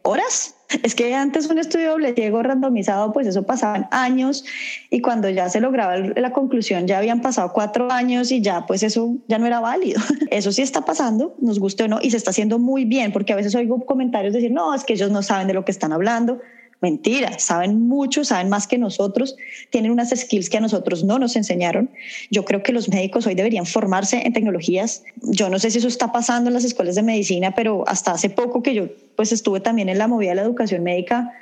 horas. 0.08 0.54
Es 0.82 0.94
que 0.94 1.14
antes 1.14 1.48
un 1.48 1.58
estudio 1.58 1.92
doble 1.92 2.12
ciego 2.12 2.42
randomizado, 2.42 3.12
pues 3.12 3.26
eso 3.26 3.44
pasaban 3.44 3.88
años 3.90 4.44
y 4.90 5.00
cuando 5.00 5.30
ya 5.30 5.48
se 5.48 5.60
lograba 5.60 5.96
la 5.96 6.32
conclusión 6.32 6.86
ya 6.86 6.98
habían 6.98 7.22
pasado 7.22 7.52
cuatro 7.54 7.90
años 7.90 8.30
y 8.30 8.42
ya 8.42 8.66
pues 8.66 8.82
eso 8.82 9.16
ya 9.28 9.38
no 9.38 9.46
era 9.46 9.60
válido. 9.60 10.00
Eso 10.30 10.52
sí 10.52 10.60
está 10.60 10.84
pasando, 10.84 11.34
nos 11.40 11.58
guste 11.58 11.84
o 11.84 11.88
no, 11.88 12.00
y 12.02 12.10
se 12.10 12.18
está 12.18 12.30
haciendo 12.30 12.58
muy 12.58 12.84
bien 12.84 13.12
porque 13.12 13.32
a 13.32 13.36
veces 13.36 13.54
oigo 13.54 13.84
comentarios 13.86 14.34
decir, 14.34 14.50
no, 14.52 14.74
es 14.74 14.84
que 14.84 14.92
ellos 14.92 15.10
no 15.10 15.22
saben 15.22 15.46
de 15.46 15.54
lo 15.54 15.64
que 15.64 15.72
están 15.72 15.92
hablando. 15.92 16.40
Mentira, 16.80 17.38
saben 17.40 17.88
mucho, 17.88 18.24
saben 18.24 18.48
más 18.48 18.68
que 18.68 18.78
nosotros, 18.78 19.36
tienen 19.70 19.90
unas 19.90 20.10
skills 20.10 20.48
que 20.48 20.58
a 20.58 20.60
nosotros 20.60 21.02
no 21.02 21.18
nos 21.18 21.34
enseñaron. 21.34 21.90
Yo 22.30 22.44
creo 22.44 22.62
que 22.62 22.72
los 22.72 22.88
médicos 22.88 23.26
hoy 23.26 23.34
deberían 23.34 23.66
formarse 23.66 24.22
en 24.24 24.32
tecnologías. 24.32 25.02
Yo 25.22 25.50
no 25.50 25.58
sé 25.58 25.72
si 25.72 25.78
eso 25.78 25.88
está 25.88 26.12
pasando 26.12 26.50
en 26.50 26.54
las 26.54 26.64
escuelas 26.64 26.94
de 26.94 27.02
medicina, 27.02 27.52
pero 27.54 27.82
hasta 27.88 28.12
hace 28.12 28.30
poco 28.30 28.62
que 28.62 28.74
yo 28.74 28.86
pues 29.16 29.32
estuve 29.32 29.58
también 29.58 29.88
en 29.88 29.98
la 29.98 30.06
movida 30.06 30.30
de 30.30 30.36
la 30.36 30.42
educación 30.42 30.84
médica, 30.84 31.32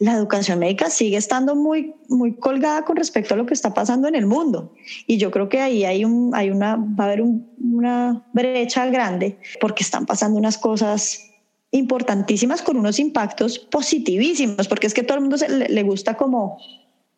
la 0.00 0.14
educación 0.14 0.58
médica 0.58 0.90
sigue 0.90 1.16
estando 1.16 1.54
muy, 1.54 1.94
muy 2.08 2.34
colgada 2.34 2.84
con 2.84 2.96
respecto 2.96 3.34
a 3.34 3.36
lo 3.36 3.46
que 3.46 3.54
está 3.54 3.72
pasando 3.72 4.08
en 4.08 4.16
el 4.16 4.26
mundo. 4.26 4.72
Y 5.06 5.18
yo 5.18 5.30
creo 5.30 5.48
que 5.48 5.60
ahí 5.60 5.84
hay, 5.84 6.04
un, 6.04 6.34
hay 6.34 6.50
una, 6.50 6.74
va 6.74 7.04
a 7.04 7.06
haber 7.06 7.22
una 7.22 8.26
brecha 8.32 8.86
grande 8.86 9.38
porque 9.60 9.84
están 9.84 10.06
pasando 10.06 10.36
unas 10.36 10.58
cosas 10.58 11.31
importantísimas 11.72 12.62
con 12.62 12.76
unos 12.76 12.98
impactos 12.98 13.58
positivísimos, 13.58 14.68
porque 14.68 14.86
es 14.86 14.94
que 14.94 15.02
todo 15.02 15.16
el 15.16 15.22
mundo 15.22 15.36
le, 15.48 15.82
gusta 15.82 16.16
como, 16.18 16.58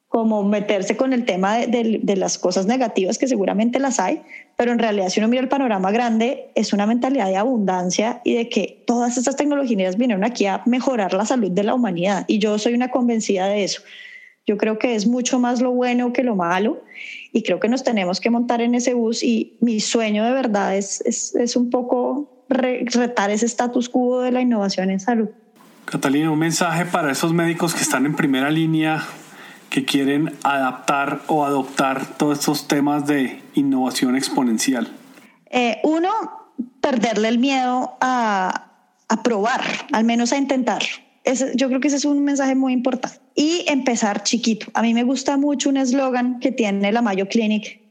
como 0.09 0.45
meterse 0.45 0.97
con 0.97 1.13
el 1.13 1.25
tema 1.25 1.59
de, 1.59 2.01
de, 2.01 2.17
las 2.17 2.39
cosas 2.39 2.65
negativas, 2.65 3.19
que 3.19 3.27
seguramente 3.27 3.81
las 3.81 3.99
hay, 3.99 4.23
pero 4.57 4.71
en 4.71 4.79
realidad 4.79 5.09
si 5.09 5.19
uno 5.19 5.29
mira 5.29 5.43
el 5.43 5.49
panorama 5.49 5.91
grande, 5.91 6.51
es 6.55 6.73
una 6.73 6.87
mentalidad 6.87 7.27
de 7.27 7.37
abundancia 7.37 8.21
y 8.23 8.35
de 8.35 8.49
que 8.49 8.85
todas 8.87 9.19
estas 9.19 9.35
tecnologías 9.35 9.97
vinieron 9.97 10.25
aquí 10.25 10.47
a 10.47 10.63
mejorar 10.67 11.13
la 11.15 11.27
salud 11.27 11.51
de 11.51 11.65
la 11.65 11.75
humanidad. 11.75 12.25
Y 12.29 12.39
yo 12.39 12.57
soy 12.57 12.75
una 12.75 12.93
convencida 12.93 13.49
de 13.49 13.65
eso. 13.65 13.83
Yo 14.47 14.57
creo 14.57 14.79
que 14.79 14.95
es 14.95 15.07
mucho 15.07 15.41
más 15.41 15.61
lo 15.61 15.73
bueno 15.73 16.13
que 16.13 16.23
lo 16.23 16.37
malo 16.37 16.83
y 17.33 17.43
creo 17.43 17.59
que 17.59 17.69
nos 17.69 17.83
tenemos 17.83 18.21
que 18.21 18.31
montar 18.31 18.61
en 18.61 18.77
ese 18.77 18.95
bus 18.95 19.25
y 19.25 19.57
mi 19.61 19.81
sueño 19.81 20.23
de 20.23 20.31
verdad 20.31 20.77
es, 20.77 21.01
es, 21.07 21.35
es 21.35 21.57
un 21.57 21.71
poco 21.71 22.34
retar 22.55 23.31
ese 23.31 23.47
status 23.47 23.89
quo 23.89 24.21
de 24.21 24.33
la 24.33 24.41
innovación 24.41 24.91
en 24.91 25.01
salud. 25.01 25.29
Catalina, 25.85 26.31
un 26.31 26.39
mensaje 26.39 26.87
para 26.87 27.13
esos 27.13 27.33
médicos 27.33 27.75
que 27.75 27.83
están 27.83 28.07
en 28.07 28.15
primera 28.15 28.51
línea, 28.51 29.05
que 29.69 29.85
quieren 29.85 30.33
adaptar 30.43 31.21
o 31.27 31.45
adoptar 31.45 32.07
todos 32.17 32.39
estos 32.39 32.69
temas 32.69 33.07
de 33.07 33.43
innovación 33.55 34.17
exponencial. 34.17 34.89
Eh, 35.51 35.81
uno, 35.85 36.11
perderle 36.81 37.29
el 37.29 37.39
miedo 37.39 37.97
a, 38.01 38.73
a 39.09 39.23
probar, 39.23 39.63
al 39.93 40.05
menos 40.05 40.33
a 40.33 40.39
intentar. 40.39 40.83
yo 41.55 41.69
creo 41.69 41.81
que 41.81 41.89
ese 41.89 41.97
es 41.97 42.05
un 42.05 42.25
mensaje 42.25 42.55
muy 42.55 42.73
importante. 42.73 43.19
Y 43.35 43.65
empezar 43.69 44.23
chiquito. 44.23 44.67
A 44.75 44.83
mí 44.83 44.95
me 44.95 45.03
gusta 45.03 45.37
mucho 45.37 45.69
un 45.69 45.77
eslogan 45.77 46.39
que 46.41 46.53
tiene 46.53 46.93
la 46.93 47.03
Mayo 47.03 47.29
Clinic 47.29 47.85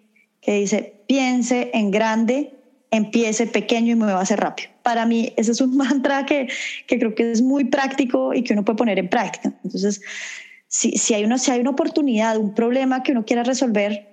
que 0.44 0.60
dice, 0.60 1.04
piense 1.08 1.72
en 1.74 1.90
grande, 1.90 2.54
empiece 2.94 3.48
pequeño 3.48 3.92
y 3.92 3.96
muévase 3.96 4.36
rápido. 4.36 4.70
Para 4.84 5.06
mí 5.06 5.34
ese 5.36 5.52
es 5.52 5.62
un 5.62 5.76
mantra 5.78 6.26
que, 6.26 6.48
que 6.88 7.00
creo 7.00 7.16
que 7.16 7.32
es 7.32 7.42
muy 7.42 7.66
práctico 7.66 8.34
y 8.34 8.44
que 8.44 8.54
uno 8.54 8.64
puede 8.64 8.78
poner 8.78 9.00
en 9.00 9.10
práctica. 9.10 9.52
Entonces, 9.64 10.02
si, 10.68 10.92
si, 10.92 11.14
hay, 11.14 11.26
uno, 11.26 11.38
si 11.38 11.52
hay 11.52 11.60
una 11.60 11.72
oportunidad, 11.72 12.38
un 12.38 12.54
problema 12.54 13.04
que 13.04 13.12
uno 13.12 13.26
quiera 13.26 13.44
resolver, 13.44 14.08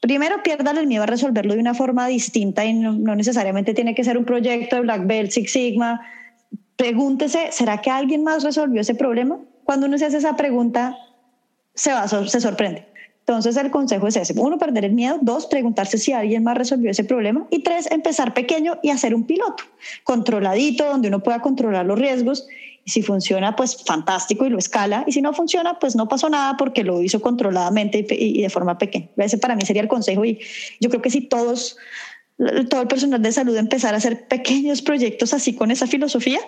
primero 0.00 0.42
pierdan 0.42 0.78
el 0.78 0.86
miedo 0.86 1.02
a 1.02 1.06
resolverlo 1.06 1.54
de 1.54 1.60
una 1.60 1.74
forma 1.74 2.06
distinta 2.08 2.64
y 2.64 2.72
no, 2.72 2.92
no 2.92 3.14
necesariamente 3.14 3.74
tiene 3.74 3.94
que 3.94 4.04
ser 4.04 4.18
un 4.18 4.24
proyecto 4.24 4.76
de 4.76 4.82
Black 4.82 5.06
Belt, 5.06 5.30
Six 5.30 5.52
Sigma, 5.52 6.00
pregúntese, 6.76 7.52
¿será 7.52 7.80
que 7.80 7.90
alguien 7.90 8.24
más 8.24 8.42
resolvió 8.42 8.80
ese 8.80 8.94
problema? 8.94 9.38
Cuando 9.64 9.86
uno 9.86 9.96
se 9.98 10.06
hace 10.06 10.18
esa 10.18 10.36
pregunta, 10.36 10.96
se, 11.74 11.92
va, 11.92 12.08
se 12.08 12.40
sorprende. 12.40 12.86
Entonces 13.26 13.56
el 13.56 13.70
consejo 13.70 14.06
es 14.06 14.16
ese. 14.16 14.34
Uno, 14.38 14.58
perder 14.58 14.84
el 14.84 14.92
miedo. 14.92 15.18
Dos, 15.22 15.46
preguntarse 15.46 15.96
si 15.96 16.12
alguien 16.12 16.44
más 16.44 16.58
resolvió 16.58 16.90
ese 16.90 17.04
problema. 17.04 17.46
Y 17.50 17.60
tres, 17.60 17.90
empezar 17.90 18.34
pequeño 18.34 18.78
y 18.82 18.90
hacer 18.90 19.14
un 19.14 19.24
piloto 19.24 19.64
controladito 20.02 20.84
donde 20.84 21.08
uno 21.08 21.22
pueda 21.22 21.40
controlar 21.40 21.86
los 21.86 21.98
riesgos. 21.98 22.46
Y 22.84 22.90
si 22.90 23.00
funciona, 23.00 23.56
pues 23.56 23.82
fantástico 23.82 24.44
y 24.44 24.50
lo 24.50 24.58
escala. 24.58 25.04
Y 25.06 25.12
si 25.12 25.22
no 25.22 25.32
funciona, 25.32 25.78
pues 25.78 25.96
no 25.96 26.06
pasó 26.06 26.28
nada 26.28 26.58
porque 26.58 26.84
lo 26.84 27.00
hizo 27.00 27.22
controladamente 27.22 28.06
y, 28.10 28.42
de 28.42 28.50
forma 28.50 28.76
pequeña. 28.76 29.08
Ese 29.16 29.38
para 29.38 29.56
mí 29.56 29.62
sería 29.64 29.80
el 29.80 29.88
consejo. 29.88 30.22
Y 30.26 30.38
yo 30.80 30.90
creo 30.90 31.00
que 31.00 31.08
si 31.08 31.22
todos 31.22 31.78
todo 32.68 32.82
el 32.82 32.88
personal 32.88 33.22
de 33.22 33.32
salud 33.32 33.56
empezar 33.56 33.94
a 33.94 33.98
hacer 33.98 34.26
pequeños 34.26 34.82
proyectos 34.82 35.32
así 35.32 35.54
con 35.54 35.70
esa 35.70 35.86
filosofía, 35.86 36.40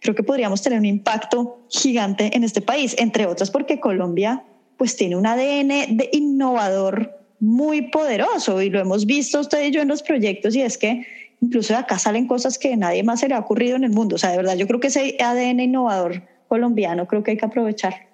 creo 0.00 0.14
que 0.14 0.22
podríamos 0.22 0.62
tener 0.62 0.78
un 0.78 0.84
impacto 0.84 1.66
gigante 1.68 2.30
en 2.36 2.44
este 2.44 2.62
país, 2.62 2.94
entre 2.96 3.26
otras 3.26 3.50
porque 3.50 3.80
Colombia 3.80 4.44
pues 4.76 4.96
tiene 4.96 5.16
un 5.16 5.26
ADN 5.26 5.96
de 5.96 6.10
innovador 6.12 7.18
muy 7.40 7.90
poderoso 7.90 8.62
y 8.62 8.70
lo 8.70 8.80
hemos 8.80 9.06
visto 9.06 9.40
usted 9.40 9.64
y 9.64 9.70
yo 9.70 9.82
en 9.82 9.88
los 9.88 10.02
proyectos 10.02 10.54
y 10.54 10.62
es 10.62 10.78
que 10.78 11.06
incluso 11.40 11.72
de 11.72 11.80
acá 11.80 11.98
salen 11.98 12.26
cosas 12.26 12.58
que 12.58 12.76
nadie 12.76 13.02
más 13.02 13.20
se 13.20 13.28
le 13.28 13.34
ha 13.34 13.38
ocurrido 13.38 13.76
en 13.76 13.84
el 13.84 13.90
mundo. 13.90 14.16
O 14.16 14.18
sea, 14.18 14.30
de 14.30 14.36
verdad, 14.36 14.56
yo 14.56 14.66
creo 14.66 14.80
que 14.80 14.88
ese 14.88 15.16
ADN 15.20 15.60
innovador 15.60 16.22
colombiano 16.48 17.06
creo 17.06 17.22
que 17.22 17.32
hay 17.32 17.36
que 17.36 17.46
aprovechar. 17.46 18.08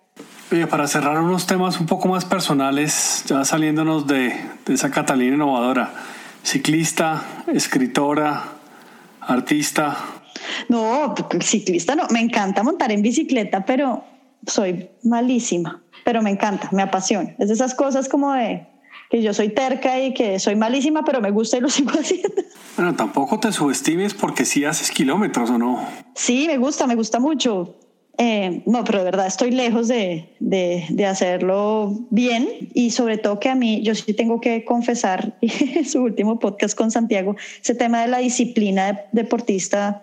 Oye, 0.51 0.67
para 0.67 0.89
cerrar 0.89 1.21
unos 1.21 1.47
temas 1.47 1.79
un 1.79 1.87
poco 1.87 2.09
más 2.09 2.25
personales, 2.25 3.25
ya 3.27 3.45
saliéndonos 3.45 4.07
de, 4.07 4.35
de 4.65 4.75
esa 4.75 4.91
Catalina 4.91 5.35
innovadora 5.35 5.93
ciclista, 6.49 7.45
escritora, 7.53 8.43
artista. 9.21 9.97
No, 10.69 11.15
ciclista 11.41 11.95
no, 11.95 12.07
me 12.11 12.21
encanta 12.21 12.63
montar 12.63 12.91
en 12.93 13.03
bicicleta, 13.03 13.65
pero 13.65 14.05
soy 14.47 14.89
malísima, 15.03 15.83
pero 16.05 16.23
me 16.23 16.31
encanta, 16.31 16.69
me 16.73 16.83
apasiona. 16.83 17.35
Es 17.39 17.49
de 17.49 17.55
esas 17.55 17.75
cosas 17.75 18.09
como 18.09 18.33
de 18.33 18.67
que 19.11 19.23
yo 19.23 19.33
soy 19.33 19.51
terca 19.51 20.01
y 20.01 20.13
que 20.15 20.39
soy 20.39 20.57
malísima, 20.57 21.05
pero 21.05 21.21
me 21.21 21.31
gusta 21.31 21.57
y 21.57 21.61
lo 21.61 21.69
sigo 21.71 21.91
haciendo. 21.91 22.43
Bueno, 22.77 22.95
tampoco 22.95 23.41
te 23.41 23.53
subestimes 23.53 24.15
porque 24.15 24.45
sí 24.45 24.65
haces 24.65 24.91
kilómetros 24.91 25.51
o 25.51 25.59
no. 25.59 25.87
Sí, 26.15 26.47
me 26.47 26.59
gusta, 26.59 26.87
me 26.87 26.95
gusta 26.95 27.19
mucho. 27.19 27.77
Eh, 28.21 28.63
no, 28.67 28.83
pero 28.83 28.99
de 28.99 29.05
verdad 29.05 29.29
estoy 29.29 29.53
lejos 29.53 29.87
de, 29.87 30.35
de, 30.41 31.07
hacerlo 31.07 31.97
bien 32.11 32.49
y 32.75 32.91
sobre 32.91 33.17
todo 33.17 33.39
que 33.39 33.49
a 33.49 33.55
mí, 33.55 33.81
yo 33.83 33.95
sí 33.95 34.13
tengo 34.13 34.41
que 34.41 34.65
confesar, 34.65 35.39
su 35.87 36.03
último 36.03 36.41
podcast 36.41 36.77
con 36.77 36.91
Santiago, 36.91 37.37
ese 37.63 37.77
tema 37.77 38.03
de 38.03 38.09
la 38.09 38.19
disciplina 38.19 39.03
deportista 39.13 40.03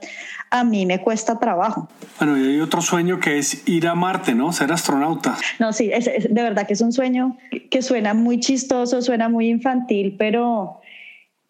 a 0.49 0.63
mí 0.63 0.85
me 0.85 1.01
cuesta 1.01 1.39
trabajo. 1.39 1.89
Bueno, 2.17 2.37
y 2.37 2.47
hay 2.47 2.61
otro 2.61 2.81
sueño 2.81 3.19
que 3.19 3.37
es 3.37 3.67
ir 3.67 3.85
a 3.87 3.95
Marte, 3.95 4.33
¿no? 4.33 4.53
Ser 4.53 4.71
astronauta. 4.71 5.37
No, 5.59 5.73
sí, 5.73 5.91
es, 5.91 6.05
de 6.05 6.41
verdad 6.41 6.65
que 6.65 6.73
es 6.73 6.81
un 6.81 6.93
sueño 6.93 7.37
que 7.69 7.81
suena 7.81 8.13
muy 8.13 8.39
chistoso, 8.39 9.01
suena 9.01 9.27
muy 9.27 9.49
infantil, 9.49 10.15
pero 10.17 10.79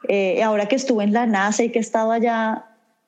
eh, 0.08 0.42
ahora 0.42 0.68
que 0.68 0.76
estuve 0.76 1.04
en 1.04 1.14
la 1.14 1.28
NASA 1.28 1.64
y 1.64 1.70
que 1.70 1.78
he 1.78 1.82
estado 1.82 2.12
allá, 2.12 2.66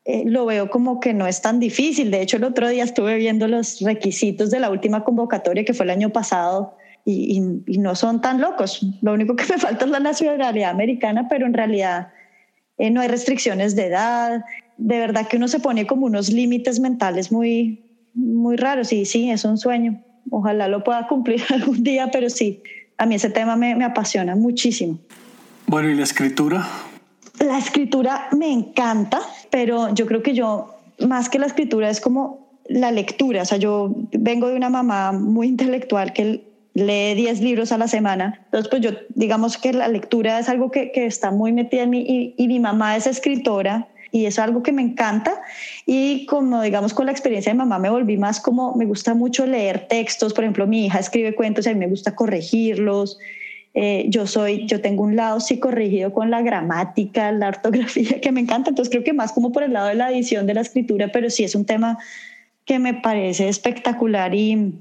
eh, 0.09 0.23
lo 0.25 0.45
veo 0.45 0.69
como 0.69 1.01
que 1.01 1.13
no 1.13 1.27
es 1.27 1.41
tan 1.41 1.59
difícil. 1.59 2.11
De 2.11 2.21
hecho, 2.21 2.37
el 2.37 2.45
otro 2.45 2.69
día 2.69 2.85
estuve 2.85 3.17
viendo 3.17 3.45
los 3.49 3.81
requisitos 3.81 4.49
de 4.49 4.61
la 4.61 4.69
última 4.69 5.03
convocatoria 5.03 5.65
que 5.65 5.73
fue 5.73 5.83
el 5.83 5.89
año 5.89 6.11
pasado 6.11 6.77
y, 7.03 7.41
no 7.77 7.93
son 7.93 8.21
tan 8.21 8.39
locos. 8.39 8.85
Lo 9.01 9.11
único 9.11 9.35
que 9.35 9.43
me 9.49 9.57
falta 9.57 9.83
es 9.83 9.91
la 9.91 9.99
nacionalidad 9.99 10.69
americana, 10.69 11.27
pero 11.29 11.45
en 11.45 11.53
realidad 11.53 12.13
eh, 12.77 12.89
no 12.89 13.01
hay 13.01 13.09
restricciones 13.09 13.75
de 13.75 13.87
edad. 13.87 14.45
De 14.77 14.97
verdad 14.97 15.27
que 15.27 15.35
uno 15.35 15.49
se 15.49 15.59
pone 15.59 15.85
como 15.85 16.05
unos 16.05 16.31
límites 16.31 16.79
mentales 16.79 17.29
muy, 17.29 17.83
muy 18.13 18.55
raros 18.55 18.93
y 18.93 19.03
sí, 19.03 19.29
es 19.29 19.43
un 19.43 19.57
sueño. 19.57 20.01
Ojalá 20.31 20.69
lo 20.69 20.85
pueda 20.85 21.05
cumplir 21.07 21.41
algún 21.53 21.83
día, 21.83 22.11
pero 22.13 22.29
sí, 22.29 22.63
a 22.97 23.05
mí 23.05 23.15
ese 23.15 23.29
tema 23.29 23.57
me, 23.57 23.75
me 23.75 23.83
apasiona 23.83 24.37
muchísimo. 24.37 24.99
Bueno, 25.65 25.89
¿y 25.89 25.95
la 25.95 26.03
escritura? 26.03 26.65
La 27.47 27.57
escritura 27.57 28.27
me 28.37 28.51
encanta, 28.51 29.21
pero 29.49 29.93
yo 29.93 30.05
creo 30.05 30.21
que 30.21 30.33
yo, 30.33 30.75
más 31.07 31.29
que 31.29 31.39
la 31.39 31.45
escritura, 31.45 31.89
es 31.89 32.01
como 32.01 32.45
la 32.65 32.91
lectura. 32.91 33.43
O 33.43 33.45
sea, 33.45 33.57
yo 33.57 33.95
vengo 34.11 34.49
de 34.49 34.55
una 34.55 34.69
mamá 34.69 35.13
muy 35.13 35.47
intelectual 35.47 36.11
que 36.11 36.43
lee 36.73 37.15
10 37.15 37.39
libros 37.39 37.71
a 37.71 37.77
la 37.77 37.87
semana. 37.87 38.41
Entonces, 38.45 38.69
pues 38.69 38.81
yo, 38.81 38.91
digamos 39.15 39.57
que 39.57 39.71
la 39.71 39.87
lectura 39.87 40.39
es 40.39 40.49
algo 40.49 40.71
que, 40.71 40.91
que 40.91 41.05
está 41.05 41.31
muy 41.31 41.53
metida 41.53 41.83
en 41.83 41.89
mí 41.89 42.33
y, 42.37 42.47
mi 42.49 42.59
mamá 42.59 42.97
es 42.97 43.07
escritora 43.07 43.87
y 44.11 44.25
es 44.25 44.39
algo 44.39 44.61
que 44.61 44.73
me 44.73 44.81
encanta. 44.81 45.41
Y 45.85 46.25
como, 46.25 46.61
digamos, 46.61 46.93
con 46.93 47.05
la 47.05 47.13
experiencia 47.13 47.53
de 47.53 47.57
mamá 47.57 47.79
me 47.79 47.89
volví 47.89 48.17
más 48.17 48.41
como, 48.41 48.75
me 48.75 48.85
gusta 48.85 49.13
mucho 49.13 49.45
leer 49.45 49.87
textos. 49.87 50.33
Por 50.33 50.43
ejemplo, 50.43 50.67
mi 50.67 50.87
hija 50.87 50.99
escribe 50.99 51.33
cuentos 51.33 51.65
y 51.65 51.69
a 51.69 51.73
mí 51.73 51.79
me 51.79 51.87
gusta 51.87 52.13
corregirlos. 52.13 53.17
Eh, 53.79 54.07
yo 54.09 54.25
soy, 54.25 54.65
yo 54.65 54.81
tengo 54.81 55.03
un 55.03 55.15
lado 55.15 55.39
sí 55.39 55.59
corregido 55.59 56.11
con 56.11 56.31
la 56.31 56.41
gramática, 56.41 57.31
la 57.31 57.49
ortografía, 57.49 58.19
que 58.19 58.31
me 58.31 58.41
encanta, 58.41 58.71
entonces 58.71 58.91
creo 58.91 59.03
que 59.03 59.13
más 59.13 59.31
como 59.31 59.51
por 59.51 59.61
el 59.61 59.73
lado 59.73 59.89
de 59.89 59.93
la 59.93 60.11
edición 60.11 60.47
de 60.47 60.55
la 60.55 60.61
escritura, 60.61 61.11
pero 61.13 61.29
sí 61.29 61.43
es 61.43 61.53
un 61.53 61.63
tema 61.63 61.99
que 62.65 62.79
me 62.79 62.95
parece 62.95 63.47
espectacular 63.47 64.33
y 64.33 64.73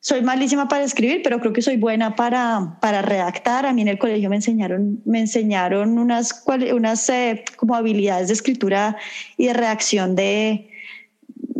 soy 0.00 0.22
malísima 0.22 0.66
para 0.66 0.82
escribir, 0.82 1.20
pero 1.22 1.40
creo 1.40 1.52
que 1.52 1.60
soy 1.60 1.76
buena 1.76 2.16
para, 2.16 2.78
para 2.80 3.02
redactar. 3.02 3.66
A 3.66 3.74
mí 3.74 3.82
en 3.82 3.88
el 3.88 3.98
colegio 3.98 4.30
me 4.30 4.36
enseñaron, 4.36 5.02
me 5.04 5.20
enseñaron 5.20 5.98
unas, 5.98 6.42
unas 6.74 7.10
eh, 7.10 7.44
como 7.56 7.74
habilidades 7.74 8.28
de 8.28 8.32
escritura 8.32 8.96
y 9.36 9.48
de 9.48 9.52
redacción 9.52 10.16
de, 10.16 10.70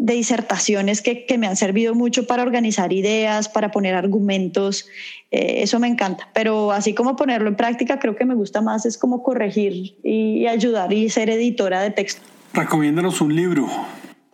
de 0.03 0.15
disertaciones 0.15 1.01
que, 1.01 1.27
que, 1.27 1.39
me 1.39 1.47
han 1.47 1.55
servido 1.55 1.95
mucho 1.95 2.27
para 2.27 2.43
organizar 2.43 2.93
ideas, 2.93 3.49
para 3.49 3.71
poner 3.71 3.95
argumentos. 3.95 4.89
Eh, 5.31 5.63
eso 5.63 5.79
me 5.79 5.87
encanta. 5.87 6.29
Pero 6.35 6.73
así 6.73 6.93
como 6.93 7.15
ponerlo 7.15 7.49
en 7.49 7.55
práctica, 7.55 8.01
creo 8.01 8.17
que 8.17 8.25
me 8.25 8.35
gusta 8.35 8.61
más 8.63 8.85
es 8.85 8.99
como 8.99 9.23
corregir 9.23 9.97
y 10.03 10.45
ayudar 10.49 10.93
y 10.93 11.09
ser 11.09 11.31
editora 11.31 11.83
de 11.83 11.93
texto. 11.93 12.21
Recomiéndanos 12.53 13.21
un 13.21 13.37
libro. 13.37 13.69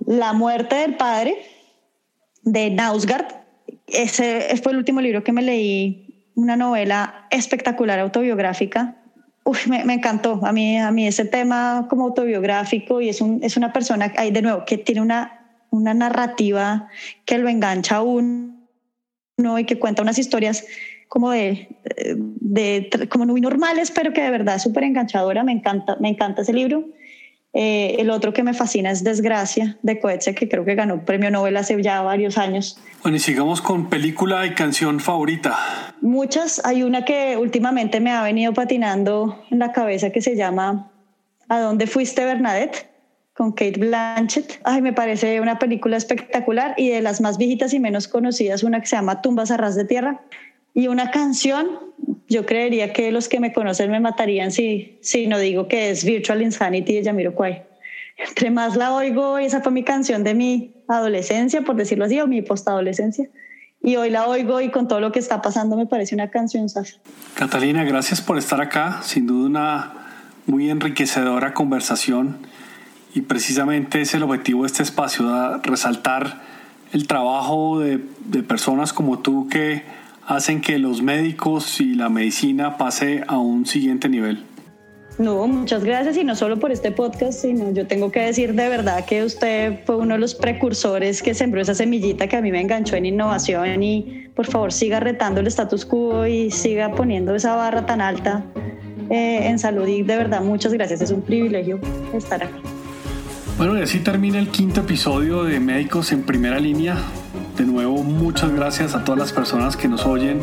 La 0.07 0.33
muerte 0.33 0.77
del 0.77 0.97
padre 0.97 1.37
de 2.45 2.71
Nausgard. 2.71 3.27
Ese 3.89 4.59
fue 4.63 4.73
el 4.73 4.79
último 4.79 5.03
libro 5.03 5.23
que 5.23 5.33
me 5.33 5.43
leí, 5.43 6.31
una 6.35 6.57
novela 6.57 7.27
espectacular 7.31 7.99
autobiográfica. 7.99 8.97
Uf, 9.45 9.67
me, 9.67 9.85
me, 9.85 9.95
encantó. 9.95 10.41
A 10.47 10.53
mí, 10.53 10.79
a 10.79 10.91
mí 10.93 11.07
ese 11.07 11.27
tema 11.27 11.89
como 11.91 12.05
autobiográfico 12.05 13.03
y 13.03 13.11
es, 13.11 13.21
un, 13.21 13.41
es 13.43 13.59
una 13.59 13.71
persona, 13.71 14.15
ahí 14.17 14.31
de 14.31 14.41
nuevo, 14.41 14.65
que 14.65 14.79
tiene 14.79 15.03
una 15.03 15.38
una 15.71 15.95
narrativa 15.95 16.89
que 17.25 17.39
lo 17.39 17.49
engancha 17.49 17.97
a 17.97 18.03
uno 18.03 18.57
y 19.59 19.65
que 19.65 19.79
cuenta 19.79 20.03
unas 20.03 20.19
historias 20.19 20.65
como 21.09 21.31
de, 21.31 21.69
de, 22.15 23.09
como 23.11 23.27
muy 23.27 23.41
normales, 23.41 23.91
pero 23.91 24.13
que 24.13 24.23
de 24.23 24.31
verdad 24.31 24.57
es 24.57 24.63
súper 24.63 24.85
enganchadora. 24.85 25.43
Me 25.43 25.53
encanta, 25.53 25.97
me 26.01 26.09
encanta 26.09 26.43
ese 26.43 26.53
libro. 26.53 26.85
Eh, 27.55 27.97
el 27.99 28.11
otro 28.11 28.35
que 28.35 28.43
me 28.43 28.53
fascina 28.53 28.91
es 28.91 29.03
Desgracia 29.03 29.79
de 29.83 29.99
Coetze, 30.01 30.35
que 30.35 30.49
creo 30.49 30.67
que 30.67 30.75
ganó 30.75 31.05
premio 31.05 31.31
Nobel 31.31 31.57
hace 31.57 31.83
ya 31.83 32.03
varios 32.03 32.37
años. 32.37 32.79
Bueno, 33.03 33.17
y 33.17 33.21
sigamos 33.21 33.63
con 33.63 33.89
película 33.89 34.45
y 34.47 34.55
canción 34.55 35.01
favorita. 35.01 35.95
Muchas. 36.03 36.61
Hay 36.65 36.83
una 36.83 37.05
que 37.05 37.37
últimamente 37.39 38.01
me 38.01 38.11
ha 38.11 38.23
venido 38.23 38.53
patinando 38.53 39.43
en 39.51 39.61
la 39.61 39.73
cabeza 39.73 40.11
que 40.11 40.21
se 40.21 40.37
llama 40.37 40.91
¿A 41.49 41.61
dónde 41.61 41.87
fuiste, 41.87 42.25
Bernadette? 42.25 42.88
Con 43.39 43.53
Kate 43.53 43.79
Blanchett. 43.79 44.61
Ay, 44.65 44.83
me 44.83 44.93
parece 44.93 45.41
una 45.41 45.61
película 45.61 45.97
espectacular 45.97 46.75
y 46.77 46.89
de 46.89 47.01
las 47.01 47.21
más 47.21 47.39
viejitas 47.39 47.73
y 47.73 47.79
menos 47.79 48.09
conocidas, 48.09 48.65
una 48.65 48.81
que 48.81 48.89
se 48.89 48.97
llama 48.97 49.23
Tumbas 49.23 49.53
a 49.53 49.57
ras 49.57 49.77
de 49.77 49.85
tierra. 49.85 50.23
Y 50.75 50.89
una 50.89 51.13
canción, 51.13 51.69
yo 52.29 52.45
creería 52.45 52.93
que 52.93 53.13
los 53.13 53.29
que 53.29 53.39
me 53.39 53.53
conocen 53.53 53.93
me 53.93 54.01
matarían 54.01 54.51
si, 54.51 54.99
si 55.03 55.29
no 55.29 55.39
digo 55.39 55.69
que 55.69 55.91
es 55.91 56.05
Virtual 56.05 56.43
Insanity 56.43 56.97
de 56.97 57.05
Yamiro 57.05 57.33
Kwai. 57.37 57.63
Entre 58.17 58.51
más 58.51 58.75
la 58.75 58.93
oigo, 58.93 59.39
esa 59.39 59.61
fue 59.61 59.71
mi 59.71 59.85
canción 59.85 60.25
de 60.25 60.35
mi 60.35 60.73
adolescencia, 60.89 61.63
por 61.63 61.77
decirlo 61.77 62.07
así, 62.07 62.19
o 62.19 62.27
mi 62.27 62.43
postadolescencia. 62.43 63.29
Y 63.81 63.95
hoy 63.95 64.11
la 64.11 64.27
oigo 64.27 64.61
y 64.61 64.71
con 64.73 64.89
todo 64.89 64.99
lo 64.99 65.13
que 65.13 65.21
está 65.21 65.41
pasando 65.43 65.77
me 65.77 65.87
parece 65.87 66.17
una 66.17 66.29
canción 66.29 66.69
saf. 66.69 66.91
Catalina, 67.35 67.85
gracias 67.85 68.21
por 68.21 68.37
estar 68.37 68.61
acá. 68.61 68.99
Sin 69.05 69.29
duda 69.29 69.47
una 69.47 69.93
muy 70.47 70.69
enriquecedora 70.71 71.55
conversación 71.55 72.39
y 73.19 73.23
precisamente 73.23 74.01
es 74.01 74.15
el 74.15 74.23
objetivo 74.23 74.63
de 74.63 74.69
este 74.69 74.85
espacio, 74.85 75.59
resaltar 75.65 76.41
el 76.93 77.09
trabajo 77.09 77.81
de, 77.81 78.01
de 78.27 78.45
personas 78.45 78.93
como 78.93 79.19
tú 79.19 79.49
que 79.49 79.83
hacen 80.25 80.61
que 80.61 80.79
los 80.79 81.03
médicos 81.03 81.81
y 81.81 81.97
la 81.97 82.11
medicina 82.11 82.77
pase 82.77 83.25
a 83.27 83.39
un 83.39 83.67
siguiente 83.67 84.09
nivel. 84.09 84.45
No, 85.19 85.49
muchas 85.49 85.83
gracias 85.83 86.17
y 86.17 86.23
no 86.23 86.37
solo 86.37 86.61
por 86.61 86.71
este 86.71 86.93
podcast, 86.93 87.41
sino 87.41 87.73
yo 87.73 87.89
tengo 87.89 88.13
que 88.13 88.21
decir 88.21 88.55
de 88.55 88.69
verdad 88.69 89.05
que 89.05 89.25
usted 89.25 89.81
fue 89.85 89.97
uno 89.97 90.15
de 90.15 90.21
los 90.21 90.37
precursores 90.37 91.21
que 91.21 91.35
sembró 91.35 91.61
esa 91.61 91.75
semillita 91.75 92.29
que 92.29 92.37
a 92.37 92.41
mí 92.41 92.53
me 92.53 92.61
enganchó 92.61 92.95
en 92.95 93.07
innovación 93.07 93.83
y 93.83 94.29
por 94.37 94.47
favor 94.47 94.73
siga 94.73 95.01
retando 95.01 95.41
el 95.41 95.49
status 95.49 95.85
quo 95.85 96.25
y 96.25 96.53
siga 96.53 96.93
poniendo 96.95 97.35
esa 97.35 97.57
barra 97.57 97.85
tan 97.85 98.01
alta 98.01 98.45
eh, 99.11 99.49
en 99.49 99.59
salud 99.59 99.89
y 99.89 100.03
de 100.03 100.17
verdad 100.17 100.41
muchas 100.41 100.73
gracias, 100.73 101.01
es 101.01 101.11
un 101.11 101.23
privilegio 101.23 101.81
estar 102.15 102.45
aquí. 102.45 102.78
Bueno, 103.59 103.77
y 103.77 103.83
así 103.83 103.99
termina 103.99 104.39
el 104.39 104.49
quinto 104.51 104.83
episodio 104.83 105.43
de 105.43 105.59
Médicos 105.59 106.13
en 106.13 106.23
Primera 106.23 106.61
Línea. 106.61 106.97
De 107.57 107.67
nuevo, 107.67 108.05
muchas 108.05 108.53
gracias 108.53 108.95
a 108.95 109.03
todas 109.03 109.19
las 109.19 109.33
personas 109.33 109.77
que 109.77 109.89
nos 109.89 110.07
oyen, 110.07 110.41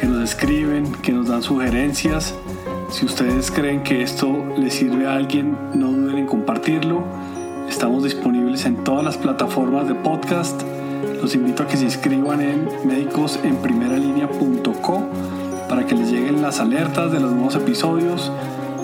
que 0.00 0.06
nos 0.06 0.22
escriben, 0.22 0.92
que 1.02 1.10
nos 1.10 1.26
dan 1.26 1.42
sugerencias. 1.42 2.36
Si 2.92 3.04
ustedes 3.04 3.50
creen 3.50 3.82
que 3.82 4.02
esto 4.02 4.54
les 4.56 4.74
sirve 4.74 5.08
a 5.08 5.16
alguien, 5.16 5.58
no 5.74 5.90
duden 5.90 6.16
en 6.16 6.26
compartirlo. 6.26 7.02
Estamos 7.68 8.04
disponibles 8.04 8.66
en 8.66 8.84
todas 8.84 9.04
las 9.04 9.16
plataformas 9.16 9.88
de 9.88 9.96
podcast. 9.96 10.62
Los 11.20 11.34
invito 11.34 11.64
a 11.64 11.66
que 11.66 11.76
se 11.76 11.86
inscriban 11.86 12.40
en 12.40 12.68
médicosenprimeralinea.co 12.86 15.10
para 15.68 15.84
que 15.84 15.96
les 15.96 16.12
lleguen 16.12 16.40
las 16.40 16.60
alertas 16.60 17.10
de 17.10 17.18
los 17.18 17.32
nuevos 17.32 17.56
episodios. 17.56 18.30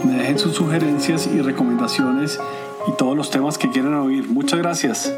Me 0.05 0.15
dejen 0.15 0.41
sus 0.41 0.57
sugerencias 0.57 1.29
y 1.29 1.41
recomendaciones 1.41 2.41
y 2.87 2.93
todos 2.93 3.17
los 3.17 3.31
temas 3.31 3.59
que 3.59 3.71
quieran 3.71 3.95
oír. 3.95 4.29
Muchas 4.29 4.59
gracias. 4.59 5.13